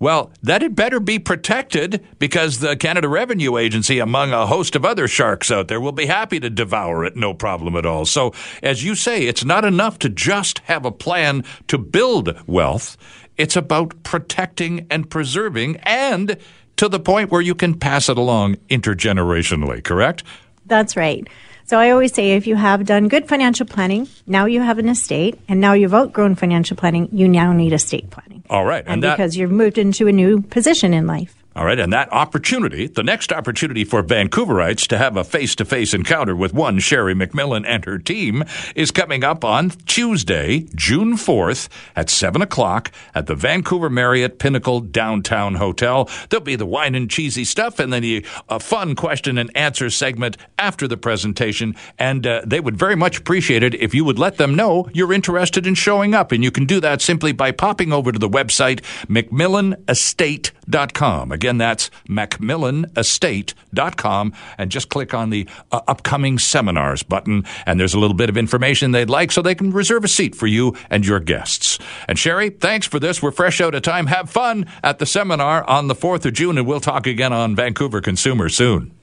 Well, 0.03 0.33
that 0.41 0.61
had 0.61 0.75
better 0.75 0.99
be 0.99 1.17
protected 1.17 2.05
because 2.19 2.59
the 2.59 2.75
Canada 2.75 3.07
Revenue 3.07 3.55
Agency, 3.55 3.99
among 3.99 4.33
a 4.33 4.45
host 4.45 4.75
of 4.75 4.83
other 4.83 5.07
sharks 5.07 5.49
out 5.49 5.69
there, 5.69 5.79
will 5.79 5.93
be 5.93 6.07
happy 6.07 6.41
to 6.41 6.49
devour 6.49 7.05
it, 7.05 7.15
no 7.15 7.33
problem 7.33 7.77
at 7.77 7.85
all. 7.85 8.03
So, 8.03 8.33
as 8.61 8.83
you 8.83 8.95
say, 8.95 9.25
it's 9.27 9.45
not 9.45 9.63
enough 9.63 9.97
to 9.99 10.09
just 10.09 10.59
have 10.65 10.83
a 10.83 10.91
plan 10.91 11.45
to 11.69 11.77
build 11.77 12.37
wealth. 12.45 12.97
It's 13.37 13.55
about 13.55 14.03
protecting 14.03 14.87
and 14.89 15.09
preserving 15.09 15.77
and 15.83 16.35
to 16.75 16.89
the 16.89 16.99
point 16.99 17.31
where 17.31 17.39
you 17.39 17.55
can 17.55 17.73
pass 17.73 18.09
it 18.09 18.17
along 18.17 18.55
intergenerationally, 18.69 19.85
correct? 19.85 20.25
That's 20.65 20.97
right. 20.97 21.25
So 21.65 21.79
I 21.79 21.91
always 21.91 22.13
say 22.13 22.31
if 22.31 22.45
you 22.45 22.55
have 22.55 22.85
done 22.85 23.07
good 23.07 23.27
financial 23.27 23.65
planning, 23.65 24.07
now 24.27 24.45
you 24.45 24.61
have 24.61 24.79
an 24.79 24.89
estate, 24.89 25.39
and 25.47 25.61
now 25.61 25.73
you've 25.73 25.93
outgrown 25.93 26.35
financial 26.35 26.75
planning, 26.75 27.09
you 27.11 27.27
now 27.27 27.53
need 27.53 27.73
estate 27.73 28.09
planning. 28.09 28.43
All 28.49 28.65
right. 28.65 28.83
And, 28.83 28.95
and 28.95 29.03
that, 29.03 29.17
because 29.17 29.37
you've 29.37 29.51
moved 29.51 29.77
into 29.77 30.07
a 30.07 30.11
new 30.11 30.41
position 30.41 30.93
in 30.93 31.07
life. 31.07 31.42
All 31.55 31.65
right, 31.65 31.77
and 31.77 31.93
that 31.93 32.11
opportunity, 32.11 32.87
the 32.87 33.03
next 33.03 33.31
opportunity 33.31 33.83
for 33.83 34.01
Vancouverites 34.01 34.87
to 34.87 34.97
have 34.97 35.15
a 35.15 35.23
face 35.23 35.55
to 35.57 35.65
face 35.65 35.93
encounter 35.93 36.35
with 36.35 36.51
one 36.51 36.79
Sherry 36.79 37.13
McMillan 37.13 37.63
and 37.67 37.85
her 37.85 37.99
team 37.99 38.43
is 38.75 38.89
coming 38.89 39.23
up 39.23 39.45
on 39.45 39.69
Tuesday, 39.69 40.65
June 40.73 41.13
4th 41.13 41.69
at 41.95 42.09
7 42.09 42.41
o'clock 42.41 42.91
at 43.13 43.27
the 43.27 43.35
Vancouver 43.35 43.91
Marriott 43.91 44.39
Pinnacle 44.39 44.79
Downtown 44.79 45.53
Hotel. 45.55 46.09
There'll 46.29 46.43
be 46.43 46.55
the 46.55 46.65
wine 46.65 46.95
and 46.95 47.07
cheesy 47.07 47.45
stuff 47.45 47.77
and 47.77 47.93
then 47.93 48.03
a 48.03 48.23
fun 48.59 48.95
question 48.95 49.37
and 49.37 49.55
answer 49.55 49.91
segment 49.91 50.37
after 50.57 50.87
the 50.87 50.97
presentation. 50.97 51.75
And 51.99 52.25
uh, 52.25 52.41
they 52.45 52.61
would 52.61 52.77
very 52.77 52.95
much 52.95 53.19
appreciate 53.19 53.61
it 53.61 53.75
if 53.75 53.93
you 53.93 54.03
would 54.05 54.17
let 54.17 54.37
them 54.37 54.55
know 54.55 54.89
you're 54.91 55.13
interested 55.13 55.67
in 55.67 55.75
showing 55.75 56.15
up. 56.15 56.31
And 56.31 56.43
you 56.43 56.49
can 56.49 56.65
do 56.65 56.79
that 56.79 56.99
simply 56.99 57.31
by 57.31 57.51
popping 57.51 57.93
over 57.93 58.11
to 58.11 58.17
the 58.17 58.27
website, 58.27 58.81
McMillanEstate.com. 59.05 61.42
Again, 61.43 61.57
that's 61.57 61.91
mcmillanestate.com 62.07 64.33
and 64.57 64.71
just 64.71 64.87
click 64.87 65.13
on 65.13 65.29
the 65.29 65.45
uh, 65.73 65.81
upcoming 65.89 66.39
seminars 66.39 67.03
button. 67.03 67.43
And 67.65 67.77
there's 67.77 67.93
a 67.93 67.99
little 67.99 68.15
bit 68.15 68.29
of 68.29 68.37
information 68.37 68.91
they'd 68.91 69.09
like 69.09 69.29
so 69.29 69.41
they 69.41 69.55
can 69.55 69.71
reserve 69.71 70.05
a 70.05 70.07
seat 70.07 70.35
for 70.35 70.47
you 70.47 70.73
and 70.89 71.05
your 71.05 71.19
guests. 71.19 71.79
And 72.07 72.17
Sherry, 72.17 72.49
thanks 72.49 72.87
for 72.87 72.97
this. 72.97 73.21
We're 73.21 73.31
fresh 73.31 73.59
out 73.59 73.75
of 73.75 73.81
time. 73.81 74.07
Have 74.07 74.29
fun 74.29 74.67
at 74.83 74.99
the 74.99 75.05
seminar 75.05 75.69
on 75.69 75.89
the 75.89 75.95
4th 75.95 76.25
of 76.25 76.31
June, 76.31 76.57
and 76.57 76.65
we'll 76.65 76.79
talk 76.79 77.07
again 77.07 77.33
on 77.33 77.57
Vancouver 77.57 77.99
Consumer 77.99 78.47
soon. 78.47 78.93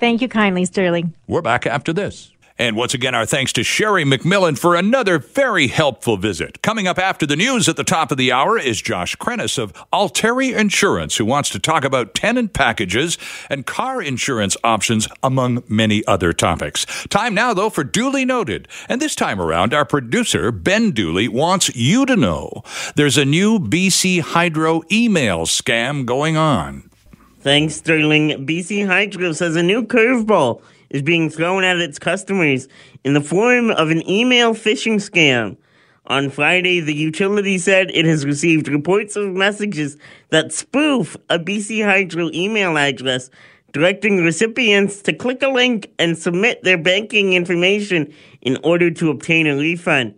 Thank 0.00 0.22
you 0.22 0.28
kindly, 0.28 0.64
Sterling. 0.64 1.14
We're 1.28 1.40
back 1.40 1.66
after 1.66 1.92
this. 1.92 2.32
And 2.58 2.74
once 2.74 2.94
again, 2.94 3.14
our 3.14 3.26
thanks 3.26 3.52
to 3.54 3.62
Sherry 3.62 4.04
McMillan 4.04 4.58
for 4.58 4.74
another 4.74 5.18
very 5.18 5.66
helpful 5.66 6.16
visit. 6.16 6.62
Coming 6.62 6.86
up 6.86 6.98
after 6.98 7.26
the 7.26 7.36
news 7.36 7.68
at 7.68 7.76
the 7.76 7.84
top 7.84 8.10
of 8.10 8.16
the 8.16 8.32
hour 8.32 8.58
is 8.58 8.80
Josh 8.80 9.14
Krennis 9.16 9.58
of 9.58 9.74
Alteri 9.92 10.56
Insurance, 10.56 11.18
who 11.18 11.26
wants 11.26 11.50
to 11.50 11.58
talk 11.58 11.84
about 11.84 12.14
tenant 12.14 12.54
packages 12.54 13.18
and 13.50 13.66
car 13.66 14.00
insurance 14.00 14.56
options, 14.64 15.06
among 15.22 15.64
many 15.68 16.06
other 16.06 16.32
topics. 16.32 16.86
Time 17.10 17.34
now, 17.34 17.52
though, 17.52 17.68
for 17.68 17.84
Duly 17.84 18.24
Noted. 18.24 18.68
And 18.88 19.02
this 19.02 19.14
time 19.14 19.40
around, 19.40 19.74
our 19.74 19.84
producer, 19.84 20.50
Ben 20.50 20.92
Dooley, 20.92 21.28
wants 21.28 21.74
you 21.76 22.06
to 22.06 22.16
know 22.16 22.62
there's 22.94 23.18
a 23.18 23.26
new 23.26 23.58
BC 23.58 24.20
Hydro 24.20 24.82
email 24.90 25.40
scam 25.44 26.06
going 26.06 26.38
on. 26.38 26.88
Thanks, 27.40 27.76
Sterling. 27.76 28.46
BC 28.46 28.86
Hydro 28.86 29.32
says 29.32 29.56
a 29.56 29.62
new 29.62 29.84
curveball 29.84 30.62
is 30.96 31.02
being 31.02 31.28
thrown 31.28 31.62
at 31.62 31.76
its 31.76 31.98
customers 31.98 32.68
in 33.04 33.12
the 33.12 33.20
form 33.20 33.70
of 33.70 33.90
an 33.90 34.08
email 34.08 34.54
phishing 34.54 34.94
scam. 34.94 35.54
On 36.06 36.30
Friday, 36.30 36.80
the 36.80 36.94
utility 36.94 37.58
said 37.58 37.90
it 37.90 38.06
has 38.06 38.24
received 38.24 38.66
reports 38.66 39.14
of 39.14 39.34
messages 39.34 39.98
that 40.30 40.54
spoof 40.54 41.14
a 41.28 41.38
BC 41.38 41.84
Hydro 41.84 42.30
email 42.32 42.78
address, 42.78 43.28
directing 43.72 44.24
recipients 44.24 45.02
to 45.02 45.12
click 45.12 45.42
a 45.42 45.48
link 45.48 45.92
and 45.98 46.16
submit 46.16 46.62
their 46.62 46.78
banking 46.78 47.34
information 47.34 48.10
in 48.40 48.56
order 48.64 48.90
to 48.90 49.10
obtain 49.10 49.46
a 49.46 49.54
refund. 49.54 50.14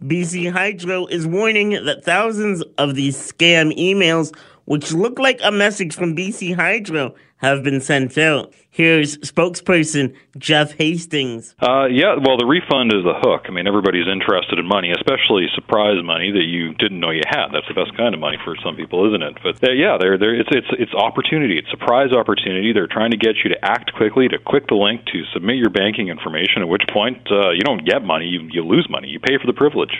BC 0.00 0.50
Hydro 0.50 1.04
is 1.08 1.26
warning 1.26 1.84
that 1.84 2.02
thousands 2.02 2.62
of 2.78 2.94
these 2.94 3.14
scam 3.14 3.76
emails, 3.76 4.34
which 4.68 4.92
look 4.92 5.18
like 5.18 5.40
a 5.42 5.50
message 5.50 5.94
from 5.94 6.14
BC 6.14 6.54
Hydro, 6.54 7.14
have 7.38 7.62
been 7.62 7.80
sent 7.80 8.18
out. 8.18 8.52
Here's 8.68 9.16
spokesperson 9.18 10.14
Jeff 10.36 10.72
Hastings. 10.76 11.54
Uh, 11.62 11.86
yeah, 11.86 12.16
well, 12.20 12.36
the 12.36 12.44
refund 12.44 12.92
is 12.92 13.02
the 13.02 13.14
hook. 13.16 13.46
I 13.48 13.50
mean, 13.50 13.66
everybody's 13.66 14.06
interested 14.06 14.58
in 14.58 14.66
money, 14.66 14.92
especially 14.92 15.48
surprise 15.54 15.96
money 16.04 16.30
that 16.32 16.44
you 16.44 16.74
didn't 16.74 17.00
know 17.00 17.10
you 17.10 17.22
had. 17.24 17.48
That's 17.48 17.66
the 17.66 17.78
best 17.78 17.96
kind 17.96 18.12
of 18.12 18.20
money 18.20 18.36
for 18.44 18.56
some 18.62 18.76
people, 18.76 19.08
isn't 19.08 19.22
it? 19.22 19.38
But 19.42 19.56
uh, 19.64 19.72
yeah, 19.72 19.96
they're, 19.98 20.18
they're, 20.18 20.34
it's 20.34 20.50
it's 20.52 20.68
it's 20.76 20.94
opportunity. 20.94 21.56
It's 21.56 21.70
surprise 21.70 22.12
opportunity. 22.12 22.74
They're 22.74 22.90
trying 22.90 23.12
to 23.12 23.16
get 23.16 23.40
you 23.40 23.48
to 23.54 23.58
act 23.64 23.94
quickly, 23.94 24.28
to 24.28 24.38
click 24.38 24.68
the 24.68 24.76
link, 24.76 25.06
to 25.16 25.24
submit 25.32 25.56
your 25.56 25.70
banking 25.70 26.08
information. 26.08 26.60
At 26.60 26.68
which 26.68 26.84
point, 26.92 27.24
uh, 27.30 27.56
you 27.56 27.64
don't 27.64 27.86
get 27.86 28.04
money, 28.04 28.26
you 28.26 28.50
you 28.52 28.66
lose 28.66 28.86
money. 28.90 29.08
You 29.08 29.18
pay 29.18 29.38
for 29.40 29.46
the 29.46 29.56
privilege. 29.56 29.96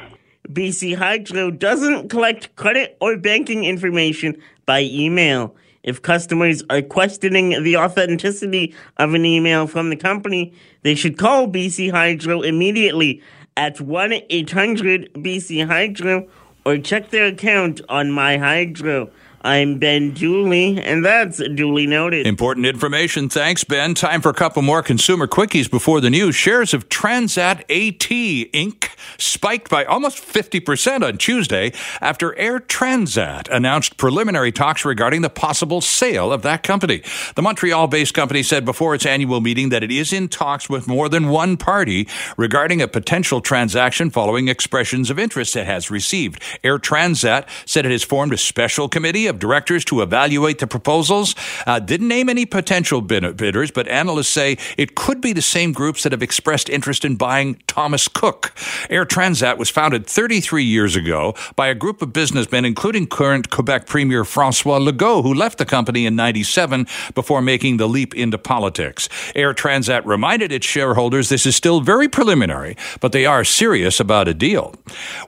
BC 0.53 0.97
Hydro 0.97 1.51
doesn't 1.51 2.09
collect 2.09 2.57
credit 2.57 2.97
or 3.01 3.17
banking 3.17 3.65
information 3.65 4.41
by 4.65 4.83
email. 4.83 5.55
If 5.83 6.03
customers 6.03 6.63
are 6.71 6.83
questioning 6.83 7.63
the 7.63 7.77
authenticity 7.77 8.75
of 8.97 9.15
an 9.15 9.25
email 9.25 9.67
from 9.67 9.91
the 9.91 9.97
company, 9.97 10.53
they 10.83 10.95
should 10.95 11.19
call 11.19 11.49
BC 11.49 11.91
Hydro 11.91 12.43
immediately 12.43 13.23
at 13.57 13.81
1 13.81 14.13
800 14.31 15.13
BC 15.15 15.67
Hydro 15.67 16.29
or 16.65 16.79
check 16.79 17.11
their 17.11 17.27
account 17.27 17.81
on 17.89 18.11
My 18.11 18.39
Hydro. 18.39 19.11
I'm 19.43 19.79
Ben 19.79 20.15
Dooley, 20.15 20.83
and 20.83 21.05
that's 21.05 21.39
duly 21.39 21.87
noted. 21.87 22.27
Important 22.27 22.67
information. 22.67 23.29
Thanks, 23.29 23.63
Ben. 23.63 23.95
Time 23.95 24.21
for 24.21 24.31
a 24.31 24.35
couple 24.35 24.63
more 24.63 24.83
consumer 24.83 25.29
quickies 25.29 25.71
before 25.71 26.01
the 26.01 26.11
news. 26.11 26.35
Shares 26.35 26.75
of 26.75 26.89
Transat 26.89 27.61
AT 27.61 28.09
Inc. 28.53 28.89
spiked 29.17 29.71
by 29.71 29.85
almost 29.85 30.19
50% 30.19 31.07
on 31.07 31.19
Tuesday 31.19 31.73
after 32.01 32.37
Air 32.37 32.59
Transat 32.59 33.49
announced 33.49 33.97
preliminary 33.97 34.51
talks 34.51 34.85
regarding 34.85 35.23
the 35.23 35.31
possible 35.31 35.81
sale 35.81 36.33
of 36.33 36.43
that 36.43 36.65
company. 36.65 37.03
The 37.37 37.43
Montreal 37.43 37.87
based 37.87 38.15
company 38.15 38.43
said 38.43 38.65
before 38.65 38.97
its 38.97 39.07
annual 39.07 39.41
meeting 39.41 39.69
that 39.69 39.85
it 39.85 39.93
is 39.93 40.13
in 40.13 40.27
talks 40.29 40.69
with 40.69 40.89
more 40.89 41.09
than 41.09 41.29
one 41.29 41.57
party 41.57 42.09
regarding 42.37 42.83
a 42.83 42.89
potential 42.89 43.41
transaction 43.41 44.11
following 44.11 44.49
expressions 44.49 45.11
of 45.11 45.19
interest 45.19 45.55
it 45.55 45.67
has 45.67 45.93
received. 45.93 46.43
Air 46.65 46.81
Transat 46.81 47.47
said 47.67 47.87
it 47.87 47.93
has 47.93 48.03
formed 48.03 48.33
a 48.33 48.37
special 48.37 48.89
committee 48.89 49.28
of 49.29 49.39
directors 49.39 49.85
to 49.87 50.03
evaluate 50.03 50.59
the 50.59 50.67
proposals. 50.67 51.35
Uh, 51.67 51.79
didn't 51.79 52.09
name 52.09 52.29
any 52.29 52.47
potential 52.47 53.01
bidders, 53.01 53.71
but 53.71 53.87
analysts 53.89 54.29
say 54.29 54.59
it 54.77 54.95
could 54.95 55.21
be 55.21 55.33
the 55.33 55.43
same 55.43 55.73
groups 55.73 56.03
that 56.03 56.13
have 56.13 56.23
expressed 56.23 56.69
interest 56.69 57.05
in 57.05 57.17
buying 57.17 57.61
Thomas 57.67 58.09
Cook. 58.09 58.53
Air 58.91 59.05
Transat 59.05 59.59
was 59.59 59.71
founded 59.71 60.07
33 60.07 60.65
years 60.65 60.97
ago 60.97 61.35
by 61.57 61.69
a 61.69 61.75
group 61.75 62.03
of 62.03 62.13
businessmen, 62.13 62.65
including 62.65 63.07
current 63.07 63.51
Quebec 63.51 63.87
Premier 63.87 64.25
Francois 64.25 64.79
Legault, 64.79 65.23
who 65.23 65.35
left 65.35 65.59
the 65.59 65.67
company 65.67 66.07
in 66.07 66.17
97 66.17 66.87
before 67.15 67.43
making 67.43 67.77
the 67.77 67.89
leap 67.89 68.15
into 68.15 68.39
politics. 68.39 69.09
Air 69.35 69.55
Transat 69.55 70.05
reminded 70.05 70.53
its 70.53 70.67
shareholders 70.67 71.29
this 71.29 71.47
is 71.47 71.57
still 71.57 71.81
very 71.81 72.09
preliminary, 72.09 72.77
but 73.01 73.13
they 73.13 73.27
are 73.27 73.45
serious 73.45 74.01
about 74.01 74.29
a 74.29 74.35
deal. 74.35 74.75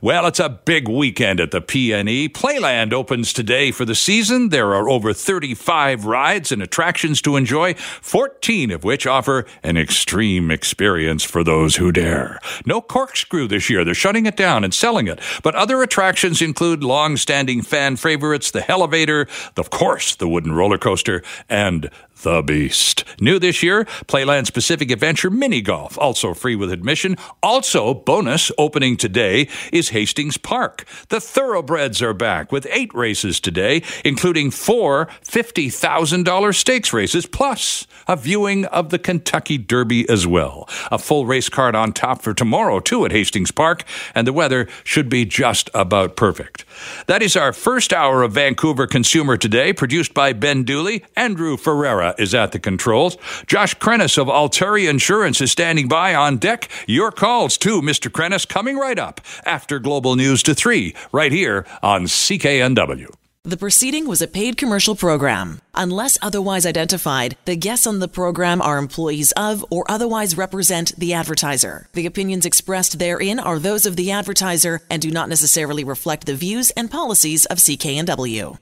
Well, 0.00 0.26
it's 0.26 0.40
a 0.40 0.48
big 0.48 0.88
weekend 0.88 1.40
at 1.40 1.50
the 1.50 1.60
PNE. 1.60 2.30
Playland 2.30 2.92
opens 2.92 3.32
today 3.32 3.70
for 3.70 3.84
the 3.84 3.89
season. 3.94 4.48
There 4.48 4.74
are 4.74 4.88
over 4.88 5.12
35 5.12 6.04
rides 6.04 6.52
and 6.52 6.62
attractions 6.62 7.20
to 7.22 7.36
enjoy, 7.36 7.74
14 7.74 8.70
of 8.70 8.84
which 8.84 9.06
offer 9.06 9.46
an 9.62 9.76
extreme 9.76 10.50
experience 10.50 11.24
for 11.24 11.44
those 11.44 11.76
who 11.76 11.92
dare. 11.92 12.38
No 12.66 12.80
corkscrew 12.80 13.48
this 13.48 13.70
year. 13.70 13.84
They're 13.84 13.94
shutting 13.94 14.26
it 14.26 14.36
down 14.36 14.64
and 14.64 14.72
selling 14.72 15.08
it. 15.08 15.20
But 15.42 15.54
other 15.54 15.82
attractions 15.82 16.42
include 16.42 16.82
long-standing 16.82 17.62
fan 17.62 17.96
favorites, 17.96 18.50
the 18.50 18.60
Hellevator, 18.60 19.28
of 19.56 19.70
course, 19.70 20.14
the 20.14 20.28
wooden 20.28 20.52
roller 20.52 20.78
coaster, 20.78 21.22
and 21.48 21.90
the 22.22 22.42
Beast. 22.42 23.04
New 23.20 23.38
this 23.38 23.62
year, 23.62 23.84
Playland 24.06 24.52
Pacific 24.52 24.90
Adventure 24.90 25.30
Mini 25.30 25.60
Golf, 25.60 25.98
also 25.98 26.34
free 26.34 26.56
with 26.56 26.72
admission. 26.72 27.16
Also, 27.42 27.94
bonus 27.94 28.52
opening 28.58 28.96
today 28.96 29.48
is 29.72 29.90
Hastings 29.90 30.36
Park. 30.36 30.84
The 31.08 31.20
Thoroughbreds 31.20 32.02
are 32.02 32.14
back 32.14 32.52
with 32.52 32.66
eight 32.70 32.92
races 32.94 33.40
today, 33.40 33.82
including 34.04 34.50
four 34.50 35.06
$50,000 35.24 36.54
stakes 36.54 36.92
races, 36.92 37.26
plus 37.26 37.86
a 38.06 38.16
viewing 38.16 38.64
of 38.66 38.90
the 38.90 38.98
Kentucky 38.98 39.58
Derby 39.58 40.08
as 40.08 40.26
well. 40.26 40.68
A 40.90 40.98
full 40.98 41.26
race 41.26 41.48
card 41.48 41.74
on 41.74 41.92
top 41.92 42.22
for 42.22 42.34
tomorrow, 42.34 42.80
too, 42.80 43.04
at 43.04 43.12
Hastings 43.12 43.50
Park, 43.50 43.84
and 44.14 44.26
the 44.26 44.32
weather 44.32 44.68
should 44.84 45.08
be 45.08 45.24
just 45.24 45.70
about 45.74 46.16
perfect. 46.16 46.64
That 47.06 47.22
is 47.22 47.36
our 47.36 47.52
first 47.52 47.92
hour 47.92 48.22
of 48.22 48.32
Vancouver 48.32 48.86
Consumer 48.86 49.36
Today, 49.36 49.72
produced 49.72 50.14
by 50.14 50.32
Ben 50.32 50.64
Dooley. 50.64 51.04
Andrew 51.16 51.56
Ferreira 51.56 52.09
Uh, 52.10 52.14
is 52.18 52.34
at 52.34 52.50
the 52.52 52.58
controls. 52.58 53.16
Josh 53.46 53.76
Krennis 53.76 54.18
of 54.18 54.26
Alteri 54.26 54.88
Insurance 54.88 55.40
is 55.40 55.52
standing 55.52 55.86
by 55.86 56.14
on 56.14 56.38
deck. 56.38 56.68
Your 56.88 57.12
calls 57.12 57.56
too, 57.56 57.80
Mr. 57.80 58.10
Krennis, 58.10 58.48
coming 58.48 58.76
right 58.76 58.98
up 58.98 59.20
after 59.44 59.78
Global 59.78 60.16
News 60.16 60.42
to 60.42 60.54
3, 60.54 60.94
right 61.12 61.30
here 61.30 61.66
on 61.82 62.04
CKNW. 62.04 63.14
The 63.44 63.56
proceeding 63.56 64.06
was 64.08 64.20
a 64.20 64.26
paid 64.26 64.56
commercial 64.56 64.96
program. 64.96 65.60
Unless 65.74 66.18
otherwise 66.20 66.66
identified, 66.66 67.36
the 67.44 67.56
guests 67.56 67.86
on 67.86 68.00
the 68.00 68.08
program 68.08 68.60
are 68.60 68.78
employees 68.78 69.32
of 69.32 69.64
or 69.70 69.84
otherwise 69.88 70.36
represent 70.36 70.92
the 70.98 71.14
advertiser. 71.14 71.88
The 71.92 72.06
opinions 72.06 72.44
expressed 72.44 72.98
therein 72.98 73.38
are 73.38 73.58
those 73.58 73.86
of 73.86 73.96
the 73.96 74.10
advertiser 74.10 74.82
and 74.90 75.00
do 75.00 75.10
not 75.10 75.28
necessarily 75.28 75.84
reflect 75.84 76.26
the 76.26 76.34
views 76.34 76.70
and 76.72 76.90
policies 76.90 77.46
of 77.46 77.58
CKNW. 77.58 78.58